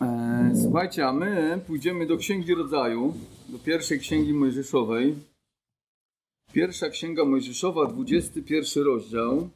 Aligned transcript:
E, 0.00 0.52
słuchajcie, 0.62 1.06
a 1.06 1.12
my 1.12 1.60
pójdziemy 1.66 2.06
do 2.06 2.16
Księgi 2.16 2.54
Rodzaju, 2.54 3.14
do 3.48 3.58
pierwszej 3.58 4.00
Księgi 4.00 4.34
Mojżeszowej. 4.34 5.14
Pierwsza 6.52 6.88
Księga 6.88 7.24
Mojżeszowa, 7.24 7.86
21 7.86 8.84
rozdział. 8.84 9.50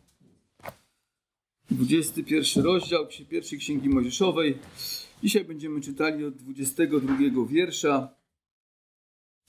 21 1.71 2.65
rozdział 2.65 3.07
pierwszej 3.29 3.59
Księgi 3.59 3.89
Mojżeszowej. 3.89 4.59
Dzisiaj 5.23 5.45
będziemy 5.45 5.81
czytali 5.81 6.25
od 6.25 6.35
22 6.35 7.47
wiersza. 7.47 8.09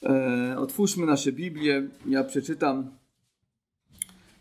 E, 0.04 0.56
otwórzmy 0.60 1.06
nasze 1.06 1.32
Biblię. 1.32 1.88
Ja 2.06 2.24
przeczytam. 2.24 2.98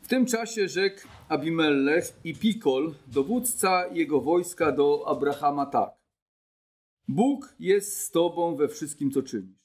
W 0.03 0.09
tym 0.09 0.27
czasie 0.27 0.69
rzekł 0.69 1.01
Abimelech 1.29 2.05
i 2.25 2.35
Pikol, 2.35 2.95
dowódca 3.07 3.87
jego 3.87 4.21
wojska 4.21 4.73
do 4.73 5.05
Abrahama 5.09 5.67
tak. 5.67 6.02
Bóg 7.09 7.55
jest 7.61 7.99
z 7.99 8.11
tobą 8.11 8.57
we 8.57 8.69
wszystkim, 8.69 9.11
co 9.11 9.23
czynisz. 9.23 9.63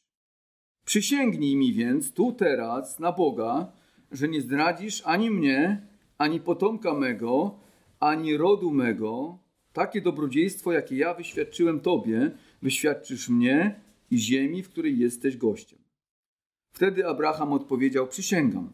Przysięgnij 0.85 1.55
mi 1.55 1.73
więc 1.73 2.13
tu 2.13 2.31
teraz 2.31 2.99
na 2.99 3.11
Boga, 3.11 3.71
że 4.11 4.27
nie 4.27 4.41
zdradzisz 4.41 5.01
ani 5.05 5.31
mnie, 5.31 5.87
ani 6.17 6.39
potomka 6.39 6.93
mego, 6.93 7.59
ani 7.99 8.37
rodu 8.37 8.71
mego. 8.71 9.37
Takie 9.73 10.01
dobrodziejstwo, 10.01 10.71
jakie 10.71 10.95
ja 10.95 11.13
wyświadczyłem 11.13 11.79
tobie, 11.79 12.31
wyświadczysz 12.61 13.29
mnie 13.29 13.79
i 14.11 14.17
ziemi, 14.17 14.63
w 14.63 14.69
której 14.69 14.99
jesteś 14.99 15.37
gościem. 15.37 15.79
Wtedy 16.71 17.07
Abraham 17.07 17.53
odpowiedział: 17.53 18.07
Przysięgam. 18.07 18.73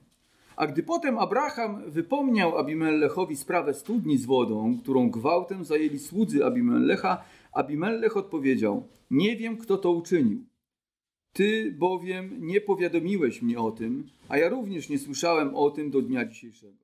A 0.56 0.68
gdy 0.68 0.84
potem 0.84 1.18
Abraham 1.18 1.92
wypomniał 1.92 2.58
Abimelechowi 2.58 3.36
sprawę 3.36 3.74
studni 3.74 4.18
z 4.18 4.26
wodą, 4.26 4.78
którą 4.82 5.10
gwałtem 5.10 5.66
zajęli 5.66 6.00
słudzy 6.00 6.46
Abimelecha, 6.46 7.24
Abimelech 7.54 8.18
odpowiedział: 8.18 8.88
Nie 9.12 9.36
wiem, 9.36 9.58
kto 9.58 9.78
to 9.78 9.92
uczynił. 9.92 10.44
Ty 11.34 11.76
bowiem 11.80 12.48
nie 12.48 12.62
powiadomiłeś 12.62 13.42
mnie 13.42 13.60
o 13.60 13.72
tym, 13.72 14.08
a 14.30 14.38
ja 14.38 14.50
również 14.50 14.90
nie 14.90 15.00
słyszałem 15.00 15.56
o 15.56 15.72
tym 15.72 15.92
do 15.92 16.02
dnia 16.02 16.26
dzisiejszego. 16.26 16.84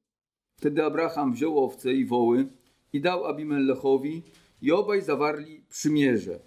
Wtedy 0.55 0.83
Abraham 0.83 1.33
wziął 1.33 1.63
owce 1.65 1.93
i 1.93 2.05
woły 2.05 2.47
i 2.93 3.01
dał 3.01 3.25
Abimelechowi 3.25 4.21
i 4.61 4.71
obaj 4.71 5.01
zawarli 5.01 5.61
przymierze. 5.69 6.39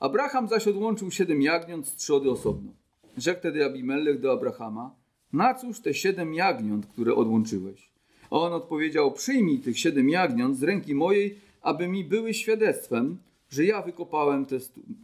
Abraham 0.00 0.48
zaś 0.48 0.68
odłączył 0.68 1.10
siedem 1.10 1.42
jagniąt 1.42 1.86
z 1.86 1.96
trzody 1.96 2.30
osobno. 2.30 2.72
Rzekł 3.16 3.40
wtedy 3.40 3.64
Abimelech 3.64 4.20
do 4.20 4.32
Abrahama, 4.32 4.94
na 5.32 5.54
cóż 5.54 5.80
te 5.80 5.94
siedem 5.94 6.34
jagniąt, 6.34 6.86
które 6.86 7.14
odłączyłeś? 7.14 7.90
A 8.30 8.36
on 8.36 8.52
odpowiedział, 8.52 9.12
przyjmij 9.12 9.58
tych 9.58 9.78
siedem 9.78 10.10
jagniąt 10.10 10.58
z 10.58 10.62
ręki 10.62 10.94
mojej, 10.94 11.38
aby 11.62 11.88
mi 11.88 12.04
były 12.04 12.34
świadectwem, 12.34 13.18
że 13.54 13.64
ja 13.64 13.82
wykopałem 13.82 14.46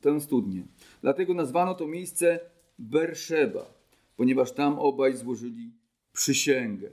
tę, 0.01 0.21
studnię. 0.21 0.63
Dlatego 1.03 1.35
nazwano 1.35 1.75
to 1.75 1.87
miejsce 1.87 2.41
Berszeba, 2.79 3.75
ponieważ 4.17 4.53
tam 4.53 4.79
obaj 4.79 5.17
złożyli 5.17 5.73
przysięgę. 6.13 6.91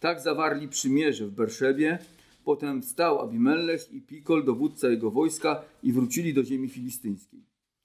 Tak 0.00 0.20
zawarli 0.20 0.68
przymierze 0.68 1.26
w 1.26 1.30
Berszebie. 1.30 1.98
Potem 2.44 2.82
wstał 2.82 3.20
Abimelech 3.20 3.92
i 3.92 4.00
Pikol, 4.00 4.44
dowódca 4.44 4.88
jego 4.88 5.10
wojska, 5.10 5.62
i 5.82 5.92
wrócili 5.92 6.34
do 6.34 6.44
ziemi 6.44 6.68
filistyńskiej. 6.68 7.40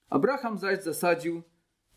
Abraham 0.10 0.58
zaś 0.58 0.84
zasadził 0.84 1.42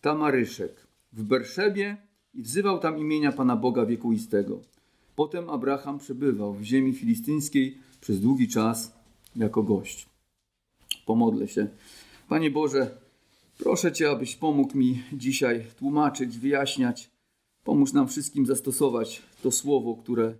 tamaryszek 0.00 0.86
w 1.12 1.22
Berszebie 1.22 1.96
i 2.34 2.42
wzywał 2.42 2.78
tam 2.78 2.98
imienia 2.98 3.32
Pana 3.32 3.56
Boga 3.56 3.86
wiekuistego. 3.86 4.60
Potem 5.16 5.50
Abraham 5.50 5.98
przebywał 5.98 6.54
w 6.54 6.62
ziemi 6.62 6.92
filistyńskiej 6.92 7.78
przez 8.00 8.20
długi 8.20 8.48
czas 8.48 8.92
jako 9.36 9.62
gość. 9.62 10.07
Pomodlę 11.08 11.48
się. 11.48 11.68
Panie 12.28 12.50
Boże, 12.50 12.98
proszę 13.58 13.92
Cię, 13.92 14.10
abyś 14.10 14.36
pomógł 14.36 14.78
mi 14.78 15.02
dzisiaj 15.12 15.64
tłumaczyć, 15.78 16.38
wyjaśniać. 16.38 17.10
Pomóż 17.64 17.92
nam 17.92 18.08
wszystkim 18.08 18.46
zastosować 18.46 19.22
to 19.42 19.50
słowo, 19.50 19.96
które 19.96 20.34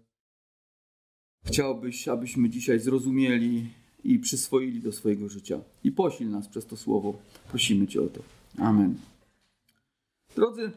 chciałbyś, 1.46 2.08
abyśmy 2.08 2.50
dzisiaj 2.50 2.80
zrozumieli 2.80 3.68
i 4.04 4.18
przyswoili 4.18 4.80
do 4.80 4.92
swojego 4.92 5.28
życia. 5.28 5.60
I 5.84 5.92
posil 5.92 6.30
nas 6.30 6.48
przez 6.48 6.66
to 6.66 6.76
słowo. 6.76 7.18
Prosimy 7.48 7.86
Cię 7.86 8.02
o 8.02 8.06
to. 8.06 8.22
Amen. 8.58 8.94
Drodzy, 10.36 10.70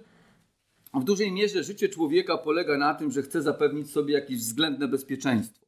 w 0.93 1.03
dużej 1.03 1.31
mierze 1.31 1.63
życie 1.63 1.89
człowieka 1.89 2.37
polega 2.37 2.77
na 2.77 2.93
tym, 2.93 3.11
że 3.11 3.21
chce 3.21 3.41
zapewnić 3.41 3.91
sobie 3.91 4.13
jakieś 4.13 4.37
względne 4.37 4.87
bezpieczeństwo. 4.87 5.60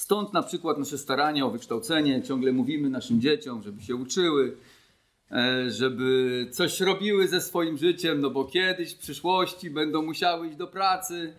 Stąd 0.00 0.32
na 0.32 0.42
przykład 0.42 0.78
nasze 0.78 0.98
starania 0.98 1.46
o 1.46 1.50
wykształcenie, 1.50 2.22
ciągle 2.22 2.52
mówimy 2.52 2.90
naszym 2.90 3.20
dzieciom, 3.20 3.62
żeby 3.62 3.82
się 3.82 3.96
uczyły, 3.96 4.56
e, 5.30 5.70
żeby 5.70 6.46
coś 6.52 6.80
robiły 6.80 7.28
ze 7.28 7.40
swoim 7.40 7.78
życiem, 7.78 8.20
no 8.20 8.30
bo 8.30 8.44
kiedyś 8.44 8.94
w 8.94 8.98
przyszłości 8.98 9.70
będą 9.70 10.02
musiały 10.02 10.48
iść 10.48 10.56
do 10.56 10.66
pracy, 10.66 11.34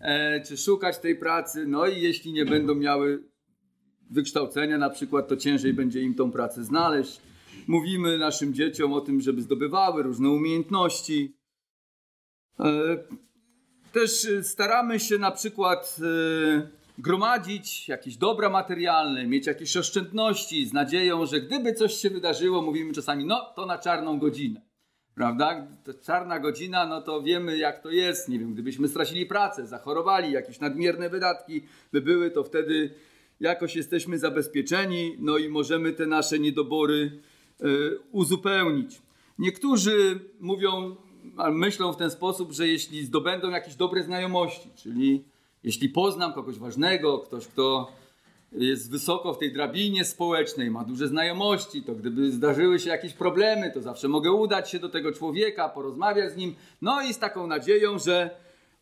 e, 0.00 0.40
czy 0.40 0.56
szukać 0.56 0.98
tej 0.98 1.16
pracy, 1.16 1.66
no 1.66 1.86
i 1.86 2.00
jeśli 2.00 2.32
nie 2.32 2.44
będą 2.44 2.74
miały 2.74 3.24
wykształcenia 4.10 4.78
na 4.78 4.90
przykład, 4.90 5.28
to 5.28 5.36
ciężej 5.36 5.72
będzie 5.72 6.00
im 6.00 6.14
tą 6.14 6.30
pracę 6.30 6.64
znaleźć. 6.64 7.20
Mówimy 7.66 8.18
naszym 8.18 8.54
dzieciom 8.54 8.92
o 8.92 9.00
tym, 9.00 9.20
żeby 9.20 9.42
zdobywały 9.42 10.02
różne 10.02 10.30
umiejętności. 10.30 11.36
E, 12.60 12.96
też 13.92 14.28
staramy 14.42 15.00
się 15.00 15.18
na 15.18 15.30
przykład 15.30 16.00
gromadzić 16.98 17.88
jakieś 17.88 18.16
dobra 18.16 18.50
materialne, 18.50 19.26
mieć 19.26 19.46
jakieś 19.46 19.76
oszczędności 19.76 20.66
z 20.66 20.72
nadzieją, 20.72 21.26
że 21.26 21.40
gdyby 21.40 21.72
coś 21.72 21.94
się 21.94 22.10
wydarzyło, 22.10 22.62
mówimy 22.62 22.92
czasami, 22.92 23.24
no 23.24 23.52
to 23.56 23.66
na 23.66 23.78
czarną 23.78 24.18
godzinę. 24.18 24.60
Prawda? 25.14 25.66
To 25.84 25.94
czarna 25.94 26.40
godzina, 26.40 26.86
no 26.86 27.02
to 27.02 27.22
wiemy 27.22 27.58
jak 27.58 27.82
to 27.82 27.90
jest. 27.90 28.28
Nie 28.28 28.38
wiem, 28.38 28.52
gdybyśmy 28.52 28.88
stracili 28.88 29.26
pracę, 29.26 29.66
zachorowali, 29.66 30.32
jakieś 30.32 30.60
nadmierne 30.60 31.10
wydatki 31.10 31.62
by 31.92 32.02
były, 32.02 32.30
to 32.30 32.44
wtedy 32.44 32.94
jakoś 33.40 33.76
jesteśmy 33.76 34.18
zabezpieczeni, 34.18 35.16
no 35.18 35.38
i 35.38 35.48
możemy 35.48 35.92
te 35.92 36.06
nasze 36.06 36.38
niedobory 36.38 37.20
y, 37.62 37.98
uzupełnić. 38.12 39.02
Niektórzy 39.38 40.20
mówią, 40.40 40.96
myślą 41.52 41.92
w 41.92 41.96
ten 41.96 42.10
sposób, 42.10 42.52
że 42.52 42.68
jeśli 42.68 43.04
zdobędą 43.06 43.50
jakieś 43.50 43.74
dobre 43.74 44.02
znajomości, 44.02 44.70
czyli 44.76 45.24
jeśli 45.64 45.88
poznam 45.88 46.32
kogoś 46.32 46.58
ważnego, 46.58 47.18
ktoś, 47.18 47.46
kto 47.46 47.92
jest 48.52 48.90
wysoko 48.90 49.34
w 49.34 49.38
tej 49.38 49.52
drabinie 49.52 50.04
społecznej, 50.04 50.70
ma 50.70 50.84
duże 50.84 51.08
znajomości, 51.08 51.82
to 51.82 51.94
gdyby 51.94 52.32
zdarzyły 52.32 52.78
się 52.78 52.90
jakieś 52.90 53.12
problemy, 53.12 53.70
to 53.74 53.82
zawsze 53.82 54.08
mogę 54.08 54.32
udać 54.32 54.70
się 54.70 54.78
do 54.78 54.88
tego 54.88 55.12
człowieka, 55.12 55.68
porozmawiać 55.68 56.32
z 56.32 56.36
nim, 56.36 56.54
no 56.82 57.02
i 57.02 57.14
z 57.14 57.18
taką 57.18 57.46
nadzieją, 57.46 57.98
że 57.98 58.30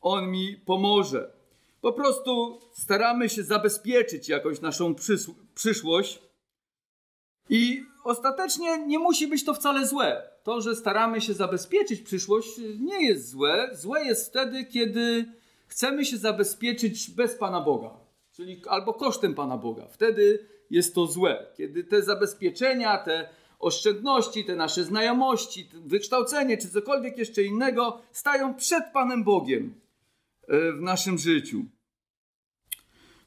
on 0.00 0.30
mi 0.30 0.56
pomoże. 0.66 1.32
Po 1.80 1.92
prostu 1.92 2.60
staramy 2.72 3.28
się 3.28 3.42
zabezpieczyć 3.42 4.28
jakoś 4.28 4.60
naszą 4.60 4.94
przyszłość 5.54 6.22
i 7.48 7.82
ostatecznie 8.04 8.86
nie 8.86 8.98
musi 8.98 9.26
być 9.26 9.44
to 9.44 9.54
wcale 9.54 9.86
złe. 9.86 10.22
To, 10.42 10.60
że 10.60 10.76
staramy 10.76 11.20
się 11.20 11.34
zabezpieczyć 11.34 12.00
przyszłość, 12.00 12.48
nie 12.80 13.06
jest 13.06 13.30
złe. 13.30 13.70
Złe 13.72 14.04
jest 14.04 14.28
wtedy, 14.30 14.64
kiedy 14.64 15.32
chcemy 15.72 16.04
się 16.04 16.16
zabezpieczyć 16.16 17.10
bez 17.10 17.34
Pana 17.34 17.60
Boga, 17.60 17.90
czyli 18.32 18.62
albo 18.68 18.94
kosztem 18.94 19.34
Pana 19.34 19.56
Boga. 19.56 19.88
Wtedy 19.88 20.46
jest 20.70 20.94
to 20.94 21.06
złe. 21.06 21.46
Kiedy 21.56 21.84
te 21.84 22.02
zabezpieczenia, 22.02 22.98
te 22.98 23.28
oszczędności, 23.58 24.44
te 24.44 24.56
nasze 24.56 24.84
znajomości, 24.84 25.68
wykształcenie 25.74 26.58
czy 26.58 26.68
cokolwiek 26.68 27.18
jeszcze 27.18 27.42
innego 27.42 28.02
stają 28.12 28.54
przed 28.54 28.84
Panem 28.92 29.24
Bogiem 29.24 29.74
e, 30.48 30.72
w 30.72 30.80
naszym 30.80 31.18
życiu. 31.18 31.64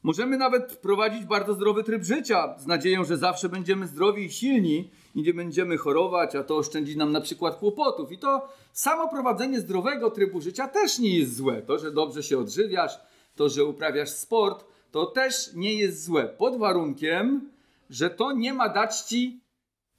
Możemy 0.02 0.36
nawet 0.36 0.76
prowadzić 0.76 1.24
bardzo 1.24 1.54
zdrowy 1.54 1.84
tryb 1.84 2.04
życia 2.04 2.58
z 2.58 2.66
nadzieją, 2.66 3.04
że 3.04 3.16
zawsze 3.16 3.48
będziemy 3.48 3.86
zdrowi 3.86 4.24
i 4.24 4.30
silni 4.32 4.90
i 5.16 5.22
nie 5.22 5.34
będziemy 5.34 5.76
chorować, 5.76 6.36
a 6.36 6.44
to 6.44 6.56
oszczędzi 6.56 6.96
nam 6.96 7.12
na 7.12 7.20
przykład 7.20 7.56
kłopotów. 7.56 8.12
I 8.12 8.18
to 8.18 8.48
samo 8.72 9.08
prowadzenie 9.08 9.60
zdrowego 9.60 10.10
trybu 10.10 10.40
życia 10.40 10.68
też 10.68 10.98
nie 10.98 11.18
jest 11.18 11.36
złe. 11.36 11.62
To, 11.62 11.78
że 11.78 11.92
dobrze 11.92 12.22
się 12.22 12.38
odżywiasz, 12.38 13.00
to, 13.34 13.48
że 13.48 13.64
uprawiasz 13.64 14.10
sport, 14.10 14.64
to 14.90 15.06
też 15.06 15.54
nie 15.54 15.74
jest 15.74 16.04
złe. 16.04 16.24
Pod 16.24 16.58
warunkiem, 16.58 17.50
że 17.90 18.10
to 18.10 18.32
nie 18.32 18.52
ma 18.54 18.68
dać 18.68 19.00
ci 19.00 19.40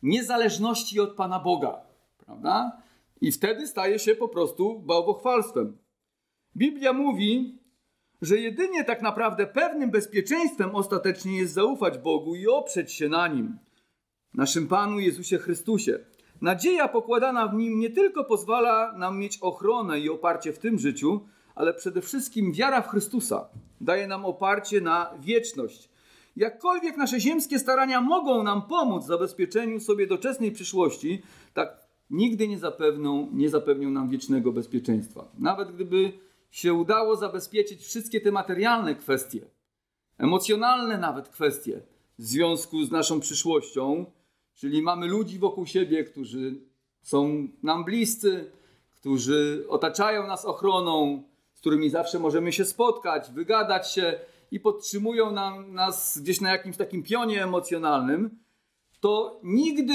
niezależności 0.04 1.00
od 1.00 1.14
Pana 1.14 1.40
Boga. 1.40 1.81
Prawda? 2.25 2.81
I 3.22 3.31
wtedy 3.31 3.68
staje 3.68 4.00
się 4.00 4.16
po 4.16 4.28
prostu 4.28 4.80
bałwochwalstwem. 4.80 5.78
Biblia 6.56 6.94
mówi, 6.94 7.60
że 8.22 8.38
jedynie 8.38 8.84
tak 8.84 9.02
naprawdę 9.02 9.48
pewnym 9.48 9.92
bezpieczeństwem 9.92 10.75
ostatecznie 10.75 11.38
jest 11.38 11.54
zaufać 11.54 11.98
Bogu 11.98 12.36
i 12.36 12.48
oprzeć 12.48 12.92
się 12.92 13.10
na 13.10 13.28
Nim, 13.28 13.58
naszym 14.38 14.68
Panu 14.68 15.00
Jezusie 15.00 15.38
Chrystusie. 15.38 16.00
Nadzieja 16.42 16.88
pokładana 16.88 17.48
w 17.48 17.54
Nim 17.54 17.80
nie 17.80 17.89
tylko 17.89 18.24
pozwala 18.24 18.94
nam 18.98 19.19
mieć 19.19 19.38
ochronę 19.38 20.00
i 20.00 20.10
oparcie 20.10 20.54
w 20.54 20.60
tym 20.60 20.80
życiu, 20.80 21.22
ale 21.56 21.74
przede 21.74 22.01
wszystkim 22.01 22.54
wiara 22.54 22.81
w 22.81 22.89
Chrystusa 22.89 23.50
daje 23.81 24.07
nam 24.07 24.25
oparcie 24.25 24.81
na 24.81 25.13
wieczność. 25.19 25.89
jakkolwiek 26.36 26.98
nasze 26.98 27.19
ziemskie 27.19 27.60
starania 27.60 28.01
mogą 28.01 28.44
nam 28.44 28.62
pomóc 28.62 29.04
w 29.04 29.07
zabezpieczeniu 29.07 29.80
sobie 29.80 30.07
doczesnej 30.07 30.51
przyszłości, 30.51 31.22
tak 31.54 31.88
nigdy 32.10 32.48
nie 32.48 32.60
zapewnią, 32.60 33.30
nie 33.34 33.50
zapewnią 33.50 33.89
nam 33.89 34.10
wiecznego 34.10 34.51
bezpieczeństwa. 34.51 35.31
Nawet 35.38 35.72
gdyby 35.72 36.13
się 36.51 36.74
udało 36.74 37.16
zabezpieczyć 37.16 37.81
wszystkie 37.81 38.22
te 38.22 38.31
materialne 38.31 38.95
kwestie, 38.95 39.42
emocjonalne 40.18 40.98
nawet 40.98 41.30
kwestie 41.30 41.81
w 42.19 42.24
związku 42.24 42.84
z 42.84 42.92
naszą 42.92 43.19
przyszłością, 43.19 44.06
czyli 44.57 44.81
mamy 44.81 45.07
ludzi 45.07 45.39
wokół 45.39 45.65
siebie, 45.65 46.04
którzy 46.04 46.62
są 47.01 47.48
nam 47.63 47.86
bliscy, 47.86 48.51
którzy 48.95 49.65
otaczają 49.69 50.27
nas 50.27 50.45
ochroną, 50.45 51.24
z 51.54 51.59
którymi 51.59 51.89
zawsze 51.89 52.19
możemy 52.19 52.51
się 52.51 52.65
spotkać, 52.65 53.31
wygadać 53.31 53.92
się 53.94 54.19
i 54.51 54.59
podtrzymują 54.59 55.31
nam, 55.31 55.74
nas 55.74 56.18
gdzieś 56.18 56.42
na 56.42 56.51
jakimś 56.51 56.77
takim 56.77 57.04
pionie 57.04 57.44
emocjonalnym, 57.44 58.39
to 59.00 59.39
nigdy 59.44 59.94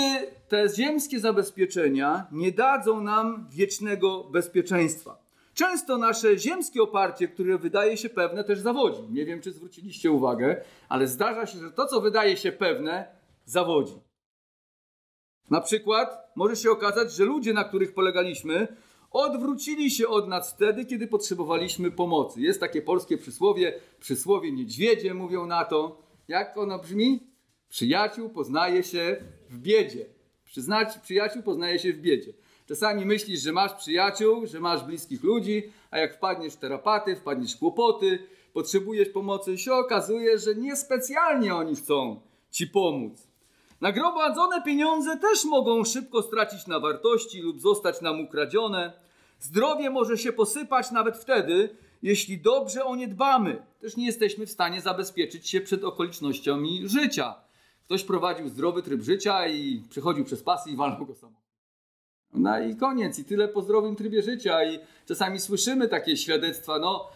te 0.49 0.69
ziemskie 0.76 1.20
zabezpieczenia 1.20 2.26
nie 2.32 2.53
dadzą 2.53 3.00
nam 3.00 3.49
wiecznego 3.50 4.25
bezpieczeństwa. 4.25 5.23
Często 5.55 5.99
nasze 5.99 6.38
ziemskie 6.38 6.82
oparcie, 6.82 7.29
które 7.29 7.58
wydaje 7.58 7.97
się 7.97 8.08
pewne, 8.08 8.44
też 8.44 8.58
zawodzi. 8.58 9.03
Nie 9.11 9.26
wiem, 9.26 9.41
czy 9.41 9.53
zwróciliście 9.53 10.11
uwagę, 10.11 10.65
ale 10.88 11.06
zdarza 11.06 11.47
się, 11.47 11.58
że 11.58 11.70
to, 11.70 11.87
co 11.87 12.00
wydaje 12.00 12.37
się 12.37 12.53
pewne, 12.53 13.06
zawodzi. 13.44 14.12
Na 15.50 15.61
przykład 15.61 16.33
może 16.37 16.56
się 16.56 16.71
okazać, 16.71 17.12
że 17.12 17.25
ludzie, 17.25 17.53
na 17.53 17.65
których 17.65 17.94
polegaliśmy, 17.94 18.77
odwrócili 19.11 19.91
się 19.91 20.09
od 20.09 20.29
nas 20.29 20.53
wtedy, 20.53 20.85
kiedy 20.85 21.06
potrzebowaliśmy 21.06 21.91
pomocy. 21.91 22.41
Jest 22.41 22.61
takie 22.61 22.83
polskie 22.83 23.19
przysłowie, 23.19 23.81
przysłowie 24.00 24.53
niedźwiedzie 24.53 25.15
mówią 25.15 25.47
na 25.47 25.65
to. 25.65 26.03
Jak 26.29 26.56
ono 26.56 26.79
brzmi? 26.79 27.21
Przyjaciół 27.69 28.29
poznaje 28.29 28.83
się 28.83 29.25
w 29.50 29.59
biedzie. 29.59 30.06
Przyznać 30.44 30.99
przyjaciół 30.99 31.43
poznaje 31.43 31.79
się 31.79 31.93
w 31.93 32.00
biedzie. 32.00 32.33
Czasami 32.69 33.05
myślisz, 33.05 33.41
że 33.41 33.53
masz 33.53 33.73
przyjaciół, 33.73 34.47
że 34.47 34.61
masz 34.61 34.85
bliskich 34.85 35.23
ludzi, 35.23 35.62
a 35.91 35.99
jak 35.99 36.17
wpadniesz 36.17 36.55
w 36.55 36.56
terapaty, 36.56 37.17
wpadniesz 37.17 37.56
w 37.56 37.59
kłopoty, 37.59 38.19
potrzebujesz 38.53 39.09
pomocy, 39.09 39.59
się 39.59 39.73
okazuje, 39.73 40.39
że 40.39 40.55
niespecjalnie 40.55 41.55
oni 41.55 41.77
chcą 41.77 42.21
ci 42.50 42.67
pomóc. 42.67 43.31
Nagromadzone 43.82 44.62
pieniądze 44.62 45.17
też 45.17 45.44
mogą 45.44 45.84
szybko 45.84 46.23
stracić 46.23 46.67
na 46.67 46.81
wartości 46.81 47.40
lub 47.40 47.61
zostać 47.61 48.00
nam 48.00 48.20
ukradzione. 48.20 48.93
Zdrowie 49.38 49.90
może 49.90 50.19
się 50.19 50.32
posypać 50.32 50.90
nawet 50.90 51.17
wtedy, 51.17 51.76
jeśli 52.02 52.38
dobrze 52.38 52.84
o 52.84 52.96
nie 52.96 53.08
dbamy. 53.08 53.62
Też 53.81 53.96
nie 53.96 54.06
jesteśmy 54.06 54.46
w 54.46 54.50
stanie 54.50 54.81
zabezpieczyć 54.81 55.49
się 55.49 55.61
przed 55.61 55.84
okolicznościami 55.84 56.88
życia. 56.88 57.34
Ktoś 57.84 58.05
prowadził 58.05 58.49
zdrowy 58.49 58.82
tryb 58.82 59.02
życia 59.02 59.49
i 59.49 59.82
przechodził 59.90 60.25
przez 60.25 60.43
pasy 60.43 60.70
i 60.70 60.76
walnął 60.76 61.06
go 61.06 61.14
samo. 61.14 61.37
No 62.34 62.61
i 62.61 62.76
koniec, 62.76 63.19
i 63.19 63.25
tyle 63.25 63.49
po 63.49 63.62
zdrowym 63.62 63.96
trybie 63.96 64.23
życia. 64.23 64.64
I 64.64 64.79
czasami 65.08 65.40
słyszymy 65.40 65.88
takie 65.88 66.17
świadectwa, 66.17 66.79
no, 66.79 67.08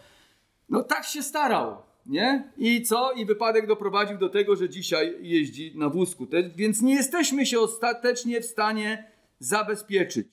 no 0.69 0.83
tak 0.83 1.05
się 1.05 1.23
starał, 1.23 1.77
nie? 2.07 2.51
I 2.57 2.81
co? 2.83 3.11
I 3.11 3.25
wypadek 3.25 3.67
doprowadził 3.67 4.17
do 4.17 4.29
tego, 4.29 4.55
że 4.55 4.69
dzisiaj 4.69 5.15
jeździ 5.21 5.73
na 5.75 5.89
wózku. 5.89 6.27
Te, 6.27 6.49
więc 6.49 6.81
nie 6.81 6.95
jesteśmy 6.95 7.45
się 7.45 7.59
ostatecznie 7.59 8.41
w 8.41 8.45
stanie 8.45 9.11
zabezpieczyć. 9.39 10.27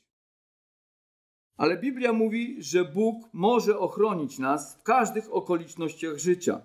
Ale 1.56 1.76
Biblia 1.76 2.12
mówi, 2.12 2.56
że 2.58 2.84
Bóg 2.84 3.28
może 3.32 3.78
ochronić 3.78 4.38
nas 4.38 4.74
w 4.74 4.82
każdych 4.82 5.34
okolicznościach 5.34 6.18
życia. 6.18 6.60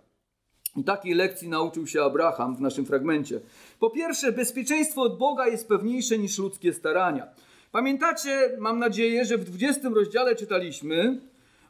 I 0.75 0.83
takiej 0.83 1.13
lekcji 1.13 1.49
nauczył 1.49 1.87
się 1.87 2.03
Abraham 2.03 2.55
w 2.55 2.61
naszym 2.61 2.85
fragmencie. 2.85 3.39
Po 3.79 3.89
pierwsze, 3.89 4.31
bezpieczeństwo 4.31 5.01
od 5.01 5.17
Boga 5.17 5.47
jest 5.47 5.67
pewniejsze 5.67 6.17
niż 6.17 6.39
ludzkie 6.39 6.73
starania. 6.73 7.27
Pamiętacie, 7.71 8.57
mam 8.59 8.79
nadzieję, 8.79 9.25
że 9.25 9.37
w 9.37 9.43
20 9.43 9.89
rozdziale 9.89 10.35
czytaliśmy 10.35 11.21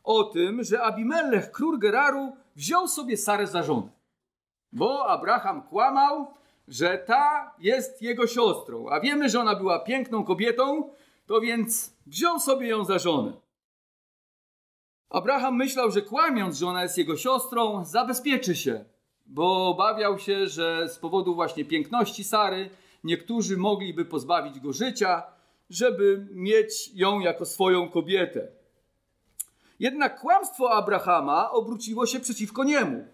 o 0.03 0.23
tym, 0.23 0.63
że 0.63 0.81
Abimelech, 0.81 1.51
król 1.51 1.79
Geraru, 1.79 2.31
wziął 2.59 2.87
sobie 2.87 3.17
Sarę 3.17 3.47
za 3.47 3.63
żonę. 3.63 3.89
Bo 4.71 5.07
Abraham 5.07 5.61
kłamał, 5.61 6.33
że 6.67 6.97
ta 6.97 7.55
jest 7.59 8.01
jego 8.01 8.27
siostrą, 8.27 8.89
a 8.89 8.99
wiemy, 8.99 9.29
że 9.29 9.39
ona 9.39 9.55
była 9.55 9.79
piękną 9.79 10.23
kobietą, 10.23 10.89
to 11.25 11.41
więc 11.41 11.93
wziął 12.07 12.39
sobie 12.39 12.67
ją 12.67 12.85
za 12.85 12.99
żonę. 12.99 13.33
Abraham 15.09 15.55
myślał, 15.55 15.91
że 15.91 16.01
kłamiąc, 16.01 16.57
że 16.57 16.67
ona 16.67 16.83
jest 16.83 16.97
jego 16.97 17.17
siostrą, 17.17 17.85
zabezpieczy 17.85 18.55
się, 18.55 18.85
bo 19.25 19.67
obawiał 19.67 20.19
się, 20.19 20.47
że 20.47 20.89
z 20.89 20.99
powodu 20.99 21.35
właśnie 21.35 21.65
piękności 21.65 22.23
Sary 22.23 22.69
niektórzy 23.03 23.57
mogliby 23.57 24.05
pozbawić 24.05 24.59
go 24.59 24.73
życia, 24.73 25.23
żeby 25.69 26.27
mieć 26.31 26.91
ją 26.93 27.19
jako 27.19 27.45
swoją 27.45 27.89
kobietę. 27.89 28.58
Jednak 29.79 30.19
kłamstwo 30.19 30.71
Abrahama 30.71 31.51
obróciło 31.51 32.05
się 32.05 32.19
przeciwko 32.19 32.63
niemu. 32.63 33.05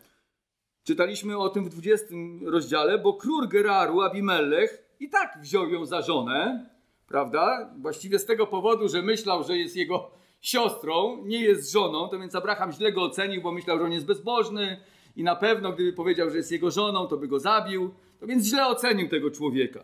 Czytaliśmy 0.84 1.38
o 1.38 1.50
tym 1.50 1.66
w 1.66 1.70
20 1.70 2.06
rozdziale, 2.46 3.00
bo 3.00 3.14
król 3.14 3.48
Geraru, 3.48 4.02
Abimelech, 4.02 4.86
i 5.00 5.10
tak 5.10 5.38
wziął 5.42 5.70
ją 5.70 5.86
za 5.86 6.02
żonę, 6.02 6.70
prawda? 7.08 7.74
Właściwie 7.78 8.20
z 8.20 8.26
tego 8.26 8.48
powodu, 8.48 8.88
że 8.88 9.02
myślał, 9.02 9.44
że 9.44 9.58
jest 9.58 9.76
jego 9.76 10.12
siostrą, 10.42 11.24
nie 11.26 11.40
jest 11.40 11.72
żoną, 11.72 12.08
to 12.10 12.20
więc 12.20 12.36
Abraham 12.36 12.72
źle 12.72 12.92
go 12.92 13.04
ocenił, 13.04 13.42
bo 13.42 13.52
myślał, 13.52 13.78
że 13.78 13.84
on 13.84 13.92
jest 13.92 14.06
bezbożny 14.06 14.82
i 15.16 15.24
na 15.24 15.36
pewno 15.36 15.72
gdyby 15.72 15.94
powiedział, 15.94 16.30
że 16.30 16.38
jest 16.38 16.52
jego 16.52 16.72
żoną, 16.72 17.08
to 17.08 17.18
by 17.18 17.28
go 17.28 17.40
zabił. 17.40 17.94
To 18.20 18.28
więc 18.28 18.46
źle 18.46 18.68
ocenił 18.68 19.10
tego 19.10 19.32
człowieka. 19.32 19.84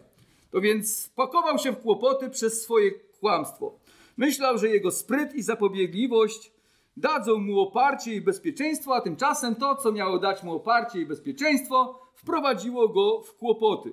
To 0.52 0.62
więc 0.62 1.10
pakował 1.16 1.58
się 1.58 1.72
w 1.72 1.82
kłopoty 1.82 2.30
przez 2.30 2.64
swoje 2.64 2.92
kłamstwo. 3.20 3.80
Myślał, 4.18 4.58
że 4.58 4.70
jego 4.70 4.92
spryt 4.92 5.36
i 5.36 5.42
zapobiegliwość 5.44 6.52
dadzą 6.98 7.38
mu 7.38 7.60
oparcie 7.60 8.16
i 8.16 8.22
bezpieczeństwo, 8.22 8.96
a 8.96 9.02
tymczasem 9.02 9.56
to, 9.56 9.76
co 9.76 9.92
miało 9.92 10.20
dać 10.20 10.44
mu 10.44 10.56
oparcie 10.56 11.00
i 11.00 11.06
bezpieczeństwo, 11.06 12.00
wprowadziło 12.16 12.90
go 12.90 13.22
w 13.22 13.36
kłopoty. 13.38 13.92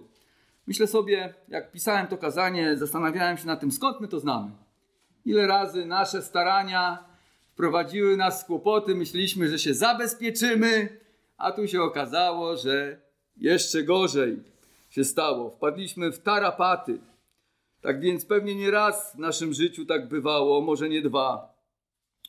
Myślę 0.66 0.86
sobie, 0.86 1.34
jak 1.48 1.72
pisałem 1.72 2.06
to 2.06 2.18
kazanie, 2.18 2.76
zastanawiałem 2.76 3.36
się 3.36 3.46
nad 3.46 3.60
tym, 3.60 3.72
skąd 3.72 4.00
my 4.00 4.08
to 4.08 4.20
znamy. 4.20 4.50
Ile 5.24 5.46
razy 5.46 5.86
nasze 5.86 6.22
starania 6.22 7.04
wprowadziły 7.52 8.16
nas 8.16 8.42
w 8.42 8.46
kłopoty, 8.46 8.94
myśleliśmy, 8.94 9.48
że 9.48 9.58
się 9.58 9.74
zabezpieczymy, 9.74 10.98
a 11.36 11.52
tu 11.52 11.68
się 11.68 11.82
okazało, 11.82 12.56
że 12.56 13.00
jeszcze 13.36 13.82
gorzej 13.82 14.42
się 14.90 15.04
stało. 15.04 15.50
Wpadliśmy 15.50 16.12
w 16.12 16.18
tarapaty. 16.18 16.98
Tak 17.80 18.00
więc 18.00 18.24
pewnie 18.24 18.54
nie 18.54 18.70
raz 18.70 19.16
w 19.16 19.18
naszym 19.18 19.52
życiu 19.52 19.86
tak 19.86 20.08
bywało, 20.08 20.60
może 20.60 20.88
nie 20.88 21.02
dwa, 21.02 21.57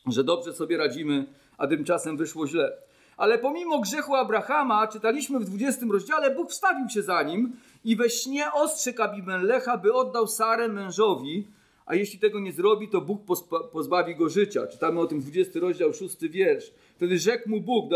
że 0.07 0.23
dobrze 0.23 0.53
sobie 0.53 0.77
radzimy, 0.77 1.25
a 1.57 1.67
tymczasem 1.67 2.17
wyszło 2.17 2.47
źle. 2.47 2.77
Ale 3.17 3.37
pomimo 3.37 3.79
grzechu 3.79 4.15
Abrahama, 4.15 4.87
czytaliśmy 4.87 5.39
w 5.39 5.45
20 5.45 5.85
rozdziale, 5.91 6.35
Bóg 6.35 6.51
wstawił 6.51 6.89
się 6.89 7.01
za 7.01 7.23
nim 7.23 7.51
i 7.85 7.95
we 7.95 8.09
śnie 8.09 8.51
ostrzegł 8.53 9.01
Abimelecha, 9.01 9.77
by 9.77 9.93
oddał 9.93 10.27
Sarę 10.27 10.67
mężowi, 10.67 11.47
a 11.85 11.95
jeśli 11.95 12.19
tego 12.19 12.39
nie 12.39 12.53
zrobi, 12.53 12.87
to 12.87 13.01
Bóg 13.01 13.21
pozbawi 13.71 14.15
go 14.15 14.29
życia. 14.29 14.67
Czytamy 14.67 14.99
o 14.99 15.07
tym 15.07 15.19
20 15.19 15.59
rozdział, 15.59 15.93
6 15.93 16.17
wiersz. 16.21 16.71
Wtedy 16.95 17.19
rzekł 17.19 17.49
mu 17.49 17.61
Bóg 17.61 17.89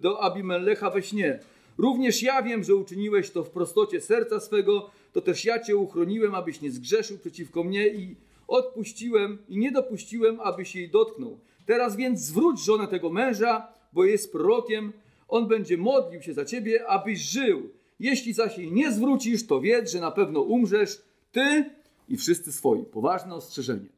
do, 0.00 0.22
Abimelecha 0.22 0.90
we 0.90 1.02
śnie. 1.02 1.38
Również 1.78 2.22
ja 2.22 2.42
wiem, 2.42 2.64
że 2.64 2.74
uczyniłeś 2.74 3.30
to 3.30 3.44
w 3.44 3.50
prostocie 3.50 4.00
serca 4.00 4.40
swego, 4.40 4.90
to 5.12 5.20
też 5.20 5.44
ja 5.44 5.58
cię 5.58 5.76
uchroniłem, 5.76 6.34
abyś 6.34 6.60
nie 6.60 6.70
zgrzeszył 6.70 7.18
przeciwko 7.18 7.64
mnie 7.64 7.88
i 7.88 8.16
odpuściłem 8.48 9.38
i 9.48 9.58
nie 9.58 9.72
dopuściłem, 9.72 10.40
abyś 10.40 10.76
jej 10.76 10.90
dotknął. 10.90 11.38
Teraz 11.66 11.96
więc 11.96 12.20
zwróć 12.20 12.64
żonę 12.64 12.88
tego 12.88 13.10
męża, 13.10 13.68
bo 13.92 14.04
jest 14.04 14.32
prorokiem, 14.32 14.92
on 15.28 15.48
będzie 15.48 15.78
modlił 15.78 16.22
się 16.22 16.34
za 16.34 16.44
ciebie, 16.44 16.86
abyś 16.86 17.18
żył. 17.18 17.70
Jeśli 18.00 18.32
zaś 18.32 18.58
jej 18.58 18.72
nie 18.72 18.92
zwrócisz, 18.92 19.46
to 19.46 19.60
wiedz, 19.60 19.92
że 19.92 20.00
na 20.00 20.10
pewno 20.10 20.40
umrzesz, 20.40 21.02
ty 21.32 21.70
i 22.08 22.16
wszyscy 22.16 22.52
swoi. 22.52 22.84
Poważne 22.84 23.34
ostrzeżenie. 23.34 23.88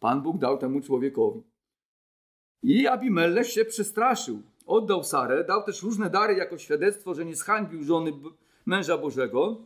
Pan 0.00 0.22
Bóg 0.22 0.38
dał 0.38 0.58
temu 0.58 0.80
człowiekowi. 0.80 1.42
I 2.62 2.86
Abimelech 2.86 3.46
się 3.46 3.64
przestraszył. 3.64 4.42
Oddał 4.66 5.04
Sarę, 5.04 5.44
dał 5.44 5.62
też 5.62 5.82
różne 5.82 6.10
dary 6.10 6.34
jako 6.34 6.58
świadectwo, 6.58 7.14
że 7.14 7.24
nie 7.24 7.36
zhańbił 7.36 7.84
żony 7.84 8.12
męża 8.66 8.98
Bożego, 8.98 9.60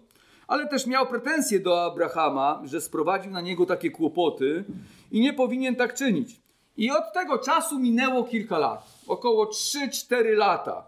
ale 0.47 0.67
też 0.67 0.87
miał 0.87 1.07
pretensje 1.07 1.61
do 1.61 1.85
Abrahama, 1.85 2.63
że 2.65 2.81
sprowadził 2.81 3.33
na 3.33 3.41
niego 3.41 3.67
takie 3.67 3.91
kłopoty 3.91 4.65
i 5.13 5.21
nie 5.21 5.33
powinien 5.33 5.77
tak 5.77 5.95
czynić. 5.95 6.41
I 6.77 6.91
od 6.91 7.13
tego 7.13 7.39
czasu 7.39 7.79
minęło 7.79 8.25
kilka 8.25 8.59
lat, 8.59 8.87
około 9.09 9.45
3-4 9.45 10.37
lata. 10.37 10.87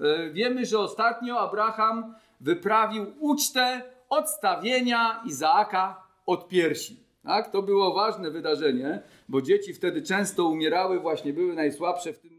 E, 0.00 0.30
wiemy, 0.30 0.66
że 0.66 0.78
ostatnio 0.78 1.40
Abraham 1.40 2.14
wyprawił 2.40 3.06
ucztę 3.20 3.82
odstawienia 4.08 5.22
Izaaka 5.26 6.02
od 6.26 6.48
piersi. 6.48 6.96
Tak? 7.24 7.50
To 7.50 7.62
było 7.62 7.94
ważne 7.94 8.30
wydarzenie, 8.30 9.02
bo 9.28 9.42
dzieci 9.42 9.74
wtedy 9.74 10.02
często 10.02 10.44
umierały, 10.44 11.00
właśnie 11.00 11.32
były 11.32 11.54
najsłabsze 11.54 12.12
w 12.12 12.18
tym 12.18 12.35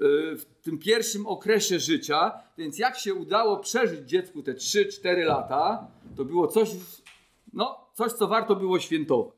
w 0.00 0.42
tym 0.62 0.78
pierwszym 0.78 1.26
okresie 1.26 1.78
życia, 1.78 2.32
więc 2.58 2.78
jak 2.78 2.98
się 2.98 3.14
udało 3.14 3.56
przeżyć 3.56 4.08
dziecku 4.08 4.42
te 4.42 4.52
3-4 4.52 5.24
lata, 5.24 5.86
to 6.16 6.24
było 6.24 6.48
coś, 6.48 6.70
no, 7.52 7.90
coś, 7.94 8.12
co 8.12 8.28
warto 8.28 8.56
było 8.56 8.80
świętować. 8.80 9.34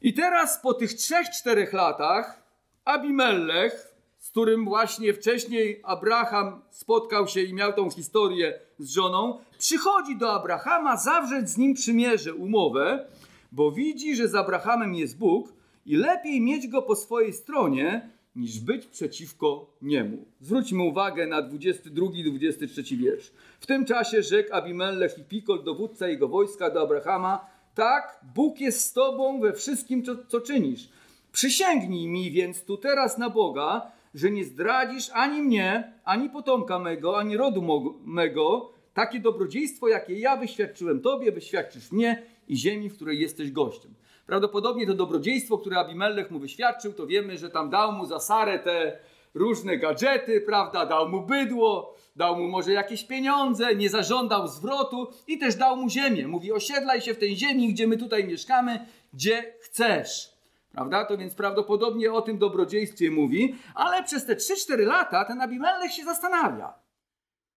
I 0.00 0.14
teraz 0.14 0.60
po 0.62 0.74
tych 0.74 0.90
3-4 0.90 1.74
latach 1.74 2.42
Abimelech, 2.84 3.94
z 4.18 4.30
którym 4.30 4.64
właśnie 4.64 5.14
wcześniej 5.14 5.80
Abraham 5.84 6.62
spotkał 6.70 7.28
się 7.28 7.42
i 7.42 7.54
miał 7.54 7.72
tą 7.72 7.90
historię 7.90 8.60
z 8.78 8.90
żoną, 8.90 9.38
przychodzi 9.58 10.16
do 10.16 10.32
Abrahama 10.32 10.96
zawrzeć 10.96 11.50
z 11.50 11.56
nim 11.56 11.74
przymierze, 11.74 12.34
umowę, 12.34 13.06
bo 13.52 13.72
widzi, 13.72 14.16
że 14.16 14.28
z 14.28 14.34
Abrahamem 14.34 14.94
jest 14.94 15.18
Bóg 15.18 15.52
i 15.86 15.96
lepiej 15.96 16.40
mieć 16.40 16.68
go 16.68 16.82
po 16.82 16.96
swojej 16.96 17.32
stronie, 17.32 18.10
niż 18.36 18.60
być 18.60 18.86
przeciwko 18.86 19.76
niemu. 19.82 20.24
Zwróćmy 20.40 20.82
uwagę 20.82 21.26
na 21.26 21.42
22 21.42 22.06
i 22.14 22.24
23 22.24 22.96
wiersz. 22.96 23.32
W 23.60 23.66
tym 23.66 23.84
czasie 23.84 24.22
rzekł 24.22 24.54
Abimelech 24.54 25.18
i 25.18 25.24
Pikol, 25.24 25.64
dowódca 25.64 26.08
jego 26.08 26.28
wojska, 26.28 26.70
do 26.70 26.82
Abrahama, 26.82 27.46
tak, 27.74 28.20
Bóg 28.34 28.60
jest 28.60 28.80
z 28.80 28.92
tobą 28.92 29.40
we 29.40 29.52
wszystkim, 29.52 30.02
co, 30.02 30.16
co 30.28 30.40
czynisz. 30.40 30.88
Przysięgnij 31.32 32.08
mi 32.08 32.30
więc 32.30 32.64
tu 32.64 32.76
teraz 32.76 33.18
na 33.18 33.30
Boga, 33.30 33.92
że 34.14 34.30
nie 34.30 34.44
zdradzisz 34.44 35.10
ani 35.12 35.42
mnie, 35.42 35.92
ani 36.04 36.30
potomka 36.30 36.78
mego, 36.78 37.18
ani 37.18 37.36
rodu 37.36 37.62
mego. 38.04 38.72
Takie 38.94 39.20
dobrodziejstwo, 39.20 39.88
jakie 39.88 40.18
ja 40.18 40.36
wyświadczyłem 40.36 41.00
tobie, 41.00 41.32
wyświadczysz 41.32 41.92
mnie 41.92 42.22
i 42.48 42.56
ziemi, 42.56 42.90
w 42.90 42.94
której 42.94 43.20
jesteś 43.20 43.52
gościem. 43.52 43.94
Prawdopodobnie 44.26 44.86
to 44.86 44.94
dobrodziejstwo, 44.94 45.58
które 45.58 45.78
Abimelech 45.78 46.30
mu 46.30 46.38
wyświadczył, 46.38 46.92
to 46.92 47.06
wiemy, 47.06 47.38
że 47.38 47.50
tam 47.50 47.70
dał 47.70 47.92
mu 47.92 48.06
za 48.06 48.20
Sarę 48.20 48.58
te 48.58 48.98
różne 49.34 49.78
gadżety, 49.78 50.40
prawda, 50.40 50.86
dał 50.86 51.08
mu 51.08 51.22
bydło, 51.22 51.94
dał 52.16 52.36
mu 52.36 52.48
może 52.48 52.72
jakieś 52.72 53.04
pieniądze, 53.04 53.74
nie 53.74 53.90
zażądał 53.90 54.48
zwrotu 54.48 55.08
i 55.26 55.38
też 55.38 55.54
dał 55.54 55.76
mu 55.76 55.88
ziemię. 55.88 56.28
Mówi, 56.28 56.52
osiedlaj 56.52 57.00
się 57.00 57.14
w 57.14 57.18
tej 57.18 57.36
ziemi, 57.36 57.72
gdzie 57.72 57.86
my 57.86 57.96
tutaj 57.96 58.24
mieszkamy, 58.24 58.86
gdzie 59.12 59.54
chcesz. 59.60 60.34
Prawda? 60.72 61.04
To 61.04 61.18
więc 61.18 61.34
prawdopodobnie 61.34 62.12
o 62.12 62.22
tym 62.22 62.38
dobrodziejstwie 62.38 63.10
mówi, 63.10 63.56
ale 63.74 64.02
przez 64.02 64.26
te 64.26 64.34
3-4 64.34 64.86
lata 64.86 65.24
ten 65.24 65.40
Abimelech 65.40 65.92
się 65.92 66.04
zastanawia. 66.04 66.74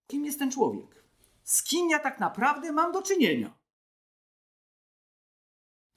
Kim 0.07 0.25
jest 0.25 0.39
ten 0.39 0.51
człowiek? 0.51 1.03
Z 1.43 1.63
kim 1.63 1.89
ja 1.89 1.99
tak 1.99 2.19
naprawdę 2.19 2.71
mam 2.71 2.91
do 2.91 3.01
czynienia? 3.01 3.56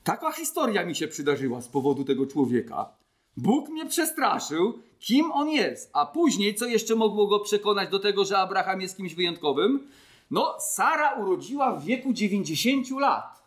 Taka 0.04 0.32
historia 0.32 0.84
mi 0.84 0.94
się 0.94 1.08
przydarzyła 1.08 1.60
z 1.60 1.68
powodu 1.68 2.04
tego 2.04 2.26
człowieka. 2.26 2.88
Bóg 3.36 3.68
mnie 3.68 3.86
przestraszył, 3.86 4.78
kim 4.98 5.32
on 5.32 5.48
jest. 5.48 5.90
A 5.92 6.06
później, 6.06 6.54
co 6.54 6.66
jeszcze 6.66 6.94
mogło 6.94 7.26
go 7.26 7.40
przekonać 7.40 7.90
do 7.90 7.98
tego, 7.98 8.24
że 8.24 8.38
Abraham 8.38 8.80
jest 8.80 8.96
kimś 8.96 9.14
wyjątkowym? 9.14 9.88
No, 10.30 10.56
Sara 10.60 11.14
urodziła 11.14 11.72
w 11.72 11.84
wieku 11.84 12.12
90 12.12 12.90
lat. 12.90 13.42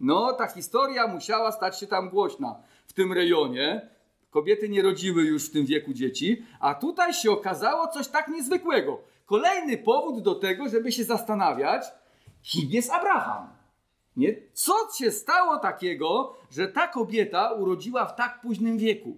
No, 0.00 0.32
ta 0.32 0.46
historia 0.46 1.06
musiała 1.06 1.52
stać 1.52 1.80
się 1.80 1.86
tam 1.86 2.10
głośna 2.10 2.56
w 2.86 2.92
tym 2.92 3.12
rejonie. 3.12 3.88
Kobiety 4.30 4.68
nie 4.68 4.82
rodziły 4.82 5.22
już 5.22 5.48
w 5.48 5.52
tym 5.52 5.66
wieku 5.66 5.92
dzieci, 5.92 6.42
a 6.60 6.74
tutaj 6.74 7.14
się 7.14 7.30
okazało 7.30 7.88
coś 7.88 8.08
tak 8.08 8.28
niezwykłego. 8.28 8.98
Kolejny 9.26 9.78
powód 9.78 10.22
do 10.22 10.34
tego, 10.34 10.68
żeby 10.68 10.92
się 10.92 11.04
zastanawiać, 11.04 11.84
kim 12.42 12.70
jest 12.70 12.90
Abraham. 12.90 13.53
Nie? 14.16 14.36
Co 14.52 14.74
się 14.98 15.10
stało 15.10 15.58
takiego, 15.58 16.34
że 16.50 16.68
ta 16.68 16.88
kobieta 16.88 17.52
urodziła 17.52 18.06
w 18.06 18.16
tak 18.16 18.40
późnym 18.40 18.78
wieku? 18.78 19.16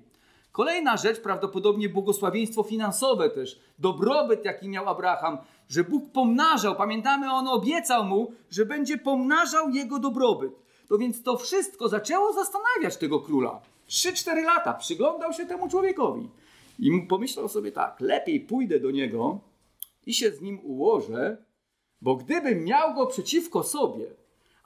Kolejna 0.52 0.96
rzecz, 0.96 1.20
prawdopodobnie 1.20 1.88
błogosławieństwo 1.88 2.62
finansowe 2.62 3.30
też, 3.30 3.60
dobrobyt, 3.78 4.44
jaki 4.44 4.68
miał 4.68 4.88
Abraham, 4.88 5.38
że 5.68 5.84
Bóg 5.84 6.12
pomnażał, 6.12 6.76
pamiętamy, 6.76 7.32
on 7.32 7.48
obiecał 7.48 8.04
mu, 8.04 8.32
że 8.50 8.66
będzie 8.66 8.98
pomnażał 8.98 9.70
jego 9.70 9.98
dobrobyt. 9.98 10.52
To 10.88 10.98
więc 10.98 11.22
to 11.22 11.36
wszystko 11.36 11.88
zaczęło 11.88 12.32
zastanawiać 12.32 12.96
tego 12.96 13.20
króla. 13.20 13.60
3-4 13.88 14.44
lata 14.44 14.74
przyglądał 14.74 15.32
się 15.32 15.46
temu 15.46 15.68
człowiekowi 15.68 16.28
i 16.78 17.02
pomyślał 17.08 17.48
sobie 17.48 17.72
tak: 17.72 18.00
lepiej 18.00 18.40
pójdę 18.40 18.80
do 18.80 18.90
niego 18.90 19.38
i 20.06 20.14
się 20.14 20.30
z 20.30 20.40
nim 20.40 20.60
ułożę, 20.62 21.44
bo 22.00 22.16
gdybym 22.16 22.64
miał 22.64 22.94
go 22.94 23.06
przeciwko 23.06 23.62
sobie, 23.62 24.06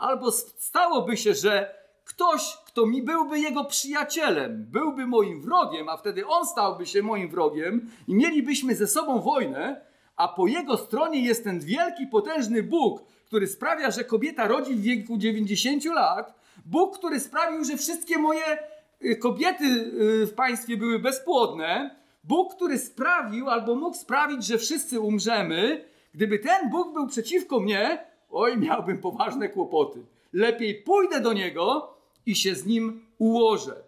albo 0.00 0.33
stałoby 0.33 1.16
się, 1.16 1.35
że 1.35 1.75
ktoś, 2.04 2.57
kto 2.66 2.87
mi 2.87 3.02
byłby 3.02 3.38
jego 3.38 3.64
przyjacielem, 3.64 4.66
byłby 4.71 5.07
moim 5.07 5.40
wrogiem, 5.40 5.88
a 5.88 5.97
wtedy 5.97 6.26
on 6.26 6.47
stałby 6.47 6.87
się 6.87 7.02
moim 7.02 7.28
wrogiem 7.28 7.90
i 8.09 8.14
mielibyśmy 8.14 8.75
ze 8.75 8.87
sobą 8.87 9.21
wojnę, 9.21 9.80
a 10.16 10.28
po 10.28 10.47
jego 10.47 10.76
stronie 10.76 11.21
jest 11.21 11.45
ten 11.45 11.61
wielki, 11.61 12.07
potężny 12.07 12.62
Bóg, 12.62 13.02
który 13.26 13.47
sprawia, 13.47 13.90
że 13.90 14.04
kobieta 14.04 14.49
rodzi 14.49 14.75
w 14.75 14.80
wieku 14.80 15.19
90 15.19 15.85
lat, 15.85 16.40
Bóg, 16.66 16.99
który 16.99 17.21
sprawił, 17.21 17.64
że 17.64 17.76
wszystkie 17.76 18.19
moje 18.19 18.59
y, 19.04 19.16
kobiety 19.16 19.64
y, 19.64 20.26
w 20.26 20.35
państwie 20.35 20.76
były 20.76 20.99
bezpłodne, 20.99 21.97
Bóg, 22.25 22.54
który 22.54 22.78
sprawił 22.78 23.50
albo 23.50 23.75
mógł 23.75 23.97
sprawić, 23.97 24.45
że 24.45 24.59
wszyscy 24.59 25.00
umrzemy, 25.00 25.85
gdyby 26.14 26.38
ten 26.38 26.71
Bóg 26.71 26.92
był 26.92 27.07
przeciwko 27.07 27.61
mnie, 27.61 28.10
oj, 28.31 28.59
miałbym 28.59 28.99
poważne 28.99 29.49
kłopoty. 29.49 30.05
Lepiej 30.33 30.75
pójdę 30.75 31.21
do 31.21 31.33
niego 31.33 31.95
i 32.27 32.35
się 32.35 32.55
z 32.55 32.67
nim 32.67 33.07
ułożę. 33.19 33.83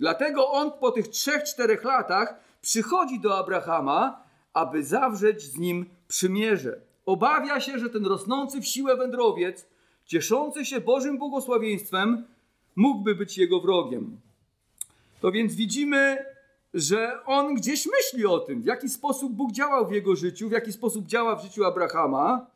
Dlatego 0.00 0.50
on 0.50 0.72
po 0.80 0.90
tych 0.90 1.08
trzech, 1.08 1.44
czterech 1.44 1.84
latach 1.84 2.40
przychodzi 2.60 3.20
do 3.20 3.38
Abrahama, 3.38 4.22
aby 4.52 4.84
zawrzeć 4.84 5.42
z 5.42 5.58
nim 5.58 5.86
przymierze. 6.08 6.80
Obawia 7.06 7.60
się, 7.60 7.78
że 7.78 7.90
ten 7.90 8.06
rosnący 8.06 8.60
w 8.60 8.66
siłę 8.66 8.96
wędrowiec, 8.96 9.66
cieszący 10.06 10.64
się 10.64 10.80
Bożym 10.80 11.18
błogosławieństwem, 11.18 12.26
mógłby 12.76 13.14
być 13.14 13.38
jego 13.38 13.60
wrogiem. 13.60 14.20
To 15.20 15.32
więc 15.32 15.54
widzimy, 15.54 16.24
że 16.74 17.24
on 17.26 17.54
gdzieś 17.54 17.86
myśli 17.86 18.26
o 18.26 18.38
tym, 18.38 18.62
w 18.62 18.64
jaki 18.64 18.88
sposób 18.88 19.32
Bóg 19.32 19.52
działał 19.52 19.86
w 19.86 19.92
jego 19.92 20.16
życiu, 20.16 20.48
w 20.48 20.52
jaki 20.52 20.72
sposób 20.72 21.06
działa 21.06 21.36
w 21.36 21.42
życiu 21.42 21.64
Abrahama. 21.64 22.46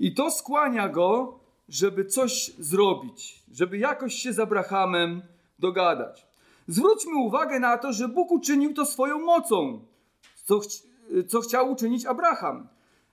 I 0.00 0.14
to 0.14 0.30
skłania 0.30 0.88
go, 0.88 1.38
żeby 1.68 2.04
coś 2.04 2.52
zrobić, 2.58 3.42
żeby 3.52 3.78
jakoś 3.78 4.14
się 4.14 4.32
z 4.32 4.38
Abrahamem 4.38 5.22
dogadać. 5.58 6.26
Zwróćmy 6.68 7.16
uwagę 7.16 7.60
na 7.60 7.78
to, 7.78 7.92
że 7.92 8.08
Bóg 8.08 8.30
uczynił 8.30 8.74
to 8.74 8.86
swoją 8.86 9.18
mocą, 9.18 9.80
co, 10.44 10.60
ch 10.60 10.66
co 11.28 11.40
chciał 11.40 11.72
uczynić 11.72 12.06
Abraham. 12.06 12.68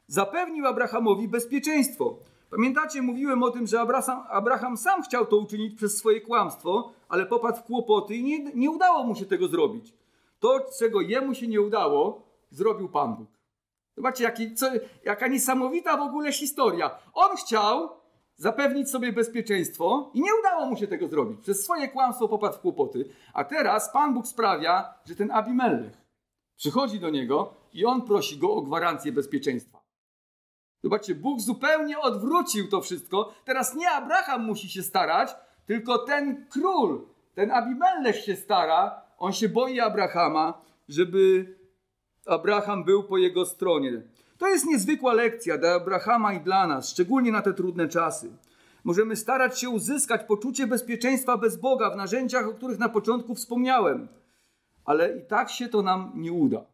Zapewnił 0.08 0.68
Abrahamowi 0.68 1.28
bezpieczeństwo. 1.28 2.16
Pamiętacie, 2.50 3.02
mówiłem 3.02 3.44
o 3.44 3.52
tym, 3.52 3.68
że 3.68 3.82
Abraham, 3.82 4.24
Abraham 4.30 4.78
sam 4.78 5.04
chciał 5.04 5.26
to 5.26 5.38
uczynić 5.38 5.76
przez 5.76 5.98
swoje 5.98 6.22
kłamstwo, 6.22 6.92
ale 7.10 7.26
popadł 7.26 7.58
w 7.58 7.64
kłopoty 7.64 8.16
i 8.16 8.24
nie, 8.24 8.52
nie 8.56 8.72
udało 8.72 9.04
mu 9.04 9.16
się 9.16 9.26
tego 9.26 9.48
zrobić. 9.48 9.94
To, 10.40 10.60
czego 10.80 11.02
jemu 11.02 11.34
się 11.34 11.48
nie 11.48 11.62
udało, 11.62 12.22
zrobił 12.52 12.90
Pan 12.90 13.16
Bóg. 13.16 13.37
Zobaczcie, 13.98 14.24
jaki, 14.24 14.56
co, 14.56 14.66
jaka 15.04 15.28
niesamowita 15.28 15.98
w 15.98 16.02
ogóle 16.02 16.32
historia. 16.32 17.00
On 17.14 17.38
chciał 17.38 17.90
zapewnić 18.36 18.90
sobie 18.90 19.14
bezpieczeństwo 19.14 20.12
i 20.14 20.22
nie 20.22 20.32
udało 20.40 20.66
mu 20.66 20.78
się 20.78 20.88
tego 20.88 21.08
zrobić. 21.08 21.40
Przez 21.42 21.64
swoje 21.64 21.88
kłamstwo 21.88 22.28
popadł 22.28 22.56
w 22.58 22.60
kłopoty. 22.60 23.10
A 23.34 23.44
teraz 23.44 23.92
Pan 23.94 24.14
Bóg 24.14 24.28
sprawia, 24.28 24.94
że 25.06 25.16
ten 25.16 25.32
Abimelech 25.32 25.98
przychodzi 26.56 27.00
do 27.00 27.10
niego 27.10 27.54
i 27.74 27.86
on 27.86 28.02
prosi 28.02 28.38
go 28.38 28.54
o 28.54 28.62
gwarancję 28.62 29.12
bezpieczeństwa. 29.12 29.82
Zobaczcie, 30.84 31.16
Bóg 31.16 31.42
zupełnie 31.42 32.00
odwrócił 32.00 32.70
to 32.70 32.82
wszystko. 32.82 33.34
Teraz 33.46 33.76
nie 33.76 33.90
Abraham 33.90 34.46
musi 34.46 34.70
się 34.70 34.84
starać, 34.84 35.36
tylko 35.66 35.98
ten 35.98 36.46
król, 36.50 37.08
ten 37.34 37.52
Abimelech 37.52 38.24
się 38.24 38.36
stara. 38.36 39.02
On 39.18 39.34
się 39.34 39.50
boi 39.50 39.80
Abrahama, 39.80 40.62
żeby 40.88 41.57
Abraham 42.28 42.84
był 42.84 43.04
po 43.04 43.18
jego 43.18 43.46
stronie. 43.46 44.02
To 44.38 44.48
jest 44.48 44.66
niezwykła 44.66 45.14
lekcja 45.14 45.58
dla 45.58 45.74
Abrahama 45.74 46.34
i 46.34 46.40
dla 46.40 46.68
nas, 46.68 46.90
szczególnie 46.90 47.32
na 47.32 47.42
te 47.42 47.54
trudne 47.54 47.88
czasy. 47.88 48.32
Możemy 48.84 49.16
starać 49.16 49.60
się 49.60 49.70
uzyskać 49.70 50.24
poczucie 50.24 50.68
bezpieczeństwa 50.68 51.38
bez 51.38 51.58
Boga 51.58 51.90
w 51.90 51.96
narzędziach, 51.96 52.48
o 52.48 52.54
których 52.54 52.80
na 52.80 52.90
początku 52.90 53.36
wspomniałem, 53.36 54.08
ale 54.86 55.18
i 55.18 55.26
tak 55.26 55.50
się 55.50 55.68
to 55.68 55.82
nam 55.82 56.12
nie 56.16 56.32
uda. 56.32 56.66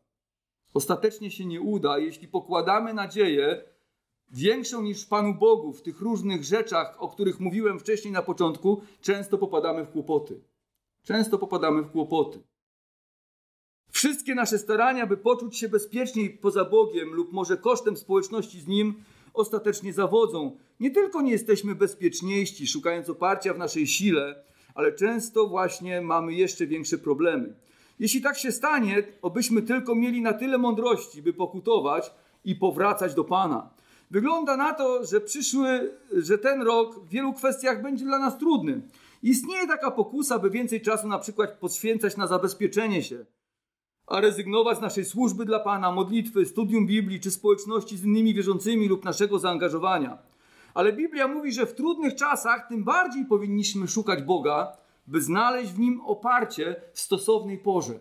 Ostatecznie 0.73 1.31
się 1.31 1.45
nie 1.45 1.61
uda, 1.61 1.97
jeśli 1.97 2.27
pokładamy 2.27 2.93
nadzieję 2.93 3.63
większą 4.31 4.81
niż 4.81 5.05
Panu 5.05 5.33
Bogu 5.33 5.73
w 5.73 5.81
tych 5.81 6.01
różnych 6.01 6.43
rzeczach, 6.43 6.95
o 6.99 7.07
których 7.07 7.39
mówiłem 7.39 7.79
wcześniej 7.79 8.13
na 8.13 8.21
początku, 8.21 8.81
często 9.01 9.37
popadamy 9.37 9.85
w 9.85 9.91
kłopoty. 9.91 10.41
Często 11.03 11.37
popadamy 11.37 11.81
w 11.81 11.91
kłopoty. 11.91 12.39
Wszystkie 14.03 14.35
nasze 14.35 14.57
starania, 14.57 15.07
by 15.07 15.17
poczuć 15.17 15.57
się 15.57 15.69
bezpieczniej 15.69 16.29
poza 16.29 16.65
Bogiem 16.65 17.13
lub 17.13 17.31
może 17.31 17.57
kosztem 17.57 17.97
społeczności 17.97 18.61
z 18.61 18.67
Nim, 18.67 19.03
ostatecznie 19.33 19.93
zawodzą. 19.93 20.57
Nie 20.79 20.91
tylko 20.91 21.21
nie 21.21 21.31
jesteśmy 21.31 21.75
bezpieczniejsi, 21.75 22.67
szukając 22.67 23.09
oparcia 23.09 23.53
w 23.53 23.57
naszej 23.57 23.87
sile, 23.87 24.43
ale 24.75 24.91
często 24.91 25.47
właśnie 25.47 26.01
mamy 26.01 26.33
jeszcze 26.33 26.67
większe 26.67 26.97
problemy. 26.97 27.53
Jeśli 27.99 28.21
tak 28.21 28.37
się 28.37 28.51
stanie, 28.51 29.03
obyśmy 29.21 29.61
tylko 29.61 29.95
mieli 29.95 30.21
na 30.21 30.33
tyle 30.33 30.57
mądrości, 30.57 31.21
by 31.21 31.33
pokutować 31.33 32.11
i 32.45 32.55
powracać 32.55 33.13
do 33.13 33.23
Pana. 33.23 33.69
Wygląda 34.11 34.57
na 34.57 34.73
to, 34.73 35.05
że 35.05 35.21
przyszły, 35.21 35.91
że 36.17 36.37
ten 36.37 36.61
rok 36.61 36.99
w 36.99 37.09
wielu 37.09 37.33
kwestiach 37.33 37.81
będzie 37.81 38.05
dla 38.05 38.19
nas 38.19 38.37
trudny. 38.37 38.81
Istnieje 39.23 39.67
taka 39.67 39.91
pokusa, 39.91 40.39
by 40.39 40.49
więcej 40.49 40.81
czasu 40.81 41.07
na 41.07 41.19
przykład 41.19 41.57
poświęcać 41.59 42.17
na 42.17 42.27
zabezpieczenie 42.27 43.03
się, 43.03 43.25
a 44.07 44.21
rezygnować 44.21 44.77
z 44.77 44.81
naszej 44.81 45.05
służby 45.05 45.45
dla 45.45 45.59
Pana, 45.59 45.91
modlitwy, 45.91 46.45
studium 46.45 46.87
Biblii 46.87 47.19
czy 47.19 47.31
społeczności 47.31 47.97
z 47.97 48.05
innymi 48.05 48.33
wierzącymi 48.33 48.87
lub 48.87 49.05
naszego 49.05 49.39
zaangażowania. 49.39 50.17
Ale 50.73 50.93
Biblia 50.93 51.27
mówi, 51.27 51.51
że 51.51 51.65
w 51.65 51.73
trudnych 51.73 52.15
czasach 52.15 52.67
tym 52.67 52.83
bardziej 52.83 53.25
powinniśmy 53.25 53.87
szukać 53.87 54.23
Boga, 54.23 54.77
by 55.07 55.21
znaleźć 55.21 55.71
w 55.71 55.79
Nim 55.79 56.01
oparcie 56.01 56.75
w 56.93 56.99
stosownej 56.99 57.57
porze. 57.57 57.99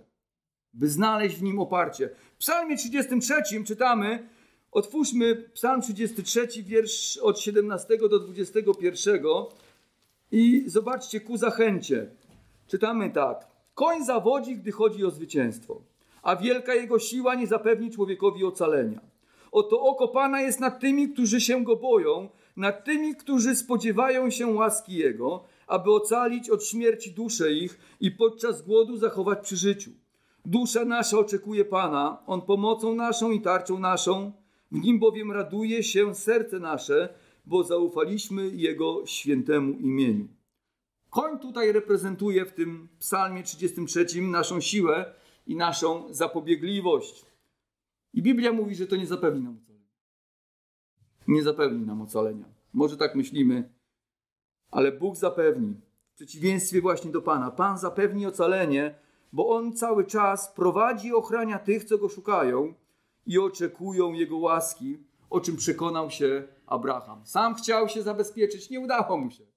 By 0.75 0.89
znaleźć 0.89 1.37
w 1.37 1.43
Nim 1.43 1.61
oparcie. 1.61 2.11
W 2.35 2.37
psalmie 2.37 2.77
33 2.77 3.35
czytamy, 3.67 4.29
otwórzmy 4.73 5.35
psalm 5.35 5.83
33, 5.83 6.49
wiersz 6.63 7.17
od 7.17 7.41
17 7.41 7.99
do 8.11 8.19
21 8.19 9.23
i 10.33 10.65
zobaczcie 10.67 11.21
ku 11.21 11.37
zachęcie. 11.37 12.11
Czytamy 12.67 13.11
tak. 13.11 13.47
Koń 13.75 14.05
zawodzi, 14.05 14.57
gdy 14.57 14.73
chodzi 14.73 15.05
o 15.05 15.11
zwycięstwo, 15.11 15.83
a 16.23 16.37
wielka 16.37 16.75
jego 16.75 16.99
siła 16.99 17.35
nie 17.35 17.47
zapewni 17.47 17.91
człowiekowi 17.91 18.45
ocalenia. 18.45 19.01
Oto 19.53 19.81
oko 19.81 20.09
Pana 20.09 20.41
jest 20.41 20.61
nad 20.61 20.81
tymi, 20.81 21.09
którzy 21.09 21.41
się 21.41 21.65
go 21.65 21.77
boją, 21.77 22.29
nad 22.57 22.85
tymi, 22.85 23.17
którzy 23.17 23.57
spodziewają 23.57 24.31
się 24.31 24.47
łaski 24.47 24.95
Jego, 24.95 25.45
aby 25.67 25.93
ocalić 25.93 26.51
od 26.51 26.65
śmierci 26.65 27.11
duszę 27.11 27.53
ich 27.53 27.79
i 28.01 28.11
podczas 28.11 28.63
głodu 28.63 28.97
zachować 28.97 29.39
przy 29.43 29.57
życiu. 29.57 29.91
Dusza 30.45 30.85
nasza 30.85 31.19
oczekuje 31.19 31.65
Pana, 31.65 32.23
On 32.27 32.43
pomocą 32.43 32.95
naszą 32.95 33.31
i 33.31 33.41
tarczą 33.41 33.79
naszą, 33.79 34.33
w 34.73 34.79
Nim 34.85 34.99
bowiem 34.99 35.33
raduje 35.33 35.83
się 35.83 36.15
serce 36.15 36.59
nasze, 36.59 37.15
bo 37.47 37.65
zaufaliśmy 37.65 38.49
Jego 38.49 39.07
świętemu 39.07 39.73
imieniu. 39.73 40.29
Koń 41.11 41.39
tutaj 41.39 41.73
reprezentuje 41.73 42.45
w 42.45 42.53
tym 42.53 42.89
psalmie 42.99 43.43
33 43.43 44.07
naszą 44.23 44.61
siłę 44.61 45.15
i 45.47 45.57
naszą 45.57 46.15
zapobiegliwość. 46.15 47.27
I 48.13 48.23
Biblia 48.23 48.53
mówi, 48.53 48.75
że 48.75 48.87
to 48.87 48.97
nie 48.97 49.07
zapewni 49.07 49.43
nam 49.43 49.59
ocalenia. 49.59 49.87
Nie 51.29 51.43
zapewni 51.43 51.87
nam 51.87 52.03
ocalenia. 52.03 52.45
Może 52.73 52.97
tak 52.97 53.15
myślimy, 53.15 53.73
ale 54.71 54.93
Bóg 54.93 55.17
zapewni. 55.17 55.75
W 56.13 56.15
przeciwieństwie 56.15 56.81
właśnie 56.81 57.11
do 57.11 57.23
Pana. 57.23 57.51
Pan 57.51 57.79
zapewni 57.79 58.27
ocalenie, 58.27 58.95
bo 59.33 59.49
On 59.49 59.77
cały 59.77 60.05
czas 60.05 60.53
prowadzi 60.53 61.09
i 61.09 61.13
ochrania 61.13 61.59
tych, 61.59 61.85
co 61.85 61.99
Go 61.99 62.09
szukają 62.09 62.75
i 63.27 63.39
oczekują 63.39 64.13
Jego 64.13 64.37
łaski, 64.37 64.99
o 65.31 65.41
czym 65.41 65.57
przekonał 65.57 66.11
się 66.11 66.49
Abraham. 66.67 67.27
Sam 67.27 67.55
chciał 67.55 67.89
się 67.89 68.03
zabezpieczyć, 68.03 68.71
nie 68.71 68.81
udało 68.81 69.17
mu 69.17 69.31
się. 69.31 69.52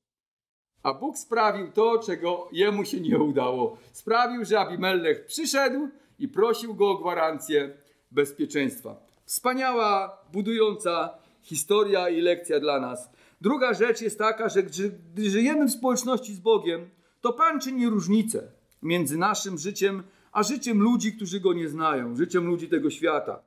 A 0.86 0.94
Bóg 0.94 1.18
sprawił 1.18 1.72
to, 1.72 2.00
czego 2.00 2.50
jemu 2.52 2.86
się 2.86 3.00
nie 3.00 3.20
udało. 3.20 3.78
Sprawił, 3.92 4.46
że 4.46 4.60
Abimelech 4.60 5.26
przyszedł 5.26 5.90
i 6.20 6.28
prosił 6.28 6.76
go 6.76 6.90
o 6.90 6.98
gwarancję 6.98 7.78
bezpieczeństwa. 8.12 8.96
Wspaniała, 9.26 10.18
budująca 10.34 11.18
historia 11.42 12.10
i 12.10 12.22
lekcja 12.22 12.60
dla 12.60 12.80
nas. 12.80 13.10
Druga 13.42 13.74
rzecz 13.74 14.02
jest 14.02 14.20
taka, 14.20 14.50
że 14.50 14.64
gdy 14.64 15.30
żyjemy 15.30 15.68
w 15.68 15.72
społeczności 15.72 16.34
z 16.34 16.40
Bogiem, 16.40 16.90
to 17.22 17.34
Pan 17.34 17.60
czyni 17.60 17.90
różnicę 17.90 18.52
między 18.82 19.18
naszym 19.18 19.58
życiem 19.58 20.04
a 20.32 20.44
życiem 20.44 20.82
ludzi, 20.82 21.14
którzy 21.14 21.40
Go 21.40 21.54
nie 21.54 21.70
znają, 21.70 22.16
życiem 22.16 22.46
ludzi 22.46 22.70
tego 22.70 22.90
świata. 22.90 23.44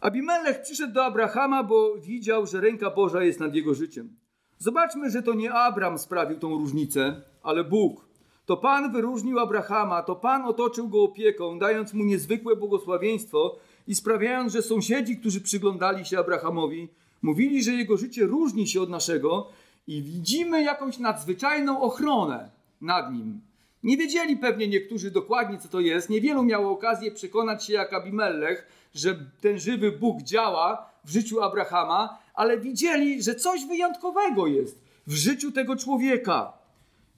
Abimelech 0.00 0.62
przyszedł 0.62 0.92
do 0.92 1.04
Abrahama, 1.04 1.62
bo 1.62 1.98
widział, 1.98 2.46
że 2.46 2.60
ręka 2.60 2.90
Boża 2.90 3.22
jest 3.22 3.40
nad 3.40 3.54
jego 3.54 3.74
życiem. 3.74 4.21
Zobaczmy, 4.62 5.10
że 5.10 5.22
to 5.22 5.34
nie 5.34 5.52
Abram 5.52 5.98
sprawił 5.98 6.38
tą 6.38 6.58
różnicę, 6.58 7.22
ale 7.42 7.64
Bóg. 7.64 8.04
To 8.46 8.56
Pan 8.56 8.92
wyróżnił 8.92 9.38
Abrahama, 9.38 10.02
to 10.02 10.16
Pan 10.16 10.42
otoczył 10.42 10.88
go 10.88 11.02
opieką, 11.02 11.58
dając 11.58 11.94
mu 11.94 12.04
niezwykłe 12.04 12.56
błogosławieństwo 12.56 13.56
i 13.86 13.94
sprawiając, 13.94 14.52
że 14.52 14.62
sąsiedzi, 14.62 15.16
którzy 15.16 15.40
przyglądali 15.40 16.04
się 16.04 16.18
Abrahamowi, 16.18 16.88
mówili, 17.22 17.62
że 17.62 17.72
jego 17.72 17.96
życie 17.96 18.26
różni 18.26 18.68
się 18.68 18.80
od 18.80 18.90
naszego 18.90 19.48
i 19.86 20.02
widzimy 20.02 20.62
jakąś 20.62 20.98
nadzwyczajną 20.98 21.80
ochronę 21.80 22.50
nad 22.80 23.12
nim. 23.12 23.40
Nie 23.82 23.96
wiedzieli 23.96 24.36
pewnie 24.36 24.68
niektórzy 24.68 25.10
dokładnie, 25.10 25.58
co 25.58 25.68
to 25.68 25.80
jest. 25.80 26.10
Niewielu 26.10 26.42
miało 26.42 26.70
okazję 26.70 27.12
przekonać 27.12 27.64
się 27.66 27.72
jak 27.72 27.92
Abimelech, 27.92 28.88
że 28.94 29.16
ten 29.40 29.58
żywy 29.58 29.92
Bóg 29.92 30.22
działa 30.22 30.90
w 31.04 31.10
życiu 31.10 31.42
Abrahama, 31.42 32.18
ale 32.34 32.58
widzieli, 32.58 33.22
że 33.22 33.34
coś 33.34 33.64
wyjątkowego 33.64 34.46
jest 34.46 34.82
w 35.06 35.12
życiu 35.12 35.52
tego 35.52 35.76
człowieka, 35.76 36.52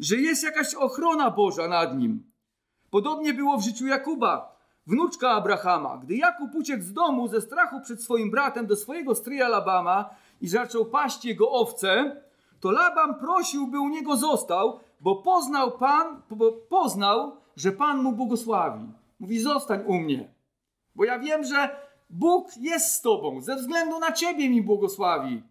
że 0.01 0.17
jest 0.17 0.43
jakaś 0.43 0.75
ochrona 0.75 1.31
Boża 1.31 1.69
nad 1.69 1.99
nim. 1.99 2.31
Podobnie 2.91 3.35
było 3.35 3.59
w 3.59 3.65
życiu 3.65 3.87
Jakuba, 3.87 4.59
wnuczka 4.87 5.31
Abrahama. 5.31 6.01
Gdy 6.03 6.17
Jakub 6.17 6.55
uciekł 6.55 6.83
z 6.83 6.93
domu 6.93 7.29
ze 7.29 7.41
strachu 7.41 7.81
przed 7.81 8.03
swoim 8.03 8.31
bratem 8.31 8.67
do 8.67 8.77
swojego 8.77 9.15
stryja 9.15 9.49
Labama 9.49 10.11
i 10.41 10.49
zaczął 10.49 10.87
paść 10.87 11.25
jego 11.25 11.51
owce, 11.51 12.23
to 12.61 12.71
Labam 12.71 13.15
prosił, 13.15 13.67
by 13.67 13.81
u 13.81 13.89
niego 13.89 14.17
został, 14.17 14.81
bo 15.01 15.17
poznał 15.17 15.79
Pan, 15.79 16.23
bo 16.31 16.53
poznał, 16.53 17.37
że 17.57 17.73
Pan 17.73 18.03
mu 18.03 18.13
błogosławi. 18.13 18.87
Mówi: 19.21 19.41
Zostań 19.41 19.85
u 19.87 19.95
mnie, 19.95 20.29
bo 20.95 21.05
ja 21.05 21.19
wiem, 21.19 21.45
że 21.45 21.77
Bóg 22.11 22.57
jest 22.61 22.95
z 22.95 23.01
tobą, 23.01 23.41
ze 23.41 23.57
względu 23.57 23.99
na 23.99 24.13
ciebie 24.13 24.49
mi 24.49 24.63
błogosławi. 24.63 25.43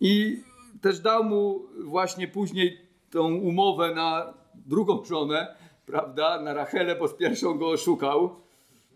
I 0.00 0.42
też 0.80 1.00
dał 1.00 1.24
mu 1.24 1.60
właśnie 1.84 2.28
później 2.28 2.78
tą 3.10 3.34
umowę 3.34 3.94
na 3.94 4.34
drugą 4.54 5.04
żonę, 5.04 5.56
prawda, 5.86 6.40
na 6.40 6.54
Rachelę, 6.54 6.96
bo 6.96 7.08
z 7.08 7.14
pierwszą 7.14 7.58
go 7.58 7.68
oszukał. 7.68 8.36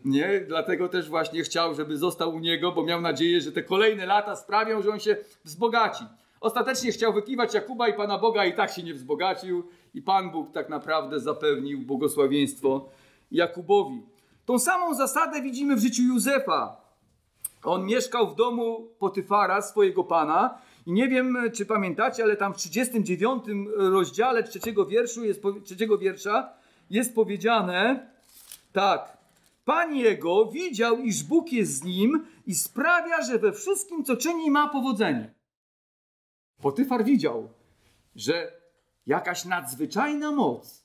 Nie, 0.04 0.40
dlatego 0.40 0.88
też 0.88 1.08
właśnie 1.08 1.42
chciał, 1.42 1.74
żeby 1.74 1.96
został 1.96 2.34
u 2.34 2.38
niego, 2.38 2.72
bo 2.72 2.82
miał 2.82 3.00
nadzieję, 3.00 3.40
że 3.40 3.52
te 3.52 3.62
kolejne 3.62 4.06
lata 4.06 4.36
sprawią, 4.36 4.82
że 4.82 4.90
on 4.90 5.00
się 5.00 5.16
wzbogaci. 5.44 6.04
Ostatecznie 6.40 6.92
chciał 6.92 7.12
wykiwać 7.12 7.54
Jakuba 7.54 7.88
i 7.88 7.94
Pana 7.94 8.18
Boga 8.18 8.44
i 8.44 8.54
tak 8.54 8.70
się 8.70 8.82
nie 8.82 8.94
wzbogacił 8.94 9.62
i 9.94 10.02
Pan 10.02 10.30
Bóg 10.30 10.52
tak 10.52 10.68
naprawdę 10.68 11.20
zapewnił 11.20 11.80
błogosławieństwo 11.80 12.88
Jakubowi. 13.30 14.02
Tą 14.44 14.58
samą 14.58 14.94
zasadę 14.94 15.42
widzimy 15.42 15.76
w 15.76 15.80
życiu 15.80 16.02
Józefa. 16.02 16.76
On 17.64 17.84
mieszkał 17.84 18.30
w 18.30 18.34
domu 18.34 18.88
Potyfara, 18.98 19.62
swojego 19.62 20.04
pana. 20.04 20.58
I 20.86 20.92
nie 20.92 21.08
wiem, 21.08 21.38
czy 21.54 21.66
pamiętacie, 21.66 22.22
ale 22.22 22.36
tam 22.36 22.54
w 22.54 22.56
39 22.56 23.44
rozdziale 23.76 24.42
trzeciego, 24.42 24.86
wierszu 24.86 25.24
jest, 25.24 25.42
trzeciego 25.64 25.98
wiersza 25.98 26.52
jest 26.90 27.14
powiedziane 27.14 28.10
tak. 28.72 29.18
Pan 29.64 29.94
jego 29.94 30.46
widział, 30.46 30.98
iż 30.98 31.22
Bóg 31.22 31.52
jest 31.52 31.72
z 31.72 31.84
nim 31.84 32.26
i 32.46 32.54
sprawia, 32.54 33.22
że 33.22 33.38
we 33.38 33.52
wszystkim, 33.52 34.04
co 34.04 34.16
czyni, 34.16 34.50
ma 34.50 34.68
powodzenie. 34.68 35.37
Potyfar 36.62 37.04
widział, 37.04 37.48
że 38.16 38.52
jakaś 39.06 39.44
nadzwyczajna 39.44 40.32
moc 40.32 40.84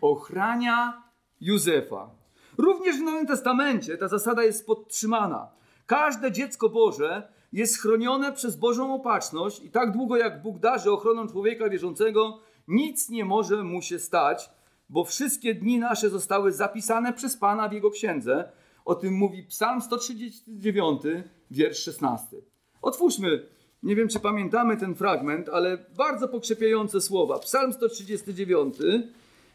ochrania 0.00 1.02
Józefa. 1.40 2.10
Również 2.58 2.96
w 2.96 3.02
Nowym 3.02 3.26
Testamencie 3.26 3.98
ta 3.98 4.08
zasada 4.08 4.42
jest 4.42 4.66
podtrzymana. 4.66 5.48
Każde 5.86 6.32
dziecko 6.32 6.68
Boże 6.68 7.32
jest 7.52 7.82
chronione 7.82 8.32
przez 8.32 8.56
Bożą 8.56 8.94
opatrzność 8.94 9.64
i 9.64 9.70
tak 9.70 9.92
długo 9.92 10.16
jak 10.16 10.42
Bóg 10.42 10.58
darzy 10.58 10.90
ochroną 10.92 11.28
człowieka 11.28 11.68
wierzącego, 11.68 12.40
nic 12.68 13.08
nie 13.08 13.24
może 13.24 13.62
mu 13.62 13.82
się 13.82 13.98
stać, 13.98 14.50
bo 14.88 15.04
wszystkie 15.04 15.54
dni 15.54 15.78
nasze 15.78 16.10
zostały 16.10 16.52
zapisane 16.52 17.12
przez 17.12 17.36
Pana 17.36 17.68
w 17.68 17.72
Jego 17.72 17.90
księdze. 17.90 18.52
O 18.84 18.94
tym 18.94 19.14
mówi 19.14 19.42
Psalm 19.42 19.80
139, 19.80 21.02
wiersz 21.50 21.78
16. 21.78 22.36
Otwórzmy, 22.82 23.46
nie 23.82 23.96
wiem 23.96 24.08
czy 24.08 24.20
pamiętamy 24.20 24.76
ten 24.76 24.94
fragment, 24.94 25.48
ale 25.48 25.78
bardzo 25.96 26.28
pokrzepiające 26.28 27.00
słowa. 27.00 27.38
Psalm 27.38 27.72
139, 27.72 28.76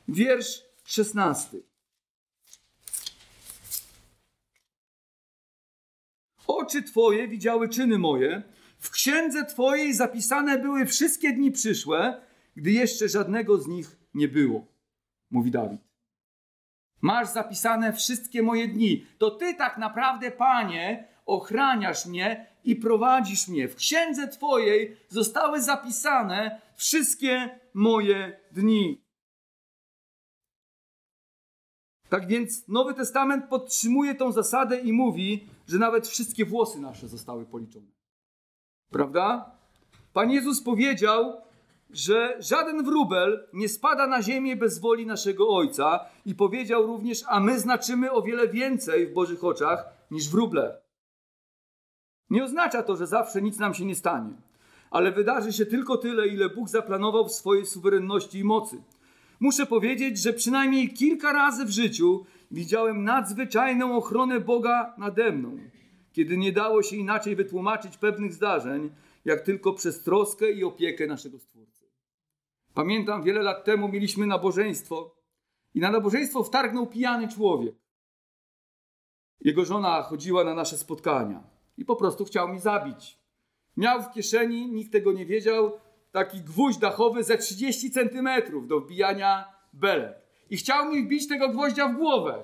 wiersz 0.08 0.64
16. 0.84 1.58
Oczy 6.48 6.84
Twoje 6.84 7.28
widziały 7.28 7.70
czyny 7.70 7.98
moje, 7.98 8.44
w 8.80 8.90
księdze 8.90 9.46
Twojej 9.46 9.94
zapisane 9.94 10.60
były 10.60 10.86
wszystkie 10.86 11.34
dni 11.34 11.52
przyszłe, 11.52 12.22
gdy 12.56 12.72
jeszcze 12.72 13.10
żadnego 13.10 13.58
z 13.58 13.68
nich 13.68 13.98
nie 14.14 14.28
było, 14.28 14.68
mówi 15.32 15.52
Dawid. 15.52 15.82
Masz 17.02 17.28
zapisane 17.28 17.94
wszystkie 17.94 18.44
moje 18.44 18.68
dni. 18.68 19.06
To 19.18 19.32
Ty 19.32 19.54
tak 19.54 19.78
naprawdę, 19.78 20.32
Panie, 20.32 21.08
ochraniasz 21.26 22.06
mnie 22.06 22.48
i 22.64 22.76
prowadzisz 22.76 23.48
mnie. 23.48 23.68
W 23.68 23.76
księdze 23.76 24.28
Twojej 24.28 24.98
zostały 25.10 25.62
zapisane 25.62 26.62
wszystkie 26.76 27.60
moje 27.74 28.40
dni. 28.52 29.06
Tak 32.10 32.28
więc 32.28 32.68
Nowy 32.68 32.94
Testament 32.94 33.46
podtrzymuje 33.46 34.16
tą 34.16 34.32
zasadę 34.32 34.80
i 34.80 34.94
mówi, 34.94 35.48
że 35.68 35.78
nawet 35.78 36.08
wszystkie 36.08 36.46
włosy 36.46 36.80
nasze 36.80 37.08
zostały 37.08 37.46
policzone. 37.46 37.88
Prawda? 38.92 39.52
Pan 40.14 40.32
Jezus 40.32 40.62
powiedział, 40.62 41.42
że 41.90 42.38
żaden 42.40 42.84
wróbel 42.84 43.48
nie 43.54 43.70
spada 43.70 44.08
na 44.08 44.22
ziemię 44.22 44.56
bez 44.56 44.80
woli 44.80 45.06
naszego 45.06 45.50
Ojca 45.50 46.06
i 46.26 46.36
powiedział 46.36 46.88
również, 46.88 47.24
a 47.28 47.40
my 47.40 47.60
znaczymy 47.60 48.12
o 48.12 48.22
wiele 48.22 48.48
więcej 48.48 49.08
w 49.08 49.14
Bożych 49.14 49.44
oczach 49.44 49.86
niż 50.12 50.30
wróble. 50.30 50.85
Nie 52.30 52.44
oznacza 52.44 52.84
to, 52.84 52.96
że 52.96 53.08
zawsze 53.08 53.42
nic 53.42 53.60
nam 53.60 53.74
się 53.74 53.86
nie 53.86 53.96
stanie, 53.96 54.34
ale 54.92 55.12
wydarzy 55.12 55.54
się 55.54 55.66
tylko 55.66 55.98
tyle, 55.98 56.28
ile 56.28 56.50
Bóg 56.50 56.70
zaplanował 56.70 57.28
w 57.28 57.32
swojej 57.32 57.66
suwerenności 57.66 58.40
i 58.40 58.44
mocy. 58.44 58.84
Muszę 59.40 59.66
powiedzieć, 59.66 60.20
że 60.22 60.34
przynajmniej 60.34 60.94
kilka 60.94 61.34
razy 61.34 61.66
w 61.66 61.70
życiu 61.70 62.26
widziałem 62.52 63.04
nadzwyczajną 63.04 63.98
ochronę 63.98 64.40
Boga 64.40 64.94
nade 64.98 65.32
mną, 65.32 65.58
kiedy 66.14 66.38
nie 66.38 66.52
dało 66.52 66.84
się 66.84 66.96
inaczej 66.96 67.36
wytłumaczyć 67.36 67.98
pewnych 67.98 68.34
zdarzeń, 68.34 68.92
jak 69.26 69.42
tylko 69.42 69.74
przez 69.74 70.04
troskę 70.04 70.52
i 70.52 70.64
opiekę 70.64 71.08
naszego 71.08 71.40
Stwórcy. 71.40 71.86
Pamiętam, 72.74 73.24
wiele 73.24 73.42
lat 73.42 73.66
temu 73.66 73.88
mieliśmy 73.88 74.28
nabożeństwo 74.28 75.16
i 75.74 75.80
na 75.80 75.92
nabożeństwo 75.92 76.44
wtargnął 76.44 76.88
pijany 76.88 77.28
człowiek. 77.28 77.76
Jego 79.42 79.66
żona 79.66 80.02
chodziła 80.02 80.44
na 80.44 80.54
nasze 80.54 80.78
spotkania 80.78 81.55
i 81.78 81.86
po 81.86 81.96
prostu 81.96 82.26
chciał 82.26 82.48
mi 82.48 82.60
zabić. 82.60 83.18
Miał 83.78 84.04
w 84.04 84.12
kieszeni, 84.12 84.72
nikt 84.72 84.92
tego 84.92 85.14
nie 85.14 85.26
wiedział, 85.26 85.72
taki 86.12 86.42
gwóźdź 86.42 86.80
dachowy 86.80 87.24
ze 87.24 87.38
30 87.38 87.92
centymetrów 87.92 88.68
do 88.68 88.80
wbijania 88.80 89.54
belek. 89.74 90.14
I 90.50 90.58
chciał 90.58 90.86
mi 90.86 91.04
wbić 91.04 91.28
tego 91.28 91.50
gwoździa 91.50 91.88
w 91.88 91.96
głowę. 91.96 92.44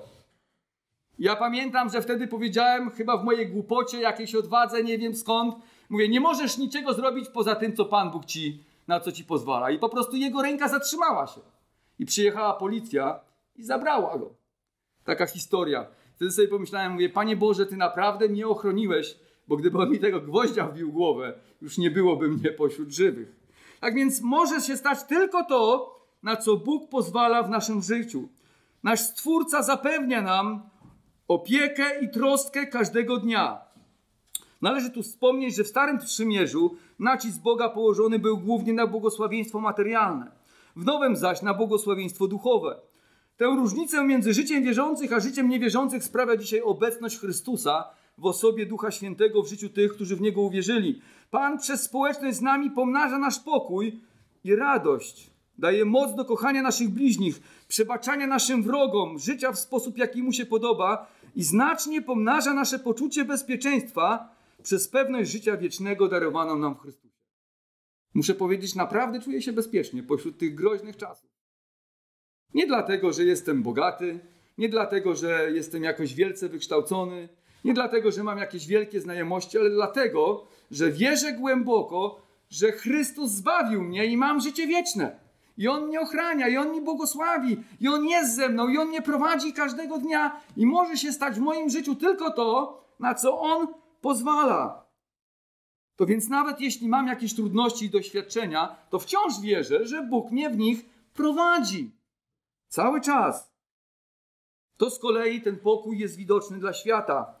Ja 1.18 1.36
pamiętam, 1.36 1.90
że 1.90 2.02
wtedy 2.02 2.28
powiedziałem, 2.28 2.90
chyba 2.90 3.16
w 3.16 3.24
mojej 3.24 3.48
głupocie, 3.48 4.00
jakiejś 4.00 4.34
odwadze, 4.34 4.84
nie 4.84 4.98
wiem 4.98 5.14
skąd, 5.14 5.54
mówię, 5.90 6.08
nie 6.08 6.20
możesz 6.20 6.58
niczego 6.58 6.94
zrobić 6.94 7.28
poza 7.28 7.54
tym, 7.54 7.76
co 7.76 7.84
Pan 7.84 8.10
Bóg 8.10 8.24
ci, 8.24 8.64
na 8.88 9.00
co 9.00 9.12
ci 9.12 9.24
pozwala. 9.24 9.70
I 9.70 9.78
po 9.78 9.88
prostu 9.88 10.16
jego 10.16 10.42
ręka 10.42 10.68
zatrzymała 10.68 11.26
się. 11.26 11.40
I 11.98 12.06
przyjechała 12.06 12.52
policja 12.52 13.20
i 13.56 13.64
zabrała 13.64 14.18
go. 14.18 14.34
Taka 15.04 15.26
historia. 15.26 15.86
Wtedy 16.22 16.32
sobie 16.32 16.48
pomyślałem, 16.48 16.92
mówię, 16.92 17.08
Panie 17.08 17.36
Boże, 17.36 17.66
Ty 17.66 17.76
naprawdę 17.76 18.28
mnie 18.28 18.48
ochroniłeś, 18.48 19.16
bo 19.48 19.56
gdyby 19.56 19.78
on 19.78 19.90
mi 19.90 19.98
tego 19.98 20.20
gwoździa 20.20 20.66
wbił 20.66 20.92
głowę, 20.92 21.34
już 21.62 21.78
nie 21.78 21.90
byłoby 21.90 22.28
mnie 22.28 22.50
pośród 22.50 22.90
żywych. 22.90 23.36
Tak 23.80 23.94
więc 23.94 24.20
może 24.20 24.60
się 24.60 24.76
stać 24.76 25.04
tylko 25.04 25.44
to, 25.44 25.90
na 26.22 26.36
co 26.36 26.56
Bóg 26.56 26.90
pozwala 26.90 27.42
w 27.42 27.50
naszym 27.50 27.82
życiu. 27.82 28.28
Nasz 28.82 29.00
Stwórca 29.00 29.62
zapewnia 29.62 30.22
nam 30.22 30.62
opiekę 31.28 32.00
i 32.00 32.10
troskę 32.10 32.66
każdego 32.66 33.16
dnia. 33.16 33.60
Należy 34.60 34.90
tu 34.90 35.02
wspomnieć, 35.02 35.56
że 35.56 35.64
w 35.64 35.68
Starym 35.68 35.98
Przymierzu 35.98 36.76
nacisk 36.98 37.42
Boga 37.42 37.68
położony 37.68 38.18
był 38.18 38.38
głównie 38.38 38.72
na 38.72 38.86
błogosławieństwo 38.86 39.60
materialne, 39.60 40.30
w 40.76 40.84
Nowym 40.84 41.16
zaś 41.16 41.42
na 41.42 41.54
błogosławieństwo 41.54 42.28
duchowe. 42.28 42.91
Tę 43.42 43.48
różnicę 43.48 44.04
między 44.04 44.34
życiem 44.34 44.62
wierzących 44.62 45.12
a 45.12 45.20
życiem 45.20 45.48
niewierzących 45.48 46.04
sprawia 46.04 46.36
dzisiaj 46.36 46.60
obecność 46.60 47.18
Chrystusa 47.18 47.84
w 48.18 48.26
osobie 48.26 48.66
Ducha 48.66 48.90
Świętego 48.90 49.42
w 49.42 49.48
życiu 49.48 49.68
tych, 49.68 49.92
którzy 49.92 50.16
w 50.16 50.20
Niego 50.20 50.40
uwierzyli. 50.40 51.02
Pan 51.30 51.58
przez 51.58 51.82
społeczność 51.82 52.36
z 52.36 52.40
nami 52.40 52.70
pomnaża 52.70 53.18
nasz 53.18 53.40
pokój 53.40 54.00
i 54.44 54.56
radość. 54.56 55.30
Daje 55.58 55.84
moc 55.84 56.14
do 56.14 56.24
kochania 56.24 56.62
naszych 56.62 56.88
bliźnich, 56.88 57.40
przebaczania 57.68 58.26
naszym 58.26 58.62
wrogom, 58.62 59.18
życia 59.18 59.52
w 59.52 59.58
sposób, 59.58 59.98
jaki 59.98 60.22
mu 60.22 60.32
się 60.32 60.46
podoba 60.46 61.06
i 61.36 61.44
znacznie 61.44 62.02
pomnaża 62.02 62.54
nasze 62.54 62.78
poczucie 62.78 63.24
bezpieczeństwa 63.24 64.34
przez 64.62 64.88
pewność 64.88 65.30
życia 65.30 65.56
wiecznego 65.56 66.08
darowaną 66.08 66.58
nam 66.58 66.74
w 66.74 66.78
Chrystusie. 66.78 67.18
Muszę 68.14 68.34
powiedzieć, 68.34 68.74
naprawdę 68.74 69.20
czuję 69.20 69.42
się 69.42 69.52
bezpiecznie 69.52 70.02
pośród 70.02 70.38
tych 70.38 70.54
groźnych 70.54 70.96
czasów. 70.96 71.41
Nie 72.54 72.66
dlatego, 72.66 73.12
że 73.12 73.24
jestem 73.24 73.62
bogaty, 73.62 74.20
nie 74.58 74.68
dlatego, 74.68 75.14
że 75.14 75.50
jestem 75.52 75.82
jakoś 75.82 76.14
wielce 76.14 76.48
wykształcony, 76.48 77.28
nie 77.64 77.74
dlatego, 77.74 78.10
że 78.10 78.24
mam 78.24 78.38
jakieś 78.38 78.66
wielkie 78.66 79.00
znajomości, 79.00 79.58
ale 79.58 79.70
dlatego, 79.70 80.46
że 80.70 80.90
wierzę 80.90 81.32
głęboko, 81.32 82.20
że 82.50 82.72
Chrystus 82.72 83.30
zbawił 83.30 83.82
mnie 83.82 84.06
i 84.06 84.16
mam 84.16 84.40
życie 84.40 84.66
wieczne. 84.66 85.20
I 85.58 85.68
On 85.68 85.86
mnie 85.86 86.00
ochrania, 86.00 86.48
i 86.48 86.56
On 86.56 86.68
mnie 86.68 86.80
błogosławi, 86.80 87.56
i 87.80 87.88
On 87.88 88.04
jest 88.06 88.36
ze 88.36 88.48
mną, 88.48 88.68
i 88.68 88.78
On 88.78 88.88
mnie 88.88 89.02
prowadzi 89.02 89.52
każdego 89.52 89.98
dnia. 89.98 90.40
I 90.56 90.66
może 90.66 90.96
się 90.96 91.12
stać 91.12 91.34
w 91.34 91.40
moim 91.40 91.70
życiu 91.70 91.94
tylko 91.94 92.30
to, 92.30 92.82
na 93.00 93.14
co 93.14 93.40
On 93.40 93.66
pozwala. 94.00 94.86
To 95.96 96.06
więc 96.06 96.28
nawet 96.28 96.60
jeśli 96.60 96.88
mam 96.88 97.06
jakieś 97.06 97.34
trudności 97.34 97.84
i 97.84 97.90
doświadczenia, 97.90 98.76
to 98.90 98.98
wciąż 98.98 99.40
wierzę, 99.40 99.86
że 99.86 100.02
Bóg 100.02 100.30
mnie 100.30 100.50
w 100.50 100.58
nich 100.58 100.84
prowadzi. 101.14 101.90
Cały 102.72 103.00
czas. 103.00 103.52
To 104.76 104.90
z 104.90 104.98
kolei 104.98 105.40
ten 105.40 105.56
pokój 105.56 105.98
jest 105.98 106.16
widoczny 106.16 106.58
dla 106.58 106.72
świata. 106.72 107.34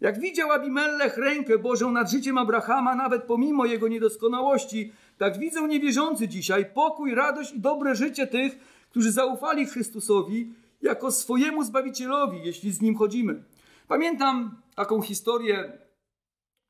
Jak 0.00 0.20
widział 0.20 0.52
Abimelech 0.52 1.16
rękę 1.16 1.58
Bożą 1.58 1.92
nad 1.92 2.10
życiem 2.10 2.38
Abrahama, 2.38 2.94
nawet 2.94 3.22
pomimo 3.22 3.64
jego 3.64 3.88
niedoskonałości, 3.88 4.92
tak 5.18 5.38
widzą 5.38 5.66
niewierzący 5.66 6.28
dzisiaj 6.28 6.66
pokój, 6.74 7.14
radość 7.14 7.52
i 7.52 7.60
dobre 7.60 7.94
życie 7.94 8.26
tych, 8.26 8.58
którzy 8.90 9.12
zaufali 9.12 9.66
Chrystusowi 9.66 10.52
jako 10.82 11.12
swojemu 11.12 11.64
Zbawicielowi, 11.64 12.40
jeśli 12.44 12.72
z 12.72 12.80
Nim 12.80 12.96
chodzimy. 12.96 13.44
Pamiętam 13.88 14.62
taką 14.74 15.02
historię, 15.02 15.78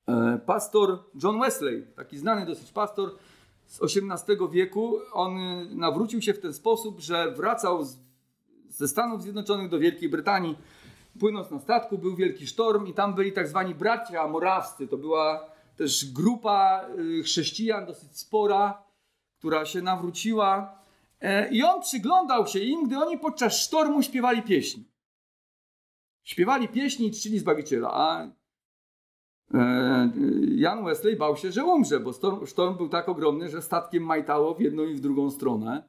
e, 0.08 0.40
pastor 0.46 0.98
John 1.22 1.40
Wesley, 1.40 1.86
taki 1.96 2.18
znany 2.18 2.46
dosyć 2.46 2.72
pastor 2.72 3.16
z 3.66 3.82
XVIII 3.82 4.38
wieku, 4.50 4.98
on 5.12 5.38
nawrócił 5.78 6.22
się 6.22 6.34
w 6.34 6.40
ten 6.40 6.52
sposób, 6.52 7.00
że 7.00 7.30
wracał 7.30 7.84
z, 7.84 7.96
ze 8.68 8.88
Stanów 8.88 9.22
Zjednoczonych 9.22 9.68
do 9.68 9.78
Wielkiej 9.78 10.08
Brytanii, 10.08 10.56
płynąc 11.20 11.50
na 11.50 11.60
statku, 11.60 11.98
był 11.98 12.16
wielki 12.16 12.46
sztorm 12.46 12.86
i 12.86 12.94
tam 12.94 13.14
byli 13.14 13.32
tak 13.32 13.48
zwani 13.48 13.74
bracia 13.74 14.28
morawscy. 14.28 14.88
To 14.88 14.96
była 14.96 15.50
też 15.76 16.12
grupa 16.12 16.88
y, 16.98 17.22
chrześcijan 17.22 17.86
dosyć 17.86 18.18
spora, 18.18 18.82
która 19.38 19.64
się 19.64 19.82
nawróciła. 19.82 20.78
E, 21.20 21.50
I 21.50 21.62
on 21.62 21.80
przyglądał 21.80 22.46
się 22.46 22.58
im, 22.58 22.86
gdy 22.86 22.98
oni 22.98 23.18
podczas 23.18 23.58
sztormu 23.58 24.02
śpiewali 24.02 24.42
pieśni. 24.42 24.84
Śpiewali 26.22 26.68
pieśni 26.68 27.06
i 27.06 27.10
czcili 27.10 27.38
Zbawiciela, 27.38 27.90
a 27.92 28.30
Jan 30.48 30.84
Wesley 30.84 31.16
bał 31.16 31.36
się, 31.36 31.52
że 31.52 31.64
umrze, 31.64 32.00
bo 32.00 32.12
sztorm 32.46 32.76
był 32.76 32.88
tak 32.88 33.08
ogromny, 33.08 33.48
że 33.48 33.62
statkiem 33.62 34.02
majtało 34.02 34.54
w 34.54 34.60
jedną 34.60 34.84
i 34.84 34.94
w 34.94 35.00
drugą 35.00 35.30
stronę. 35.30 35.88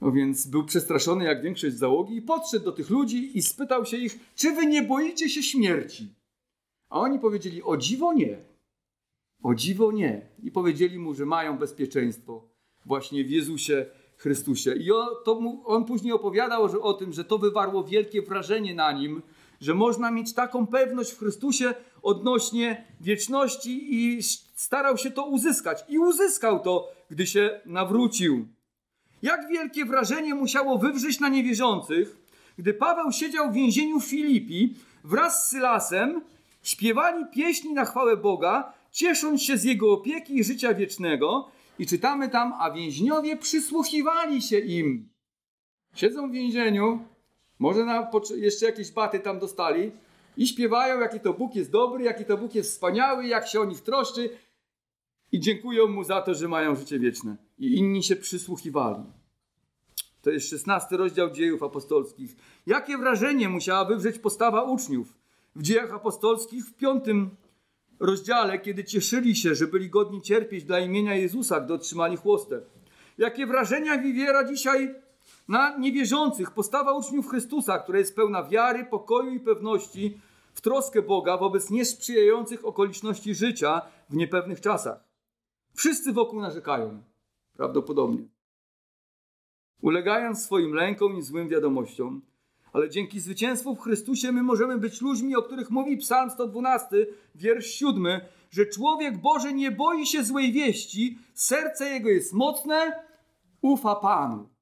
No 0.00 0.12
więc 0.12 0.46
był 0.46 0.64
przestraszony 0.64 1.24
jak 1.24 1.42
większość 1.42 1.76
załogi 1.76 2.16
i 2.16 2.22
podszedł 2.22 2.64
do 2.64 2.72
tych 2.72 2.90
ludzi 2.90 3.38
i 3.38 3.42
spytał 3.42 3.86
się 3.86 3.96
ich, 3.96 4.34
czy 4.34 4.52
wy 4.52 4.66
nie 4.66 4.82
boicie 4.82 5.28
się 5.28 5.42
śmierci? 5.42 6.14
A 6.88 7.00
oni 7.00 7.18
powiedzieli, 7.18 7.62
o 7.62 7.76
dziwo 7.76 8.12
nie. 8.12 8.38
O 9.42 9.54
dziwo 9.54 9.92
nie. 9.92 10.28
I 10.42 10.50
powiedzieli 10.50 10.98
mu, 10.98 11.14
że 11.14 11.26
mają 11.26 11.58
bezpieczeństwo 11.58 12.48
właśnie 12.86 13.24
w 13.24 13.30
Jezusie 13.30 13.86
Chrystusie. 14.16 14.74
I 14.74 14.92
on, 14.92 15.08
mu, 15.40 15.62
on 15.64 15.84
później 15.84 16.12
opowiadał 16.12 16.68
że, 16.68 16.80
o 16.80 16.94
tym, 16.94 17.12
że 17.12 17.24
to 17.24 17.38
wywarło 17.38 17.84
wielkie 17.84 18.22
wrażenie 18.22 18.74
na 18.74 18.92
nim, 18.92 19.22
że 19.60 19.74
można 19.74 20.10
mieć 20.10 20.34
taką 20.34 20.66
pewność 20.66 21.12
w 21.12 21.18
Chrystusie 21.18 21.74
odnośnie 22.02 22.84
wieczności 23.00 23.94
i 23.94 24.22
starał 24.54 24.98
się 24.98 25.10
to 25.10 25.26
uzyskać. 25.26 25.84
I 25.88 25.98
uzyskał 25.98 26.60
to, 26.60 26.92
gdy 27.10 27.26
się 27.26 27.60
nawrócił. 27.66 28.48
Jak 29.22 29.48
wielkie 29.48 29.84
wrażenie 29.84 30.34
musiało 30.34 30.78
wywrzeć 30.78 31.20
na 31.20 31.28
niewierzących, 31.28 32.16
gdy 32.58 32.74
Paweł 32.74 33.12
siedział 33.12 33.50
w 33.50 33.54
więzieniu 33.54 34.00
Filipi 34.00 34.74
wraz 35.04 35.46
z 35.46 35.50
Sylasem, 35.50 36.22
śpiewali 36.62 37.24
pieśni 37.34 37.72
na 37.72 37.84
chwałę 37.84 38.16
Boga, 38.16 38.72
ciesząc 38.92 39.42
się 39.42 39.58
z 39.58 39.64
jego 39.64 39.92
opieki 39.92 40.36
i 40.36 40.44
życia 40.44 40.74
wiecznego. 40.74 41.48
I 41.78 41.86
czytamy 41.86 42.28
tam, 42.28 42.54
a 42.58 42.70
więźniowie 42.70 43.36
przysłuchiwali 43.36 44.42
się 44.42 44.58
im. 44.58 45.08
Siedzą 45.94 46.28
w 46.28 46.32
więzieniu, 46.32 47.04
może 47.58 47.84
na, 47.84 48.10
jeszcze 48.36 48.66
jakieś 48.66 48.90
baty 48.90 49.20
tam 49.20 49.38
dostali 49.38 49.92
i 50.36 50.46
śpiewają, 50.46 51.00
jaki 51.00 51.20
to 51.20 51.32
Bóg 51.32 51.54
jest 51.54 51.70
dobry, 51.70 52.04
jaki 52.04 52.24
to 52.24 52.36
Bóg 52.36 52.54
jest 52.54 52.70
wspaniały, 52.70 53.26
jak 53.26 53.48
się 53.48 53.60
o 53.60 53.64
nich 53.64 53.80
troszczy 53.80 54.30
i 55.32 55.40
dziękują 55.40 55.88
mu 55.88 56.04
za 56.04 56.22
to, 56.22 56.34
że 56.34 56.48
mają 56.48 56.76
życie 56.76 56.98
wieczne. 56.98 57.36
I 57.58 57.74
inni 57.76 58.02
się 58.02 58.16
przysłuchiwali. 58.16 59.02
To 60.22 60.30
jest 60.30 60.50
szesnasty 60.50 60.96
rozdział 60.96 61.30
dziejów 61.30 61.62
apostolskich. 61.62 62.36
Jakie 62.66 62.98
wrażenie 62.98 63.48
musiała 63.48 63.84
wywrzeć 63.84 64.18
postawa 64.18 64.62
uczniów 64.62 65.14
w 65.56 65.62
dziejach 65.62 65.92
apostolskich 65.92 66.64
w 66.64 66.74
piątym 66.74 67.30
rozdziale, 68.00 68.58
kiedy 68.58 68.84
cieszyli 68.84 69.36
się, 69.36 69.54
że 69.54 69.66
byli 69.66 69.90
godni 69.90 70.22
cierpieć 70.22 70.64
dla 70.64 70.80
imienia 70.80 71.14
Jezusa, 71.14 71.60
gdy 71.60 71.74
otrzymali 71.74 72.16
chłostę. 72.16 72.60
Jakie 73.18 73.46
wrażenia 73.46 73.98
wywiera 73.98 74.44
dzisiaj 74.44 74.94
na 75.48 75.78
niewierzących, 75.78 76.50
postawa 76.50 76.92
uczniów 76.92 77.28
Chrystusa, 77.28 77.78
która 77.78 77.98
jest 77.98 78.16
pełna 78.16 78.44
wiary, 78.44 78.84
pokoju 78.84 79.30
i 79.30 79.40
pewności 79.40 80.20
w 80.54 80.60
troskę 80.60 81.02
Boga 81.02 81.36
wobec 81.38 81.70
niesprzyjających 81.70 82.64
okoliczności 82.64 83.34
życia 83.34 83.82
w 84.10 84.16
niepewnych 84.16 84.60
czasach. 84.60 85.04
Wszyscy 85.74 86.12
wokół 86.12 86.40
narzekają, 86.40 87.02
prawdopodobnie. 87.56 88.28
Ulegając 89.82 90.44
swoim 90.44 90.74
lękom 90.74 91.16
i 91.16 91.22
złym 91.22 91.48
wiadomościom, 91.48 92.22
ale 92.72 92.90
dzięki 92.90 93.20
zwycięstwu 93.20 93.74
w 93.74 93.80
Chrystusie 93.80 94.32
my 94.32 94.42
możemy 94.42 94.78
być 94.78 95.00
ludźmi, 95.00 95.36
o 95.36 95.42
których 95.42 95.70
mówi 95.70 95.96
Psalm 95.96 96.30
112, 96.30 97.06
wiersz 97.34 97.66
7, 97.66 98.20
że 98.50 98.66
człowiek 98.66 99.18
Boży 99.18 99.52
nie 99.52 99.70
boi 99.70 100.06
się 100.06 100.24
złej 100.24 100.52
wieści, 100.52 101.18
serce 101.34 101.90
jego 101.90 102.08
jest 102.08 102.32
mocne, 102.32 103.04
ufa 103.62 103.94
Panu. 103.94 104.55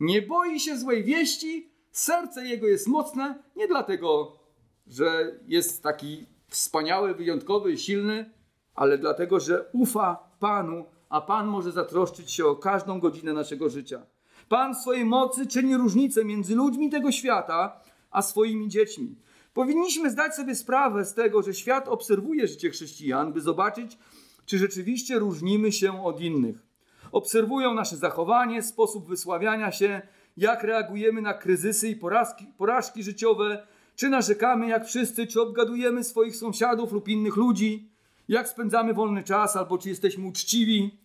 Nie 0.00 0.22
boi 0.22 0.60
się 0.60 0.78
złej 0.78 1.04
wieści, 1.04 1.72
serce 1.92 2.46
jego 2.46 2.66
jest 2.66 2.86
mocne, 2.86 3.42
nie 3.56 3.68
dlatego, 3.68 4.38
że 4.86 5.38
jest 5.46 5.82
taki 5.82 6.26
wspaniały, 6.48 7.14
wyjątkowy, 7.14 7.78
silny, 7.78 8.30
ale 8.74 8.98
dlatego, 8.98 9.40
że 9.40 9.64
ufa 9.72 10.28
Panu, 10.40 10.84
a 11.08 11.20
Pan 11.20 11.46
może 11.46 11.72
zatroszczyć 11.72 12.30
się 12.32 12.46
o 12.46 12.56
każdą 12.56 13.00
godzinę 13.00 13.32
naszego 13.32 13.68
życia. 13.68 14.06
Pan 14.48 14.74
w 14.74 14.78
swojej 14.78 15.04
mocy 15.04 15.46
czyni 15.46 15.76
różnicę 15.76 16.24
między 16.24 16.54
ludźmi 16.54 16.90
tego 16.90 17.12
świata, 17.12 17.80
a 18.10 18.22
swoimi 18.22 18.68
dziećmi. 18.68 19.16
Powinniśmy 19.54 20.10
zdać 20.10 20.34
sobie 20.34 20.54
sprawę 20.54 21.04
z 21.04 21.14
tego, 21.14 21.42
że 21.42 21.54
świat 21.54 21.88
obserwuje 21.88 22.46
życie 22.46 22.70
chrześcijan, 22.70 23.32
by 23.32 23.40
zobaczyć, 23.40 23.98
czy 24.46 24.58
rzeczywiście 24.58 25.18
różnimy 25.18 25.72
się 25.72 26.04
od 26.04 26.20
innych. 26.20 26.67
Obserwują 27.12 27.74
nasze 27.74 27.96
zachowanie, 27.96 28.62
sposób 28.62 29.08
wysławiania 29.08 29.72
się, 29.72 30.02
jak 30.36 30.62
reagujemy 30.62 31.22
na 31.22 31.34
kryzysy 31.34 31.88
i 31.88 31.96
porażki, 31.96 32.46
porażki 32.58 33.02
życiowe, 33.02 33.66
czy 33.96 34.08
narzekamy 34.08 34.68
jak 34.68 34.86
wszyscy, 34.86 35.26
czy 35.26 35.42
obgadujemy 35.42 36.04
swoich 36.04 36.36
sąsiadów 36.36 36.92
lub 36.92 37.08
innych 37.08 37.36
ludzi, 37.36 37.90
jak 38.28 38.48
spędzamy 38.48 38.94
wolny 38.94 39.22
czas, 39.22 39.56
albo 39.56 39.78
czy 39.78 39.88
jesteśmy 39.88 40.26
uczciwi. 40.26 40.98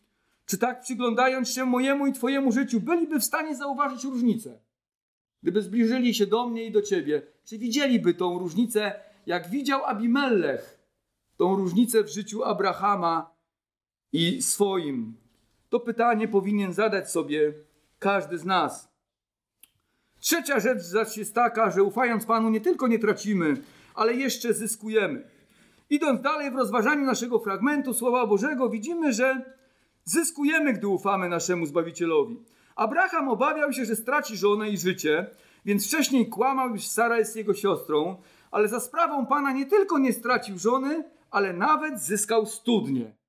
Czy 0.46 0.58
tak 0.58 0.82
przyglądając 0.82 1.50
się 1.50 1.66
mojemu 1.66 2.08
i 2.08 2.14
Twojemu 2.14 2.52
życiu, 2.52 2.80
byliby 2.80 3.20
w 3.20 3.24
stanie 3.24 3.56
zauważyć 3.56 4.04
różnicę? 4.04 4.60
Gdyby 5.44 5.62
zbliżyli 5.62 6.14
się 6.14 6.28
do 6.28 6.48
mnie 6.48 6.66
i 6.66 6.72
do 6.72 6.82
Ciebie, 6.82 7.22
czy 7.46 7.58
widzieliby 7.58 8.14
tą 8.14 8.40
różnicę, 8.40 9.00
jak 9.26 9.50
widział 9.50 9.86
Abimelech, 9.86 10.80
tą 11.38 11.56
różnicę 11.56 12.04
w 12.04 12.10
życiu 12.10 12.44
Abrahama 12.44 13.36
i 14.12 14.42
swoim? 14.42 15.23
To 15.74 15.80
pytanie 15.80 16.28
powinien 16.28 16.74
zadać 16.74 17.12
sobie 17.12 17.54
każdy 18.00 18.38
z 18.38 18.46
nas. 18.46 18.92
Trzecia 20.20 20.60
rzecz 20.60 20.82
zaś 20.82 21.18
jest 21.18 21.36
taka, 21.36 21.72
że 21.72 21.84
ufając 21.84 22.26
Panu 22.26 22.50
nie 22.50 22.62
tylko 22.62 22.88
nie 22.88 23.00
tracimy, 23.00 23.58
ale 23.96 24.14
jeszcze 24.14 24.54
zyskujemy. 24.54 25.28
Idąc 25.90 26.22
dalej 26.22 26.52
w 26.52 26.56
rozważaniu 26.56 27.06
naszego 27.06 27.40
fragmentu 27.40 27.94
Słowa 27.94 28.28
Bożego, 28.28 28.70
widzimy, 28.70 29.14
że 29.14 29.54
zyskujemy, 30.04 30.74
gdy 30.74 30.88
ufamy 30.88 31.30
naszemu 31.30 31.66
Zbawicielowi. 31.66 32.40
Abraham 32.76 33.30
obawiał 33.30 33.74
się, 33.74 33.86
że 33.86 33.96
straci 33.96 34.38
żonę 34.38 34.70
i 34.70 34.78
życie, 34.78 35.26
więc 35.66 35.88
wcześniej 35.88 36.30
kłamał, 36.30 36.76
iż 36.76 36.88
Sara 36.88 37.18
jest 37.18 37.36
jego 37.36 37.54
siostrą, 37.54 38.22
ale 38.52 38.68
za 38.68 38.80
sprawą 38.80 39.26
Pana 39.26 39.52
nie 39.52 39.66
tylko 39.66 40.00
nie 40.00 40.14
stracił 40.14 40.58
żony, 40.58 41.04
ale 41.32 41.54
nawet 41.54 42.02
zyskał 42.02 42.46
studnię. 42.46 43.23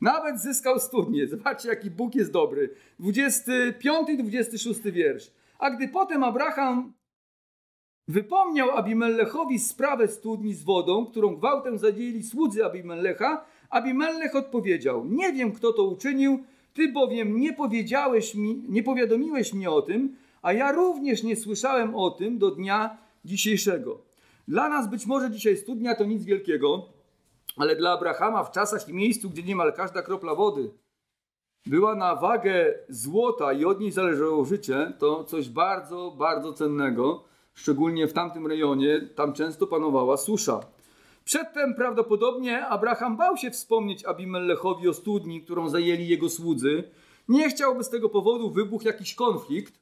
Nawet 0.00 0.40
zyskał 0.40 0.80
studnię. 0.80 1.26
Zobaczcie, 1.26 1.68
jaki 1.68 1.90
Bóg 1.90 2.14
jest 2.14 2.32
dobry. 2.32 2.74
25 2.98 4.08
i 4.08 4.18
26 4.18 4.80
wiersz. 4.80 5.30
A 5.58 5.70
gdy 5.70 5.88
potem 5.88 6.24
Abraham 6.24 6.92
wypomniał 8.08 8.70
Abimelechowi 8.70 9.58
sprawę 9.58 10.08
studni 10.08 10.54
z 10.54 10.64
wodą, 10.64 11.06
którą 11.06 11.36
gwałtem 11.36 11.78
zadzieli 11.78 12.22
słudzy 12.22 12.64
Abimelecha, 12.64 13.44
Abimelech 13.70 14.36
odpowiedział: 14.36 15.04
Nie 15.04 15.32
wiem, 15.32 15.52
kto 15.52 15.72
to 15.72 15.84
uczynił, 15.84 16.44
ty 16.74 16.92
bowiem 16.92 17.40
nie 17.40 17.52
powiedziałeś 17.52 18.34
mi, 18.34 18.64
nie 18.68 18.82
powiadomiłeś 18.82 19.52
mnie 19.52 19.70
o 19.70 19.82
tym, 19.82 20.16
a 20.42 20.52
ja 20.52 20.72
również 20.72 21.22
nie 21.22 21.36
słyszałem 21.36 21.94
o 21.94 22.10
tym 22.10 22.38
do 22.38 22.50
dnia 22.50 22.98
dzisiejszego. 23.24 23.98
Dla 24.48 24.68
nas 24.68 24.90
być 24.90 25.06
może 25.06 25.30
dzisiaj 25.30 25.56
studnia 25.56 25.94
to 25.94 26.04
nic 26.04 26.24
wielkiego, 26.24 26.88
ale 27.60 27.76
dla 27.76 27.92
Abrahama 27.92 28.44
w 28.44 28.50
czasach 28.50 28.88
i 28.88 28.94
miejscu, 28.94 29.30
gdzie 29.30 29.42
niemal 29.42 29.72
każda 29.72 30.02
kropla 30.02 30.34
wody 30.34 30.70
była 31.66 31.94
na 31.94 32.16
wagę 32.16 32.74
złota 32.88 33.52
i 33.52 33.64
od 33.64 33.80
niej 33.80 33.92
zależało 33.92 34.44
życie, 34.44 34.92
to 34.98 35.24
coś 35.24 35.48
bardzo, 35.48 36.10
bardzo 36.18 36.52
cennego, 36.52 37.24
szczególnie 37.54 38.08
w 38.08 38.12
tamtym 38.12 38.46
rejonie, 38.46 39.08
tam 39.14 39.32
często 39.32 39.66
panowała 39.66 40.16
susza. 40.16 40.60
Przedtem 41.24 41.74
prawdopodobnie 41.74 42.66
Abraham 42.66 43.16
bał 43.16 43.36
się 43.36 43.50
wspomnieć 43.50 44.04
Abimelechowi 44.04 44.88
o 44.88 44.94
studni, 44.94 45.42
którą 45.42 45.68
zajęli 45.68 46.08
jego 46.08 46.28
słudzy. 46.28 46.84
Nie 47.28 47.48
chciałby 47.48 47.84
z 47.84 47.90
tego 47.90 48.08
powodu 48.08 48.50
wybuchł 48.50 48.86
jakiś 48.86 49.14
konflikt. 49.14 49.80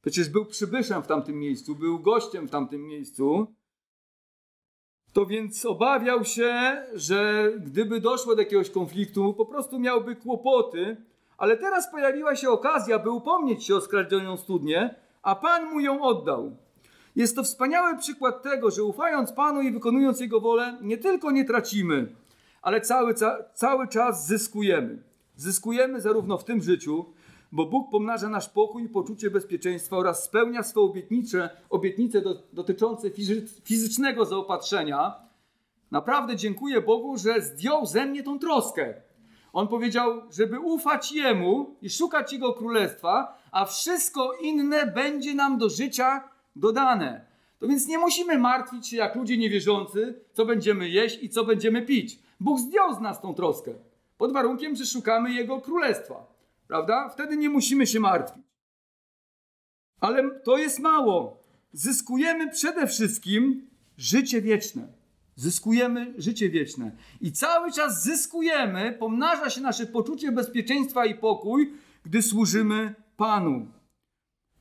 Przecież 0.00 0.28
był 0.28 0.46
przybyszem 0.46 1.02
w 1.02 1.06
tamtym 1.06 1.38
miejscu, 1.38 1.74
był 1.74 1.98
gościem 1.98 2.48
w 2.48 2.50
tamtym 2.50 2.86
miejscu. 2.86 3.54
To 5.12 5.26
więc 5.26 5.66
obawiał 5.66 6.24
się, 6.24 6.82
że 6.94 7.50
gdyby 7.60 8.00
doszło 8.00 8.34
do 8.34 8.42
jakiegoś 8.42 8.70
konfliktu, 8.70 9.34
po 9.34 9.46
prostu 9.46 9.78
miałby 9.78 10.16
kłopoty. 10.16 10.96
Ale 11.38 11.56
teraz 11.56 11.90
pojawiła 11.90 12.36
się 12.36 12.50
okazja, 12.50 12.98
by 12.98 13.10
upomnieć 13.10 13.64
się 13.64 13.74
o 13.74 13.80
skradzioną 13.80 14.36
studnię, 14.36 14.94
a 15.22 15.34
Pan 15.34 15.70
mu 15.70 15.80
ją 15.80 16.02
oddał. 16.02 16.56
Jest 17.16 17.36
to 17.36 17.42
wspaniały 17.42 17.98
przykład 17.98 18.42
tego, 18.42 18.70
że 18.70 18.84
ufając 18.84 19.32
Panu 19.32 19.62
i 19.62 19.72
wykonując 19.72 20.20
Jego 20.20 20.40
wolę, 20.40 20.78
nie 20.80 20.98
tylko 20.98 21.30
nie 21.30 21.44
tracimy, 21.44 22.12
ale 22.62 22.80
cały, 22.80 23.14
ca 23.14 23.38
cały 23.54 23.88
czas 23.88 24.26
zyskujemy. 24.26 25.02
Zyskujemy 25.36 26.00
zarówno 26.00 26.38
w 26.38 26.44
tym 26.44 26.62
życiu, 26.62 27.04
bo 27.52 27.66
Bóg 27.66 27.90
pomnaża 27.90 28.28
nasz 28.28 28.48
pokój 28.48 28.84
i 28.84 28.88
poczucie 28.88 29.30
bezpieczeństwa 29.30 29.96
oraz 29.96 30.24
spełnia 30.24 30.62
swoje 30.62 30.86
obietnice, 30.86 31.50
obietnice 31.70 32.20
do, 32.20 32.42
dotyczące 32.52 33.10
fizycznego 33.64 34.24
zaopatrzenia. 34.24 35.14
Naprawdę 35.90 36.36
dziękuję 36.36 36.80
Bogu, 36.80 37.16
że 37.16 37.40
zdjął 37.40 37.86
ze 37.86 38.06
mnie 38.06 38.22
tą 38.22 38.38
troskę. 38.38 38.94
On 39.52 39.68
powiedział, 39.68 40.22
żeby 40.30 40.60
ufać 40.60 41.12
Jemu 41.12 41.76
i 41.82 41.90
szukać 41.90 42.32
Jego 42.32 42.52
królestwa, 42.52 43.38
a 43.52 43.64
wszystko 43.64 44.32
inne 44.32 44.86
będzie 44.86 45.34
nam 45.34 45.58
do 45.58 45.68
życia 45.68 46.28
dodane. 46.56 47.26
To 47.58 47.68
więc 47.68 47.86
nie 47.86 47.98
musimy 47.98 48.38
martwić 48.38 48.88
się 48.88 48.96
jak 48.96 49.14
ludzie 49.14 49.38
niewierzący, 49.38 50.20
co 50.32 50.44
będziemy 50.44 50.88
jeść 50.88 51.22
i 51.22 51.28
co 51.28 51.44
będziemy 51.44 51.82
pić. 51.82 52.18
Bóg 52.40 52.58
zdjął 52.58 52.94
z 52.94 53.00
nas 53.00 53.20
tą 53.20 53.34
troskę. 53.34 53.74
Pod 54.18 54.32
warunkiem, 54.32 54.76
że 54.76 54.86
szukamy 54.86 55.32
Jego 55.32 55.60
królestwa. 55.60 56.37
Prawda? 56.68 57.08
Wtedy 57.08 57.36
nie 57.36 57.50
musimy 57.50 57.86
się 57.86 58.00
martwić. 58.00 58.44
Ale 60.00 60.40
to 60.40 60.56
jest 60.56 60.78
mało. 60.78 61.44
Zyskujemy 61.72 62.50
przede 62.50 62.86
wszystkim 62.86 63.70
życie 63.96 64.42
wieczne. 64.42 64.88
Zyskujemy 65.36 66.14
życie 66.18 66.50
wieczne. 66.50 66.96
I 67.20 67.32
cały 67.32 67.72
czas 67.72 68.02
zyskujemy, 68.02 68.96
pomnaża 68.98 69.50
się 69.50 69.60
nasze 69.60 69.86
poczucie 69.86 70.32
bezpieczeństwa 70.32 71.06
i 71.06 71.14
pokój, 71.14 71.72
gdy 72.04 72.22
służymy 72.22 72.94
Panu. 73.16 73.66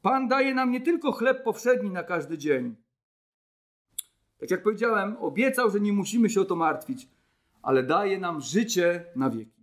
Pan 0.01 0.27
daje 0.27 0.53
nam 0.55 0.71
nie 0.71 0.81
tylko 0.81 1.11
chleb 1.11 1.43
powszedni 1.43 1.89
na 1.89 2.03
każdy 2.03 2.37
dzień. 2.37 2.75
Tak 4.39 4.51
jak 4.51 4.63
powiedziałem, 4.63 5.17
obiecał, 5.19 5.71
że 5.71 5.79
nie 5.79 5.93
musimy 5.93 6.29
się 6.29 6.41
o 6.41 6.45
to 6.45 6.55
martwić, 6.55 7.07
ale 7.61 7.83
daje 7.83 8.19
nam 8.19 8.41
życie 8.41 9.05
na 9.15 9.29
wieki. 9.29 9.56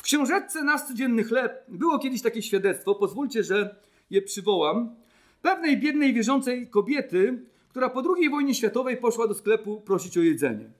W 0.00 0.02
książeczce 0.02 0.64
Nasz 0.64 0.82
codzienny 0.82 1.24
chleb 1.24 1.64
było 1.68 1.98
kiedyś 1.98 2.22
takie 2.22 2.42
świadectwo, 2.42 2.94
pozwólcie, 2.94 3.44
że 3.44 3.76
je 4.10 4.22
przywołam. 4.22 4.94
Pewnej 5.42 5.80
biednej 5.80 6.14
wierzącej 6.14 6.68
kobiety, 6.68 7.44
która 7.68 7.88
po 7.88 8.02
II 8.16 8.30
wojnie 8.30 8.54
światowej 8.54 8.96
poszła 8.96 9.28
do 9.28 9.34
sklepu 9.34 9.80
prosić 9.80 10.18
o 10.18 10.20
jedzenie. 10.20 10.70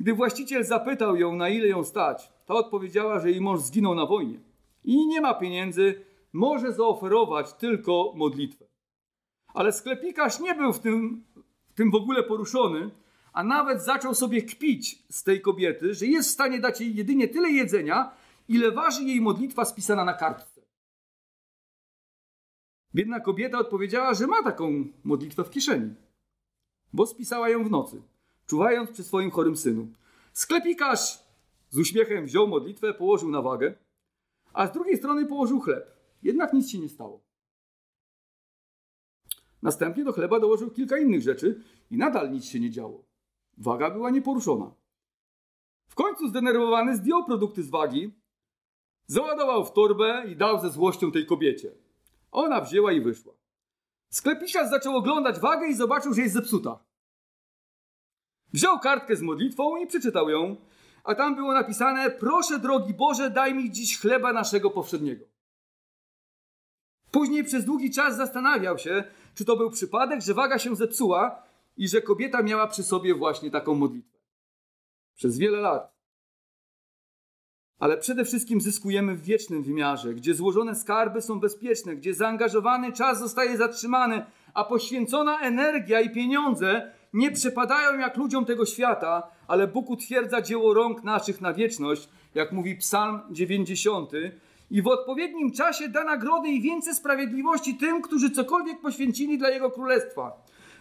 Gdy 0.00 0.14
właściciel 0.14 0.64
zapytał 0.64 1.16
ją, 1.16 1.36
na 1.36 1.48
ile 1.48 1.66
ją 1.66 1.84
stać, 1.84 2.32
ta 2.46 2.54
odpowiedziała, 2.54 3.20
że 3.20 3.30
jej 3.30 3.40
mąż 3.40 3.60
zginął 3.60 3.94
na 3.94 4.06
wojnie 4.06 4.38
i 4.84 5.06
nie 5.06 5.20
ma 5.20 5.34
pieniędzy, 5.34 6.04
może 6.32 6.72
zaoferować 6.72 7.52
tylko 7.52 8.12
modlitwę. 8.16 8.64
Ale 9.54 9.72
sklepikarz 9.72 10.40
nie 10.40 10.54
był 10.54 10.72
w 10.72 10.78
tym, 10.78 11.24
w 11.68 11.74
tym 11.74 11.90
w 11.90 11.94
ogóle 11.94 12.22
poruszony, 12.22 12.90
a 13.32 13.44
nawet 13.44 13.84
zaczął 13.84 14.14
sobie 14.14 14.42
kpić 14.42 15.02
z 15.10 15.22
tej 15.22 15.40
kobiety, 15.40 15.94
że 15.94 16.06
jest 16.06 16.28
w 16.28 16.32
stanie 16.32 16.60
dać 16.60 16.80
jej 16.80 16.94
jedynie 16.94 17.28
tyle 17.28 17.50
jedzenia, 17.50 18.10
ile 18.48 18.72
waży 18.72 19.04
jej 19.04 19.20
modlitwa 19.20 19.64
spisana 19.64 20.04
na 20.04 20.14
kartce. 20.14 20.60
Biedna 22.94 23.20
kobieta 23.20 23.58
odpowiedziała, 23.58 24.14
że 24.14 24.26
ma 24.26 24.42
taką 24.42 24.84
modlitwę 25.04 25.44
w 25.44 25.50
kieszeni, 25.50 25.94
bo 26.92 27.06
spisała 27.06 27.48
ją 27.48 27.64
w 27.64 27.70
nocy, 27.70 28.02
czuwając 28.46 28.90
przy 28.90 29.04
swoim 29.04 29.30
chorym 29.30 29.56
synu. 29.56 29.88
Sklepikarz 30.32 31.24
z 31.70 31.78
uśmiechem 31.78 32.24
wziął 32.24 32.48
modlitwę, 32.48 32.94
położył 32.94 33.30
na 33.30 33.42
wagę, 33.42 33.74
a 34.52 34.66
z 34.66 34.72
drugiej 34.72 34.96
strony 34.96 35.26
położył 35.26 35.60
chleb. 35.60 35.96
Jednak 36.22 36.52
nic 36.52 36.70
się 36.70 36.78
nie 36.78 36.88
stało. 36.88 37.20
Następnie 39.62 40.04
do 40.04 40.12
chleba 40.12 40.40
dołożył 40.40 40.70
kilka 40.70 40.98
innych 40.98 41.22
rzeczy 41.22 41.62
i 41.90 41.96
nadal 41.96 42.30
nic 42.30 42.44
się 42.44 42.60
nie 42.60 42.70
działo. 42.70 43.04
Waga 43.58 43.90
była 43.90 44.10
nieporuszona. 44.10 44.74
W 45.88 45.94
końcu 45.94 46.28
zdenerwowany 46.28 46.96
zdjął 46.96 47.24
produkty 47.24 47.62
z 47.62 47.70
wagi, 47.70 48.17
załadował 49.08 49.64
w 49.64 49.72
torbę 49.72 50.24
i 50.28 50.36
dał 50.36 50.60
ze 50.60 50.70
złością 50.70 51.12
tej 51.12 51.26
kobiecie. 51.26 51.72
Ona 52.32 52.60
wzięła 52.60 52.92
i 52.92 53.00
wyszła. 53.00 53.32
Sklepikarz 54.10 54.70
zaczął 54.70 54.96
oglądać 54.96 55.40
wagę 55.40 55.68
i 55.68 55.74
zobaczył, 55.74 56.14
że 56.14 56.22
jest 56.22 56.34
zepsuta. 56.34 56.78
Wziął 58.52 58.78
kartkę 58.78 59.16
z 59.16 59.22
modlitwą 59.22 59.76
i 59.76 59.86
przeczytał 59.86 60.30
ją, 60.30 60.56
a 61.04 61.14
tam 61.14 61.34
było 61.34 61.52
napisane: 61.52 62.10
Proszę, 62.10 62.58
drogi 62.58 62.94
Boże, 62.94 63.30
daj 63.30 63.54
mi 63.54 63.70
dziś 63.70 63.98
chleba 63.98 64.32
naszego 64.32 64.70
powszedniego. 64.70 65.24
Później 67.10 67.44
przez 67.44 67.64
długi 67.64 67.90
czas 67.90 68.16
zastanawiał 68.16 68.78
się, 68.78 69.04
czy 69.34 69.44
to 69.44 69.56
był 69.56 69.70
przypadek, 69.70 70.20
że 70.20 70.34
waga 70.34 70.58
się 70.58 70.76
zepsuła 70.76 71.42
i 71.76 71.88
że 71.88 72.02
kobieta 72.02 72.42
miała 72.42 72.66
przy 72.66 72.82
sobie 72.82 73.14
właśnie 73.14 73.50
taką 73.50 73.74
modlitwę. 73.74 74.18
Przez 75.14 75.38
wiele 75.38 75.58
lat. 75.60 75.97
Ale 77.78 77.96
przede 77.96 78.24
wszystkim 78.24 78.60
zyskujemy 78.60 79.14
w 79.14 79.22
wiecznym 79.22 79.62
wymiarze, 79.62 80.14
gdzie 80.14 80.34
złożone 80.34 80.74
skarby 80.74 81.22
są 81.22 81.40
bezpieczne, 81.40 81.96
gdzie 81.96 82.14
zaangażowany 82.14 82.92
czas 82.92 83.18
zostaje 83.18 83.56
zatrzymany, 83.56 84.24
a 84.54 84.64
poświęcona 84.64 85.40
energia 85.40 86.00
i 86.00 86.10
pieniądze 86.10 86.92
nie 87.12 87.30
przepadają 87.30 87.98
jak 87.98 88.16
ludziom 88.16 88.44
tego 88.44 88.66
świata, 88.66 89.22
ale 89.48 89.66
Bóg 89.66 89.90
utwierdza 89.90 90.42
dzieło 90.42 90.74
rąk 90.74 91.04
naszych 91.04 91.40
na 91.40 91.52
wieczność, 91.52 92.08
jak 92.34 92.52
mówi 92.52 92.76
Psalm 92.76 93.20
90, 93.30 94.12
i 94.70 94.82
w 94.82 94.86
odpowiednim 94.86 95.52
czasie 95.52 95.88
da 95.88 96.04
nagrody 96.04 96.48
i 96.48 96.60
więcej 96.60 96.94
sprawiedliwości 96.94 97.74
tym, 97.74 98.02
którzy 98.02 98.30
cokolwiek 98.30 98.80
poświęcili 98.80 99.38
dla 99.38 99.50
Jego 99.50 99.70
Królestwa. 99.70 100.32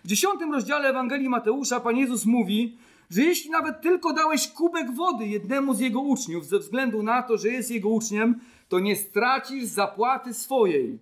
W 0.03 0.07
dziesiątym 0.07 0.53
rozdziale 0.53 0.89
Ewangelii 0.89 1.29
Mateusza 1.29 1.79
Pan 1.79 1.97
Jezus 1.97 2.25
mówi, 2.25 2.77
że 3.09 3.21
jeśli 3.21 3.49
nawet 3.49 3.81
tylko 3.81 4.13
dałeś 4.13 4.47
kubek 4.47 4.91
wody 4.91 5.27
jednemu 5.27 5.73
z 5.73 5.79
Jego 5.79 6.01
uczniów, 6.01 6.45
ze 6.45 6.59
względu 6.59 7.03
na 7.03 7.23
to, 7.23 7.37
że 7.37 7.47
jest 7.47 7.71
Jego 7.71 7.89
uczniem, 7.89 8.39
to 8.69 8.79
nie 8.79 8.95
stracisz 8.95 9.65
zapłaty 9.65 10.33
swojej. 10.33 10.99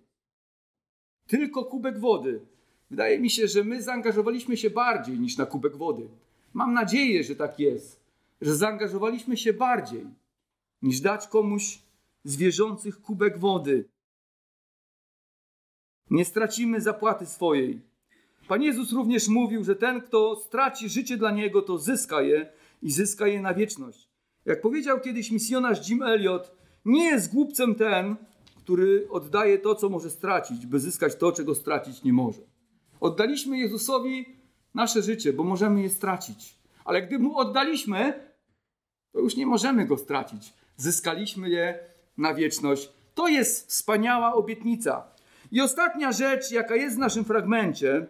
Tylko 1.27 1.65
kubek 1.65 1.99
wody. 1.99 2.41
Wydaje 2.89 3.19
mi 3.19 3.29
się, 3.29 3.47
że 3.47 3.63
my 3.63 3.81
zaangażowaliśmy 3.81 4.57
się 4.57 4.69
bardziej 4.69 5.19
niż 5.19 5.37
na 5.37 5.45
kubek 5.45 5.77
wody. 5.77 6.07
Mam 6.53 6.73
nadzieję, 6.73 7.23
że 7.23 7.35
tak 7.35 7.59
jest, 7.59 7.99
że 8.41 8.55
zaangażowaliśmy 8.55 9.37
się 9.37 9.53
bardziej 9.53 10.05
niż 10.81 11.01
dać 11.01 11.27
komuś 11.27 11.79
z 12.23 12.35
wierzących 12.35 13.01
kubek 13.01 13.37
wody. 13.37 13.85
Nie 16.09 16.25
stracimy 16.25 16.81
zapłaty 16.81 17.25
swojej. 17.25 17.81
Pan 18.47 18.61
Jezus 18.61 18.91
również 18.91 19.27
mówił, 19.27 19.63
że 19.63 19.75
ten, 19.75 20.01
kto 20.01 20.35
straci 20.35 20.89
życie 20.89 21.17
dla 21.17 21.31
niego, 21.31 21.61
to 21.61 21.77
zyska 21.77 22.21
je 22.21 22.51
i 22.81 22.91
zyska 22.91 23.27
je 23.27 23.41
na 23.41 23.53
wieczność. 23.53 24.09
Jak 24.45 24.61
powiedział 24.61 24.99
kiedyś 24.99 25.31
misjonarz 25.31 25.89
Jim 25.89 26.03
Elliot, 26.03 26.51
nie 26.85 27.05
jest 27.05 27.33
głupcem 27.33 27.75
ten, 27.75 28.15
który 28.57 29.07
oddaje 29.09 29.57
to, 29.57 29.75
co 29.75 29.89
może 29.89 30.09
stracić, 30.09 30.65
by 30.65 30.79
zyskać 30.79 31.15
to, 31.15 31.31
czego 31.31 31.55
stracić 31.55 32.03
nie 32.03 32.13
może. 32.13 32.41
Oddaliśmy 32.99 33.57
Jezusowi 33.57 34.25
nasze 34.73 35.01
życie, 35.01 35.33
bo 35.33 35.43
możemy 35.43 35.81
je 35.81 35.89
stracić. 35.89 36.55
Ale 36.85 37.01
gdy 37.01 37.19
mu 37.19 37.37
oddaliśmy, 37.37 38.13
to 39.11 39.19
już 39.19 39.35
nie 39.35 39.45
możemy 39.45 39.85
go 39.85 39.97
stracić. 39.97 40.53
Zyskaliśmy 40.77 41.49
je 41.49 41.79
na 42.17 42.33
wieczność. 42.33 42.89
To 43.15 43.27
jest 43.27 43.69
wspaniała 43.69 44.33
obietnica. 44.33 45.07
I 45.51 45.61
ostatnia 45.61 46.11
rzecz, 46.11 46.51
jaka 46.51 46.75
jest 46.75 46.95
w 46.95 46.99
naszym 46.99 47.25
fragmencie, 47.25 48.07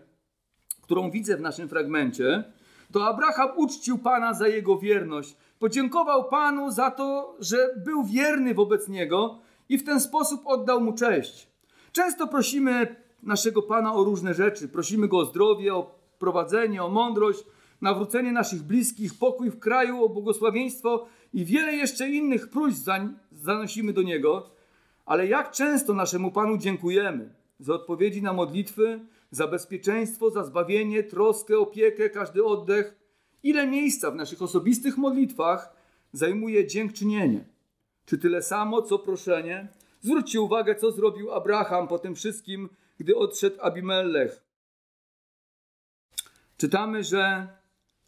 którą 0.86 1.12
widzę 1.12 1.38
w 1.38 1.42
naszym 1.42 1.70
fragmencie, 1.70 2.44
to 2.92 3.08
Abraham 3.08 3.50
uczcił 3.56 3.98
Pana 3.98 4.34
za 4.34 4.48
jego 4.48 4.78
wierność. 4.78 5.36
Podziękował 5.60 6.30
Panu 6.30 6.72
za 6.72 6.92
to, 6.92 7.36
że 7.40 7.58
był 7.86 8.04
wierny 8.04 8.54
wobec 8.54 8.88
niego 8.88 9.40
i 9.70 9.78
w 9.78 9.84
ten 9.84 10.00
sposób 10.00 10.42
oddał 10.46 10.82
mu 10.82 10.94
cześć. 10.94 11.48
Często 11.92 12.28
prosimy 12.28 12.96
naszego 13.24 13.62
Pana 13.62 13.94
o 13.94 14.04
różne 14.04 14.34
rzeczy. 14.34 14.68
Prosimy 14.68 15.08
go 15.08 15.18
o 15.18 15.26
zdrowie, 15.26 15.76
o 15.76 15.96
prowadzenie, 16.20 16.84
o 16.84 16.90
mądrość, 16.90 17.44
nawrócenie 17.82 18.32
naszych 18.32 18.64
bliskich, 18.64 19.18
pokój 19.20 19.50
w 19.52 19.60
kraju, 19.60 20.04
o 20.04 20.10
błogosławieństwo 20.10 21.06
i 21.34 21.46
wiele 21.46 21.74
jeszcze 21.74 22.10
innych 22.10 22.50
próśb 22.50 22.78
zanosimy 23.32 23.94
do 23.94 24.02
Niego. 24.02 24.50
Ale 25.06 25.28
jak 25.28 25.52
często 25.52 25.94
naszemu 25.94 26.32
Panu 26.32 26.58
dziękujemy 26.58 27.34
za 27.60 27.74
odpowiedzi 27.74 28.22
na 28.22 28.34
modlitwy, 28.34 29.00
za 29.32 29.48
bezpieczeństwo, 29.48 30.30
za 30.30 30.44
zbawienie, 30.44 31.04
troskę, 31.04 31.60
opiekę, 31.60 32.10
każdy 32.10 32.46
oddech. 32.46 32.96
Ile 33.44 33.68
miejsca 33.68 34.12
w 34.12 34.16
naszych 34.16 34.42
osobistych 34.42 34.98
modlitwach 34.98 35.76
zajmuje 36.14 36.68
dziękczynienie? 36.68 37.46
Czy 38.06 38.18
tyle 38.18 38.42
samo, 38.42 38.82
co 38.82 39.00
proszenie? 39.00 39.68
Zwróćcie 40.02 40.42
uwagę, 40.42 40.76
co 40.76 40.92
zrobił 40.92 41.32
Abraham 41.32 41.88
po 41.88 42.00
tym 42.00 42.16
wszystkim, 42.16 42.70
gdy 43.00 43.16
odszedł 43.16 43.58
Abimelech. 43.62 44.42
Czytamy, 46.58 47.04
że 47.04 47.48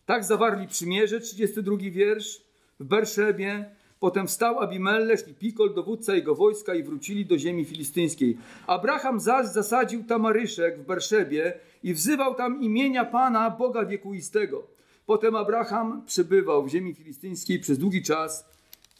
tak 0.06 0.24
zawarli 0.24 0.68
przymierze, 0.68 1.20
32 1.20 1.78
wiersz, 1.78 2.42
w 2.80 2.86
Berszebie, 2.86 3.76
Potem 4.00 4.28
wstał 4.28 4.60
Abimelech 4.60 5.28
i 5.28 5.34
Pikol, 5.34 5.74
dowódca 5.74 6.16
jego 6.16 6.36
wojska 6.36 6.76
i 6.76 6.84
wrócili 6.84 7.26
do 7.26 7.38
ziemi 7.38 7.66
filistyńskiej. 7.66 8.38
Abraham 8.68 9.20
zaś 9.20 9.48
zasadził 9.48 10.04
tamaryszek 10.04 10.80
w 10.80 10.86
Berszebie 10.86 11.54
i 11.84 11.94
wzywał 11.94 12.36
tam 12.36 12.62
imienia 12.62 13.06
Pana, 13.06 13.50
Boga 13.50 13.86
wiekuistego. 13.86 14.68
Potem 15.06 15.36
Abraham 15.36 16.06
przebywał 16.06 16.66
w 16.66 16.70
ziemi 16.70 16.94
filistyńskiej 16.94 17.60
przez 17.60 17.78
długi 17.78 18.04
czas 18.04 18.46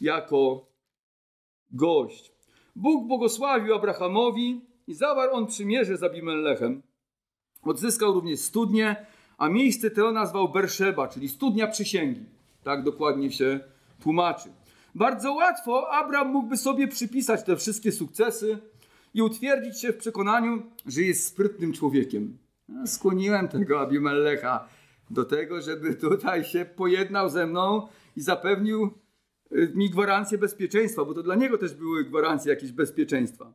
jako 0.00 0.66
gość. 1.70 2.32
Bóg 2.76 3.06
błogosławił 3.06 3.74
Abrahamowi 3.74 4.60
i 4.86 4.94
zawarł 4.94 5.34
on 5.34 5.46
przymierze 5.46 5.96
z 5.96 6.02
Abimelechem. 6.02 6.82
Odzyskał 7.62 8.12
również 8.12 8.40
studnię, 8.40 9.06
a 9.38 9.48
miejsce 9.48 9.90
to 9.90 10.12
nazwał 10.12 10.48
Berszeba, 10.48 11.08
czyli 11.08 11.28
studnia 11.28 11.66
przysięgi. 11.66 12.24
Tak 12.64 12.82
dokładnie 12.82 13.30
się 13.30 13.60
tłumaczy. 14.02 14.48
Bardzo 14.94 15.32
łatwo 15.32 15.90
Abraham 15.90 16.28
mógłby 16.28 16.56
sobie 16.56 16.88
przypisać 16.88 17.44
te 17.44 17.56
wszystkie 17.56 17.92
sukcesy 17.92 18.58
i 19.14 19.22
utwierdzić 19.22 19.80
się 19.80 19.92
w 19.92 19.96
przekonaniu, 19.96 20.62
że 20.86 21.02
jest 21.02 21.26
sprytnym 21.26 21.72
człowiekiem. 21.72 22.38
skłoniłem 22.86 23.48
tego 23.48 23.80
Abimelecha 23.80 24.68
do 25.10 25.24
tego, 25.24 25.60
żeby 25.60 25.94
tutaj 25.94 26.44
się 26.44 26.64
pojednał 26.64 27.28
ze 27.28 27.46
mną 27.46 27.88
i 28.16 28.20
zapewnił 28.20 28.90
y, 29.52 29.72
mi 29.74 29.90
gwarancję 29.90 30.38
bezpieczeństwa, 30.38 31.04
bo 31.04 31.14
to 31.14 31.22
dla 31.22 31.34
niego 31.34 31.58
też 31.58 31.74
były 31.74 32.04
gwarancje 32.04 32.52
jakieś 32.52 32.72
bezpieczeństwa. 32.72 33.52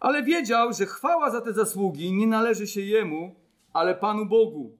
Ale 0.00 0.22
wiedział, 0.22 0.72
że 0.72 0.86
chwała 0.86 1.30
za 1.30 1.40
te 1.40 1.52
zasługi 1.52 2.12
nie 2.12 2.26
należy 2.26 2.66
się 2.66 2.80
jemu, 2.80 3.34
ale 3.72 3.94
Panu 3.94 4.26
Bogu. 4.26 4.77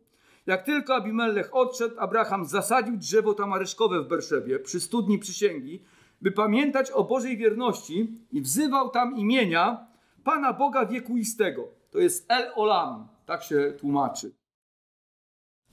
Jak 0.48 0.62
tylko 0.62 0.94
Abimelech 0.94 1.54
odszedł, 1.54 1.94
Abraham 1.98 2.44
zasadził 2.44 2.96
drzewo 2.96 3.34
tamaryszkowe 3.34 4.02
w 4.02 4.08
Berszewie 4.08 4.58
przy 4.58 4.80
studni 4.80 5.18
przysięgi, 5.18 5.82
by 6.22 6.32
pamiętać 6.32 6.90
o 6.90 7.04
Bożej 7.04 7.36
wierności 7.36 8.18
i 8.32 8.40
wzywał 8.40 8.90
tam 8.90 9.16
imienia 9.16 9.86
Pana 10.24 10.52
Boga 10.52 10.86
wiekuistego. 10.86 11.68
To 11.90 11.98
jest 11.98 12.30
El 12.30 12.52
Olam, 12.54 13.08
tak 13.26 13.42
się 13.42 13.74
tłumaczy. 13.80 14.32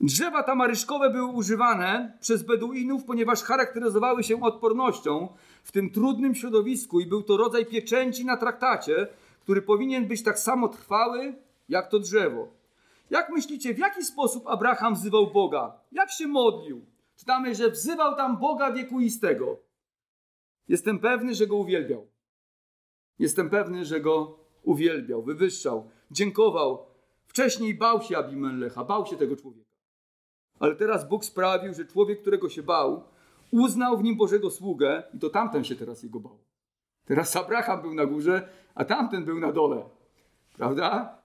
Drzewa 0.00 0.42
tamaryszkowe 0.42 1.10
były 1.10 1.32
używane 1.32 2.18
przez 2.20 2.42
Beduinów, 2.42 3.04
ponieważ 3.04 3.42
charakteryzowały 3.42 4.24
się 4.24 4.42
odpornością 4.42 5.28
w 5.62 5.72
tym 5.72 5.90
trudnym 5.90 6.34
środowisku 6.34 7.00
i 7.00 7.06
był 7.06 7.22
to 7.22 7.36
rodzaj 7.36 7.66
pieczęci 7.66 8.24
na 8.24 8.36
traktacie, 8.36 9.08
który 9.40 9.62
powinien 9.62 10.06
być 10.06 10.22
tak 10.22 10.38
samo 10.38 10.68
trwały 10.68 11.34
jak 11.68 11.90
to 11.90 11.98
drzewo. 11.98 12.56
Jak 13.10 13.30
myślicie, 13.30 13.74
w 13.74 13.78
jaki 13.78 14.04
sposób 14.04 14.46
Abraham 14.46 14.94
wzywał 14.94 15.26
Boga? 15.26 15.80
Jak 15.92 16.10
się 16.10 16.26
modlił? 16.26 16.86
Czytamy, 17.16 17.54
że 17.54 17.70
wzywał 17.70 18.16
tam 18.16 18.38
Boga 18.38 18.72
wiekuistego. 18.72 19.58
Jestem 20.68 20.98
pewny, 20.98 21.34
że 21.34 21.46
go 21.46 21.56
uwielbiał. 21.56 22.06
Jestem 23.18 23.50
pewny, 23.50 23.84
że 23.84 24.00
go 24.00 24.38
uwielbiał, 24.62 25.22
wywyższał, 25.22 25.90
dziękował. 26.10 26.86
Wcześniej 27.26 27.74
bał 27.74 28.02
się 28.02 28.18
Abimelecha, 28.18 28.84
bał 28.84 29.06
się 29.06 29.16
tego 29.16 29.36
człowieka. 29.36 29.70
Ale 30.58 30.76
teraz 30.76 31.08
Bóg 31.08 31.24
sprawił, 31.24 31.74
że 31.74 31.84
człowiek, 31.84 32.20
którego 32.20 32.48
się 32.48 32.62
bał, 32.62 33.04
uznał 33.50 33.98
w 33.98 34.02
nim 34.02 34.16
Bożego 34.16 34.50
sługę 34.50 35.02
i 35.14 35.18
to 35.18 35.30
tamten 35.30 35.64
się 35.64 35.76
teraz 35.76 36.02
jego 36.02 36.20
bał. 36.20 36.38
Teraz 37.04 37.36
Abraham 37.36 37.82
był 37.82 37.94
na 37.94 38.06
górze, 38.06 38.48
a 38.74 38.84
tamten 38.84 39.24
był 39.24 39.40
na 39.40 39.52
dole. 39.52 39.84
Prawda? 40.56 41.15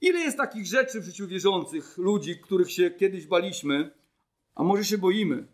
Ile 0.00 0.20
jest 0.20 0.36
takich 0.36 0.66
rzeczy 0.66 1.00
w 1.00 1.04
życiu 1.04 1.26
wierzących, 1.26 1.98
ludzi, 1.98 2.40
których 2.40 2.72
się 2.72 2.90
kiedyś 2.90 3.26
baliśmy, 3.26 3.90
a 4.54 4.62
może 4.62 4.84
się 4.84 4.98
boimy, 4.98 5.46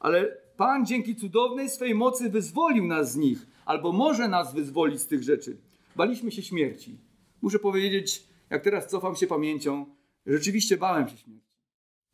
ale 0.00 0.44
Pan 0.56 0.86
dzięki 0.86 1.16
cudownej 1.16 1.70
swej 1.70 1.94
mocy 1.94 2.30
wyzwolił 2.30 2.86
nas 2.86 3.12
z 3.12 3.16
nich, 3.16 3.46
albo 3.64 3.92
może 3.92 4.28
nas 4.28 4.54
wyzwolić 4.54 5.00
z 5.00 5.06
tych 5.06 5.22
rzeczy. 5.22 5.56
Baliśmy 5.96 6.32
się 6.32 6.42
śmierci. 6.42 6.98
Muszę 7.42 7.58
powiedzieć, 7.58 8.28
jak 8.50 8.64
teraz 8.64 8.88
cofam 8.88 9.16
się 9.16 9.26
pamięcią, 9.26 9.86
rzeczywiście 10.26 10.76
bałem 10.76 11.08
się 11.08 11.16
śmierci. 11.16 11.44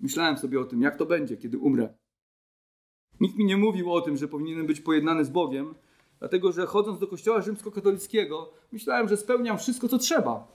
Myślałem 0.00 0.38
sobie 0.38 0.60
o 0.60 0.64
tym, 0.64 0.82
jak 0.82 0.96
to 0.96 1.06
będzie, 1.06 1.36
kiedy 1.36 1.58
umrę. 1.58 1.94
Nikt 3.20 3.36
mi 3.36 3.44
nie 3.44 3.56
mówił 3.56 3.92
o 3.92 4.00
tym, 4.00 4.16
że 4.16 4.28
powinienem 4.28 4.66
być 4.66 4.80
pojednany 4.80 5.24
z 5.24 5.30
Bogiem, 5.30 5.74
dlatego 6.18 6.52
że 6.52 6.66
chodząc 6.66 7.00
do 7.00 7.06
kościoła 7.06 7.42
rzymskokatolickiego, 7.42 8.52
myślałem, 8.72 9.08
że 9.08 9.16
spełniam 9.16 9.58
wszystko, 9.58 9.88
co 9.88 9.98
trzeba, 9.98 10.48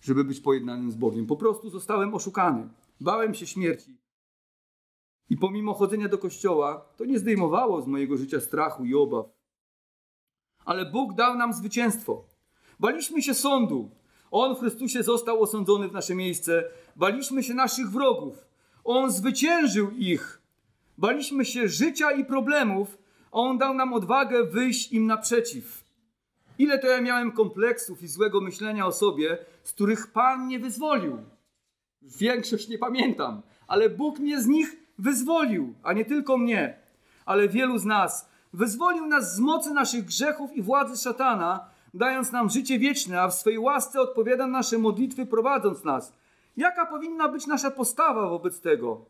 żeby 0.00 0.24
być 0.24 0.40
pojednanym 0.40 0.90
z 0.90 0.96
Bogiem. 0.96 1.26
Po 1.26 1.36
prostu 1.36 1.70
zostałem 1.70 2.14
oszukany. 2.14 2.68
Bałem 3.00 3.34
się 3.34 3.46
śmierci. 3.46 3.98
I 5.30 5.36
pomimo 5.36 5.74
chodzenia 5.74 6.08
do 6.08 6.18
kościoła, 6.18 6.84
to 6.96 7.04
nie 7.04 7.18
zdejmowało 7.18 7.82
z 7.82 7.86
mojego 7.86 8.16
życia 8.16 8.40
strachu 8.40 8.84
i 8.84 8.94
obaw. 8.94 9.26
Ale 10.64 10.90
Bóg 10.90 11.14
dał 11.14 11.36
nam 11.36 11.52
zwycięstwo. 11.52 12.24
Baliśmy 12.80 13.22
się 13.22 13.34
sądu. 13.34 13.90
On 14.30 14.56
w 14.56 14.58
Chrystusie 14.58 15.02
został 15.02 15.42
osądzony 15.42 15.88
w 15.88 15.92
nasze 15.92 16.14
miejsce. 16.14 16.64
Baliśmy 16.96 17.42
się 17.42 17.54
naszych 17.54 17.90
wrogów. 17.90 18.46
On 18.84 19.10
zwyciężył 19.10 19.90
ich. 19.90 20.42
Baliśmy 20.98 21.44
się 21.44 21.68
życia 21.68 22.12
i 22.12 22.24
problemów, 22.24 22.98
a 23.32 23.36
On 23.36 23.58
dał 23.58 23.74
nam 23.74 23.92
odwagę 23.92 24.44
wyjść 24.44 24.92
im 24.92 25.06
naprzeciw. 25.06 25.84
Ile 26.58 26.78
to 26.78 26.86
ja 26.86 27.00
miałem 27.00 27.32
kompleksów 27.32 28.02
i 28.02 28.08
złego 28.08 28.40
myślenia 28.40 28.86
o 28.86 28.92
sobie, 28.92 29.38
których 29.72 30.12
Pan 30.12 30.46
mnie 30.46 30.58
wyzwolił. 30.58 31.18
Większość 32.02 32.68
nie 32.68 32.78
pamiętam, 32.78 33.42
ale 33.66 33.90
Bóg 33.90 34.18
mnie 34.18 34.40
z 34.40 34.46
nich 34.46 34.76
wyzwolił, 34.98 35.74
a 35.82 35.92
nie 35.92 36.04
tylko 36.04 36.38
mnie, 36.38 36.78
ale 37.26 37.48
wielu 37.48 37.78
z 37.78 37.84
nas. 37.84 38.28
Wyzwolił 38.52 39.06
nas 39.06 39.34
z 39.34 39.38
mocy 39.38 39.70
naszych 39.70 40.04
grzechów 40.04 40.56
i 40.56 40.62
władzy 40.62 41.02
szatana, 41.02 41.70
dając 41.94 42.32
nam 42.32 42.50
życie 42.50 42.78
wieczne, 42.78 43.22
a 43.22 43.28
w 43.28 43.34
swej 43.34 43.58
łasce 43.58 44.00
odpowiada 44.00 44.46
na 44.46 44.58
nasze 44.58 44.78
modlitwy, 44.78 45.26
prowadząc 45.26 45.84
nas. 45.84 46.12
Jaka 46.56 46.86
powinna 46.86 47.28
być 47.28 47.46
nasza 47.46 47.70
postawa 47.70 48.28
wobec 48.28 48.60
tego? 48.60 49.04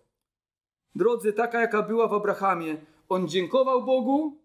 Drodzy, 0.95 1.33
taka 1.33 1.61
jaka 1.61 1.83
była 1.83 2.09
w 2.09 2.15
Abrahamie, 2.15 2.77
on 3.09 3.29
dziękował 3.29 3.85
Bogu 3.85 4.39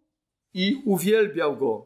i 0.53 0.82
uwielbiał 0.86 1.57
go. 1.57 1.86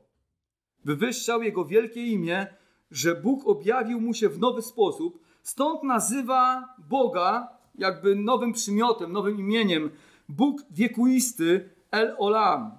Wywyższał 0.86 1.44
jego 1.44 1.66
wielkie 1.66 2.06
imię, 2.06 2.48
że 2.92 3.16
Bóg 3.16 3.48
objawił 3.48 4.02
mu 4.02 4.14
się 4.14 4.30
w 4.30 4.40
nowy 4.40 4.62
sposób, 4.62 5.20
stąd 5.44 5.84
nazywa 5.84 6.76
Boga 6.90 7.58
jakby 7.76 8.16
nowym 8.16 8.54
przymiotem, 8.54 9.12
nowym 9.12 9.40
imieniem 9.40 9.90
Bóg 10.30 10.62
wiekuisty 10.72 11.70
El 11.92 12.16
Olam. 12.18 12.72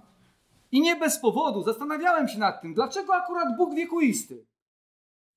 I 0.72 0.80
nie 0.80 0.96
bez 0.96 1.18
powodu 1.18 1.62
zastanawiałem 1.62 2.28
się 2.28 2.38
nad 2.38 2.62
tym, 2.62 2.74
dlaczego 2.74 3.14
akurat 3.14 3.56
Bóg 3.56 3.74
wiekuisty. 3.74 4.46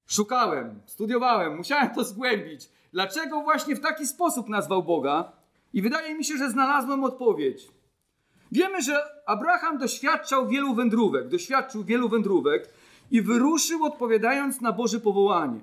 Szukałem, 0.08 0.82
studiowałem, 0.86 1.58
musiałem 1.58 1.90
to 1.90 2.04
zgłębić. 2.04 2.70
Dlaczego 2.94 3.42
właśnie 3.42 3.76
w 3.76 3.82
taki 3.82 4.08
sposób 4.08 4.50
nazwał 4.50 4.84
Boga? 4.84 5.32
I 5.74 5.82
wydaje 5.82 6.16
mi 6.16 6.26
się, 6.26 6.38
że 6.38 6.50
znalazłem 6.50 7.04
odpowiedź. 7.04 7.68
Wiemy, 8.52 8.82
że 8.82 9.04
Abraham 9.26 9.78
doświadczał 9.78 10.48
wielu 10.48 10.74
wędrówek, 10.74 11.28
doświadczył 11.28 11.84
wielu 11.84 12.10
wędrówek 12.10 12.70
i 13.12 13.22
wyruszył 13.22 13.86
odpowiadając 13.86 14.62
na 14.62 14.72
Boże 14.72 15.00
powołanie. 15.00 15.60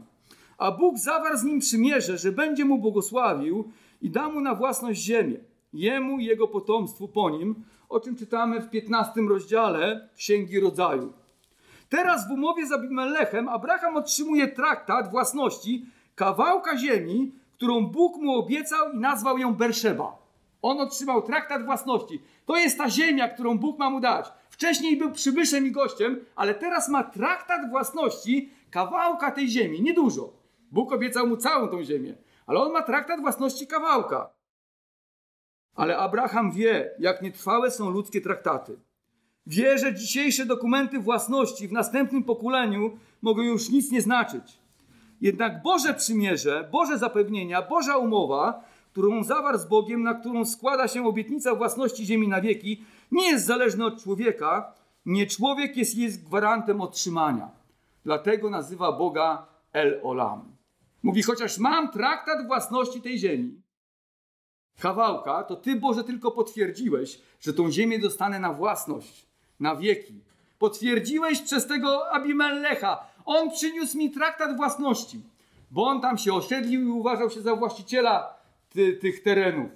A 0.59 0.73
Bóg 0.73 0.99
zawarł 0.99 1.39
z 1.39 1.45
nim 1.45 1.61
przymierze, 1.61 2.19
że 2.19 2.33
będzie 2.33 2.65
mu 2.65 2.79
błogosławił 2.79 3.73
i 4.03 4.11
da 4.11 4.29
mu 4.29 4.41
na 4.41 4.55
własność 4.55 5.03
ziemię, 5.03 5.37
jemu 5.73 6.19
i 6.19 6.25
jego 6.25 6.49
potomstwu 6.49 7.09
po 7.09 7.31
nim, 7.31 7.55
o 7.89 8.01
czym 8.01 8.17
czytamy 8.17 8.61
w 8.61 8.71
15 8.71 9.21
rozdziale 9.29 10.09
Księgi 10.17 10.61
Rodzaju. 10.61 11.13
Teraz 11.89 12.29
w 12.29 12.31
umowie 12.31 12.67
z 12.67 12.73
Abimelechem 12.73 13.49
Abraham 13.49 13.97
otrzymuje 13.97 14.49
traktat 14.49 15.11
własności 15.11 15.87
kawałka 16.15 16.77
ziemi, 16.77 17.33
którą 17.57 17.87
Bóg 17.87 18.17
mu 18.17 18.35
obiecał 18.35 18.93
i 18.93 18.99
nazwał 18.99 19.39
ją 19.39 19.55
Berszeba. 19.55 20.17
On 20.63 20.81
otrzymał 20.81 21.23
traktat 21.23 21.65
własności. 21.65 22.23
To 22.47 22.57
jest 22.57 22.79
ta 22.79 22.91
ziemia, 22.91 23.29
którą 23.29 23.59
Bóg 23.59 23.79
ma 23.79 23.91
mu 23.91 24.01
dać. 24.01 24.33
Wcześniej 24.59 24.97
był 24.97 25.13
przybyszem 25.13 25.67
i 25.67 25.71
gościem, 25.71 26.25
ale 26.37 26.55
teraz 26.55 26.89
ma 26.89 27.05
traktat 27.05 27.71
własności 27.71 28.51
kawałka 28.71 29.31
tej 29.31 29.49
ziemi. 29.49 29.83
Niedużo. 29.83 30.33
Bóg 30.71 30.93
obiecał 30.93 31.27
mu 31.27 31.37
całą 31.37 31.69
tą 31.69 31.85
ziemię, 31.85 32.15
ale 32.47 32.61
on 32.61 32.73
ma 32.73 32.83
traktat 32.83 33.21
własności 33.21 33.67
kawałka. 33.67 34.31
Ale 35.75 35.99
Abraham 35.99 36.53
wie, 36.53 36.91
jak 36.99 37.23
nietrwałe 37.23 37.71
są 37.71 37.91
ludzkie 37.91 38.21
traktaty. 38.21 38.79
Wie, 39.47 39.79
że 39.79 39.95
dzisiejsze 39.95 40.47
dokumenty 40.47 40.99
własności 40.99 41.69
w 41.69 41.73
następnym 41.73 42.25
pokoleniu 42.25 42.99
mogą 43.23 43.43
już 43.43 43.71
nic 43.71 43.91
nie 43.91 44.03
znaczyć. 44.03 44.59
Jednak 45.21 45.63
Boże 45.63 45.95
przymierze, 45.95 46.69
Boże 46.73 46.99
zapewnienia, 46.99 47.63
Boża 47.63 47.97
umowa, 47.97 48.65
którą 48.93 49.25
zawarł 49.25 49.59
z 49.59 49.67
Bogiem, 49.67 50.03
na 50.03 50.15
którą 50.15 50.45
składa 50.45 50.89
się 50.89 51.07
obietnica 51.07 51.55
własności 51.55 52.07
ziemi 52.07 52.29
na 52.29 52.41
wieki, 52.41 52.85
nie 53.13 53.31
jest 53.31 53.47
zależna 53.47 53.87
od 53.87 54.03
człowieka. 54.03 54.73
Nie 55.07 55.27
człowiek 55.27 55.77
jest, 55.77 55.95
jest 55.97 56.25
gwarantem 56.25 56.81
otrzymania. 56.81 57.51
Dlatego 58.05 58.51
nazywa 58.51 58.93
Boga 58.93 59.47
El 59.73 60.01
Olam. 60.03 60.57
Mówi, 61.03 61.23
chociaż 61.23 61.59
mam 61.59 61.93
traktat 61.93 62.47
własności 62.47 63.03
tej 63.03 63.19
ziemi, 63.19 63.63
kawałka, 64.81 65.43
to 65.43 65.57
Ty, 65.57 65.77
Boże, 65.77 66.05
tylko 66.05 66.31
potwierdziłeś, 66.31 67.21
że 67.41 67.53
tą 67.53 67.71
ziemię 67.71 67.99
dostanę 67.99 68.41
na 68.41 68.53
własność, 68.53 69.27
na 69.61 69.77
wieki. 69.77 70.21
Potwierdziłeś 70.59 71.41
przez 71.41 71.67
tego 71.67 72.13
Abimelecha. 72.13 73.07
On 73.25 73.51
przyniósł 73.51 73.99
mi 73.99 74.11
traktat 74.11 74.57
własności, 74.57 75.21
bo 75.71 75.85
on 75.85 76.01
tam 76.01 76.19
się 76.19 76.35
osiedlił 76.35 76.83
i 76.83 76.91
uważał 76.91 77.31
się 77.31 77.41
za 77.41 77.57
właściciela 77.57 78.38
ty, 78.69 78.93
tych 78.93 79.23
terenów. 79.23 79.71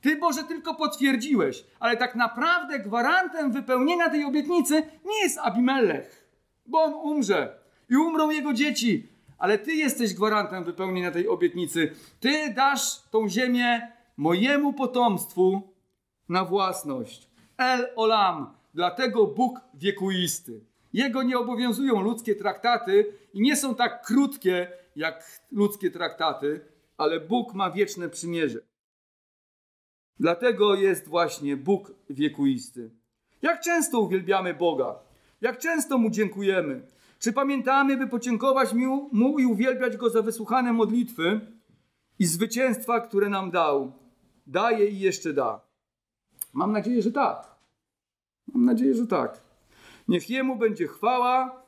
Ty, 0.00 0.16
Boże, 0.16 0.44
tylko 0.44 0.74
potwierdziłeś, 0.74 1.64
ale 1.80 1.96
tak 1.96 2.14
naprawdę 2.14 2.78
gwarantem 2.78 3.52
wypełnienia 3.52 4.10
tej 4.10 4.24
obietnicy 4.24 4.82
nie 5.04 5.22
jest 5.22 5.38
Abimelech, 5.38 6.28
bo 6.66 6.82
on 6.82 6.94
umrze 6.94 7.58
i 7.90 7.96
umrą 7.96 8.30
jego 8.30 8.52
dzieci, 8.52 9.08
ale 9.38 9.58
Ty 9.58 9.74
jesteś 9.74 10.14
gwarantem 10.14 10.64
wypełnienia 10.64 11.10
tej 11.10 11.28
obietnicy. 11.28 11.92
Ty 12.20 12.54
dasz 12.54 13.02
tą 13.10 13.28
ziemię 13.28 13.92
mojemu 14.16 14.72
potomstwu 14.72 15.74
na 16.28 16.44
własność. 16.44 17.28
El 17.56 17.88
Olam, 17.96 18.54
dlatego 18.74 19.26
Bóg 19.26 19.60
wiekuisty. 19.74 20.64
Jego 20.92 21.22
nie 21.22 21.38
obowiązują 21.38 22.00
ludzkie 22.00 22.34
traktaty 22.34 23.06
i 23.32 23.40
nie 23.40 23.56
są 23.56 23.74
tak 23.74 24.06
krótkie 24.06 24.70
jak 24.96 25.40
ludzkie 25.52 25.90
traktaty, 25.90 26.60
ale 26.96 27.20
Bóg 27.20 27.54
ma 27.54 27.70
wieczne 27.70 28.08
przymierze. 28.08 28.60
Dlatego 30.20 30.74
jest 30.74 31.08
właśnie 31.08 31.56
Bóg 31.56 31.92
wiekuisty. 32.10 32.90
Jak 33.42 33.60
często 33.60 34.00
uwielbiamy 34.00 34.54
Boga? 34.54 34.98
Jak 35.40 35.58
często 35.58 35.98
Mu 35.98 36.10
dziękujemy? 36.10 36.86
Czy 37.18 37.32
pamiętamy, 37.32 37.96
by 37.96 38.06
podziękować 38.06 38.72
mu, 38.72 39.38
i 39.38 39.46
uwielbiać 39.46 39.96
Go 39.96 40.10
za 40.10 40.22
wysłuchane 40.22 40.72
modlitwy 40.72 41.40
i 42.18 42.26
zwycięstwa, 42.26 43.00
które 43.00 43.28
nam 43.28 43.50
dał? 43.50 43.92
Daje 44.46 44.88
i 44.88 45.00
jeszcze 45.00 45.32
da. 45.32 45.60
Mam 46.52 46.72
nadzieję, 46.72 47.02
że 47.02 47.12
tak. 47.12 47.56
Mam 48.54 48.64
nadzieję, 48.64 48.94
że 48.94 49.06
tak. 49.06 49.40
Niech 50.08 50.30
Jemu 50.30 50.56
będzie 50.56 50.86
chwała 50.86 51.62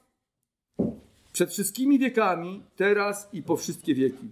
przed 1.33 1.51
wszystkimi 1.51 1.99
wiekami, 1.99 2.63
teraz 2.77 3.29
i 3.33 3.43
po 3.43 3.57
wszystkie 3.57 3.95
wieki. 3.95 4.31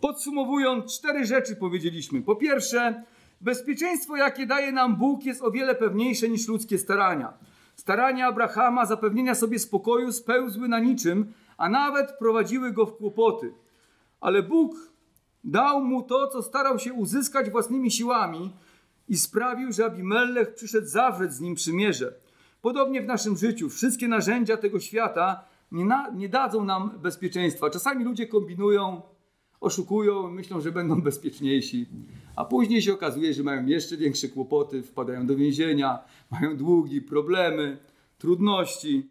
Podsumowując, 0.00 0.98
cztery 0.98 1.26
rzeczy 1.26 1.56
powiedzieliśmy. 1.56 2.22
Po 2.22 2.36
pierwsze, 2.36 3.02
bezpieczeństwo, 3.40 4.16
jakie 4.16 4.46
daje 4.46 4.72
nam 4.72 4.96
Bóg, 4.96 5.24
jest 5.24 5.42
o 5.42 5.50
wiele 5.50 5.74
pewniejsze 5.74 6.28
niż 6.28 6.48
ludzkie 6.48 6.78
starania. 6.78 7.32
Starania 7.76 8.26
Abrahama 8.26 8.86
zapewnienia 8.86 9.34
sobie 9.34 9.58
spokoju 9.58 10.12
spełzły 10.12 10.68
na 10.68 10.78
niczym, 10.78 11.32
a 11.56 11.68
nawet 11.68 12.18
prowadziły 12.18 12.72
go 12.72 12.86
w 12.86 12.96
kłopoty. 12.96 13.52
Ale 14.20 14.42
Bóg 14.42 14.76
dał 15.44 15.84
mu 15.84 16.02
to, 16.02 16.28
co 16.28 16.42
starał 16.42 16.78
się 16.78 16.92
uzyskać 16.92 17.50
własnymi 17.50 17.90
siłami 17.90 18.52
i 19.08 19.16
sprawił, 19.16 19.72
że 19.72 19.84
Abimelech 19.84 20.54
przyszedł 20.54 20.86
zawrzeć 20.86 21.32
z 21.32 21.40
nim 21.40 21.54
przymierze. 21.54 22.14
Podobnie 22.62 23.02
w 23.02 23.06
naszym 23.06 23.36
życiu 23.36 23.68
wszystkie 23.68 24.08
narzędzia 24.08 24.56
tego 24.56 24.80
świata 24.80 25.44
nie, 25.72 25.84
na, 25.84 26.10
nie 26.10 26.28
dadzą 26.28 26.64
nam 26.64 26.90
bezpieczeństwa. 27.02 27.70
Czasami 27.70 28.04
ludzie 28.04 28.26
kombinują, 28.26 29.02
oszukują, 29.60 30.30
myślą, 30.30 30.60
że 30.60 30.72
będą 30.72 31.00
bezpieczniejsi, 31.02 31.86
a 32.36 32.44
później 32.44 32.82
się 32.82 32.94
okazuje, 32.94 33.34
że 33.34 33.42
mają 33.42 33.66
jeszcze 33.66 33.96
większe 33.96 34.28
kłopoty, 34.28 34.82
wpadają 34.82 35.26
do 35.26 35.36
więzienia, 35.36 35.98
mają 36.30 36.56
długi, 36.56 37.02
problemy, 37.02 37.78
trudności. 38.18 39.10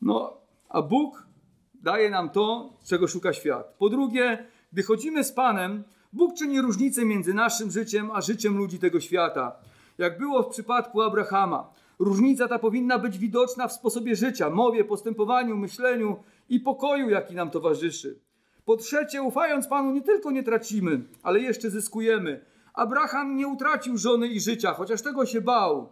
No, 0.00 0.40
a 0.68 0.82
Bóg 0.82 1.26
daje 1.74 2.10
nam 2.10 2.30
to, 2.30 2.72
czego 2.84 3.08
szuka 3.08 3.32
świat. 3.32 3.74
Po 3.78 3.88
drugie, 3.88 4.46
gdy 4.72 4.82
chodzimy 4.82 5.24
z 5.24 5.32
Panem, 5.32 5.84
Bóg 6.12 6.34
czyni 6.34 6.60
różnicę 6.60 7.04
między 7.04 7.34
naszym 7.34 7.70
życiem 7.70 8.10
a 8.10 8.20
życiem 8.20 8.56
ludzi 8.56 8.78
tego 8.78 9.00
świata. 9.00 9.56
Jak 9.98 10.18
było 10.18 10.42
w 10.42 10.48
przypadku 10.48 11.02
Abrahama. 11.02 11.72
Różnica 11.98 12.48
ta 12.48 12.58
powinna 12.58 12.98
być 12.98 13.18
widoczna 13.18 13.68
w 13.68 13.72
sposobie 13.72 14.16
życia, 14.16 14.50
mowie, 14.50 14.84
postępowaniu, 14.84 15.56
myśleniu 15.56 16.16
i 16.48 16.60
pokoju, 16.60 17.10
jaki 17.10 17.34
nam 17.34 17.50
towarzyszy. 17.50 18.20
Po 18.68 18.76
trzecie, 18.76 19.22
ufając 19.22 19.66
Panu, 19.68 19.92
nie 19.92 20.02
tylko 20.02 20.30
nie 20.30 20.42
tracimy, 20.42 21.00
ale 21.22 21.40
jeszcze 21.40 21.70
zyskujemy. 21.70 22.44
Abraham 22.74 23.36
nie 23.36 23.48
utracił 23.48 23.96
żony 23.96 24.28
i 24.28 24.40
życia, 24.40 24.72
chociaż 24.72 25.02
tego 25.02 25.26
się 25.26 25.40
bał, 25.40 25.88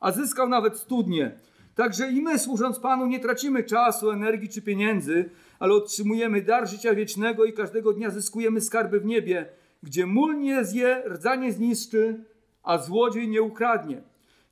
a 0.00 0.12
zyskał 0.12 0.48
nawet 0.48 0.78
studnie. 0.78 1.38
Także 1.74 2.10
i 2.10 2.22
my, 2.22 2.38
służąc 2.38 2.78
Panu, 2.78 3.06
nie 3.06 3.20
tracimy 3.20 3.64
czasu, 3.64 4.10
energii 4.10 4.48
czy 4.48 4.62
pieniędzy, 4.62 5.30
ale 5.58 5.74
otrzymujemy 5.74 6.42
dar 6.42 6.68
życia 6.68 6.94
wiecznego 6.94 7.44
i 7.44 7.52
każdego 7.52 7.92
dnia 7.92 8.10
zyskujemy 8.10 8.60
skarby 8.60 9.00
w 9.00 9.06
niebie, 9.06 9.48
gdzie 9.82 10.06
mól 10.06 10.38
nie 10.38 10.64
zje, 10.64 11.02
rdza 11.08 11.34
nie 11.34 11.52
zniszczy, 11.52 12.24
a 12.62 12.78
złodziej 12.78 13.28
nie 13.28 13.42
ukradnie. 13.42 14.02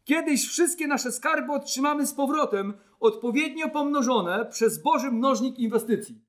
Kiedyś 0.05 0.49
wszystkie 0.49 0.87
nasze 0.87 1.13
skarby 1.13 1.53
otrzymamy 1.53 2.07
z 2.07 2.15
powrotem, 2.15 2.75
odpowiednio 3.01 3.69
pomnożone 3.69 4.47
przez 4.51 4.83
Boży 4.83 5.11
mnożnik 5.11 5.59
inwestycji. 5.59 6.26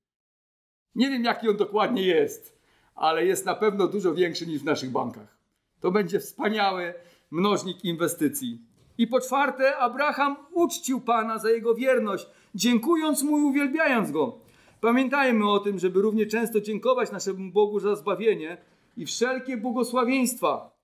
Nie 0.96 1.10
wiem, 1.10 1.24
jaki 1.24 1.50
on 1.50 1.58
dokładnie 1.58 2.02
jest, 2.02 2.60
ale 2.96 3.26
jest 3.26 3.46
na 3.46 3.56
pewno 3.56 3.88
dużo 3.88 4.14
większy 4.14 4.48
niż 4.48 4.62
w 4.62 4.66
naszych 4.66 4.92
bankach. 4.92 5.38
To 5.80 5.92
będzie 5.92 6.20
wspaniały 6.20 6.94
mnożnik 7.32 7.86
inwestycji. 7.86 8.62
I 8.98 9.08
po 9.08 9.22
czwarte, 9.22 9.78
Abraham 9.78 10.36
uczcił 10.54 11.02
Pana 11.02 11.40
za 11.40 11.50
jego 11.50 11.76
wierność, 11.76 12.28
dziękując 12.56 13.24
mu 13.24 13.38
i 13.38 13.42
uwielbiając 13.42 14.12
go. 14.12 14.40
Pamiętajmy 14.82 15.52
o 15.52 15.60
tym, 15.60 15.80
żeby 15.80 16.02
równie 16.02 16.26
często 16.26 16.62
dziękować 16.62 17.12
naszemu 17.12 17.52
Bogu 17.52 17.80
za 17.80 17.96
zbawienie 17.96 18.58
i 18.98 19.06
wszelkie 19.06 19.58
błogosławieństwa. 19.58 20.78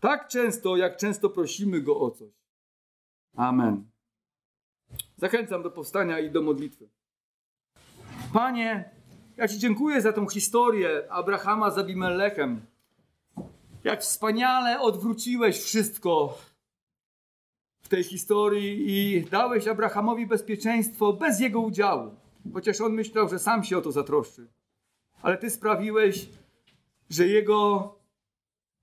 Tak 0.00 0.28
często, 0.28 0.76
jak 0.76 0.96
często 0.96 1.30
prosimy 1.30 1.80
go 1.80 2.00
o 2.00 2.10
coś. 2.10 2.32
Amen. 3.36 3.90
Zachęcam 5.16 5.62
do 5.62 5.70
powstania 5.70 6.20
i 6.20 6.30
do 6.30 6.42
modlitwy. 6.42 6.88
Panie, 8.32 8.90
ja 9.36 9.48
Ci 9.48 9.58
dziękuję 9.58 10.00
za 10.00 10.12
tą 10.12 10.28
historię 10.28 11.02
Abrahama 11.08 11.70
z 11.70 11.78
Abimelechem. 11.78 12.60
Jak 13.84 14.00
wspaniale 14.00 14.80
odwróciłeś 14.80 15.58
wszystko 15.58 16.38
w 17.82 17.88
tej 17.88 18.04
historii 18.04 18.84
i 18.88 19.24
dałeś 19.24 19.68
Abrahamowi 19.68 20.26
bezpieczeństwo 20.26 21.12
bez 21.12 21.40
jego 21.40 21.60
udziału. 21.60 22.14
Chociaż 22.54 22.80
on 22.80 22.92
myślał, 22.92 23.28
że 23.28 23.38
sam 23.38 23.64
się 23.64 23.78
o 23.78 23.80
to 23.80 23.92
zatroszczy. 23.92 24.46
Ale 25.22 25.38
Ty 25.38 25.50
sprawiłeś, 25.50 26.28
że 27.10 27.26
jego, 27.26 27.94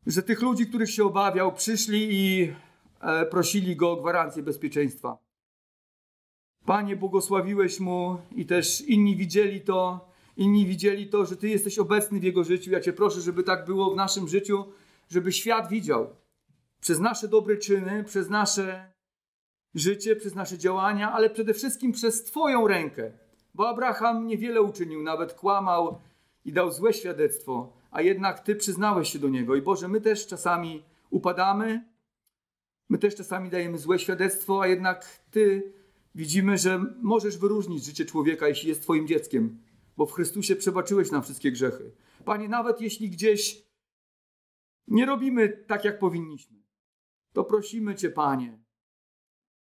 że 0.07 0.23
tych 0.23 0.41
ludzi, 0.41 0.67
których 0.67 0.91
się 0.91 1.05
obawiał, 1.05 1.53
przyszli 1.53 2.07
i 2.11 2.53
e, 3.01 3.25
prosili 3.25 3.75
go 3.75 3.91
o 3.91 3.95
gwarancję 3.95 4.43
bezpieczeństwa. 4.43 5.26
Panie, 6.67 6.95
błogosławiłeś 6.95 7.79
mu 7.79 8.17
i 8.35 8.45
też 8.45 8.81
inni 8.81 9.15
widzieli 9.15 9.61
to, 9.61 10.09
inni 10.37 10.65
widzieli 10.65 11.07
to, 11.07 11.25
że 11.25 11.37
Ty 11.37 11.49
jesteś 11.49 11.79
obecny 11.79 12.19
w 12.19 12.23
jego 12.23 12.43
życiu. 12.43 12.71
Ja 12.71 12.79
Cię 12.79 12.93
proszę, 12.93 13.21
żeby 13.21 13.43
tak 13.43 13.65
było 13.65 13.91
w 13.91 13.95
naszym 13.95 14.27
życiu, 14.27 14.65
żeby 15.09 15.31
świat 15.31 15.69
widział 15.69 16.07
przez 16.81 16.99
nasze 16.99 17.27
dobre 17.27 17.57
czyny, 17.57 18.03
przez 18.03 18.29
nasze 18.29 18.91
życie, 19.75 20.15
przez 20.15 20.35
nasze 20.35 20.57
działania, 20.57 21.11
ale 21.11 21.29
przede 21.29 21.53
wszystkim 21.53 21.91
przez 21.91 22.23
Twoją 22.23 22.67
rękę. 22.67 23.11
Bo 23.53 23.69
Abraham 23.69 24.27
niewiele 24.27 24.61
uczynił, 24.61 25.03
nawet 25.03 25.33
kłamał 25.33 25.99
i 26.45 26.53
dał 26.53 26.71
złe 26.71 26.93
świadectwo, 26.93 27.73
a 27.91 28.01
jednak 28.01 28.39
Ty 28.39 28.55
przyznałeś 28.55 29.13
się 29.13 29.19
do 29.19 29.29
niego. 29.29 29.55
I 29.55 29.61
Boże, 29.61 29.87
my 29.87 30.01
też 30.01 30.27
czasami 30.27 30.83
upadamy, 31.09 31.85
my 32.89 32.97
też 32.97 33.15
czasami 33.15 33.49
dajemy 33.49 33.77
złe 33.77 33.99
świadectwo, 33.99 34.61
a 34.61 34.67
jednak 34.67 35.05
Ty 35.31 35.76
widzimy, 36.17 36.57
że 36.57 36.85
możesz 37.01 37.37
wyróżnić 37.37 37.85
życie 37.85 38.05
człowieka, 38.05 38.47
jeśli 38.47 38.69
jest 38.69 38.81
Twoim 38.81 39.07
dzieckiem, 39.07 39.59
bo 39.97 40.05
w 40.05 40.11
Chrystusie 40.11 40.55
przebaczyłeś 40.55 41.11
nam 41.11 41.23
wszystkie 41.23 41.51
grzechy. 41.51 41.91
Panie, 42.25 42.49
nawet 42.49 42.81
jeśli 42.81 43.09
gdzieś 43.09 43.67
nie 44.87 45.05
robimy 45.05 45.49
tak, 45.49 45.85
jak 45.85 45.99
powinniśmy, 45.99 46.57
to 47.33 47.43
prosimy 47.43 47.95
Cię, 47.95 48.09
Panie, 48.09 48.59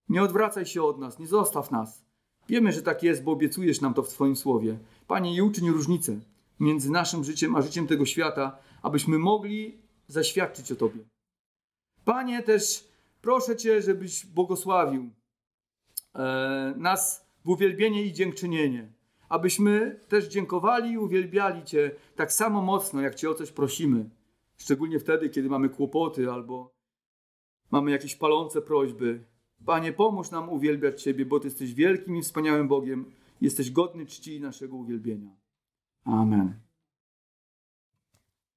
nie 0.09 0.22
odwracaj 0.22 0.66
się 0.66 0.82
od 0.82 0.99
nas, 0.99 1.18
nie 1.18 1.26
zostaw 1.26 1.70
nas. 1.70 2.05
Wiemy, 2.49 2.72
że 2.72 2.82
tak 2.82 3.03
jest, 3.03 3.22
bo 3.22 3.32
obiecujesz 3.32 3.80
nam 3.80 3.95
to 3.95 4.03
w 4.03 4.09
Twoim 4.09 4.36
słowie. 4.36 4.78
Panie, 5.07 5.34
i 5.34 5.42
uczyń 5.42 5.70
różnicę 5.70 6.20
między 6.61 6.90
naszym 6.90 7.24
życiem 7.24 7.57
a 7.57 7.62
życiem 7.62 7.86
tego 7.86 8.07
świata, 8.07 8.59
abyśmy 8.82 9.18
mogli 9.18 9.78
zaświadczyć 10.07 10.72
o 10.72 10.76
Tobie. 10.76 11.05
Panie, 12.05 12.42
też 12.42 12.88
proszę 13.20 13.57
Cię, 13.57 13.82
żebyś 13.82 14.26
błogosławił 14.26 15.11
nas 16.76 17.26
w 17.44 17.48
uwielbienie 17.48 18.02
i 18.02 18.12
dziękczynienie. 18.12 18.92
Abyśmy 19.28 20.00
też 20.08 20.28
dziękowali 20.28 20.90
i 20.90 20.98
uwielbiali 20.98 21.64
Cię 21.64 21.90
tak 22.16 22.32
samo 22.32 22.62
mocno, 22.62 23.00
jak 23.00 23.14
Cię 23.14 23.30
o 23.30 23.34
coś 23.34 23.52
prosimy. 23.52 24.10
Szczególnie 24.56 24.98
wtedy, 24.98 25.28
kiedy 25.28 25.48
mamy 25.48 25.68
kłopoty 25.68 26.30
albo 26.30 26.74
mamy 27.70 27.90
jakieś 27.90 28.16
palące 28.16 28.62
prośby. 28.62 29.24
Panie, 29.66 29.92
pomóż 29.92 30.30
nam 30.30 30.48
uwielbiać 30.48 31.02
Ciebie, 31.02 31.26
bo 31.26 31.40
Ty 31.40 31.46
jesteś 31.46 31.74
wielkim 31.74 32.16
i 32.16 32.22
wspaniałym 32.22 32.68
Bogiem. 32.68 33.12
Jesteś 33.40 33.70
godny 33.70 34.06
czci 34.06 34.40
naszego 34.40 34.76
uwielbienia. 34.76 35.30
Amen. 36.04 36.63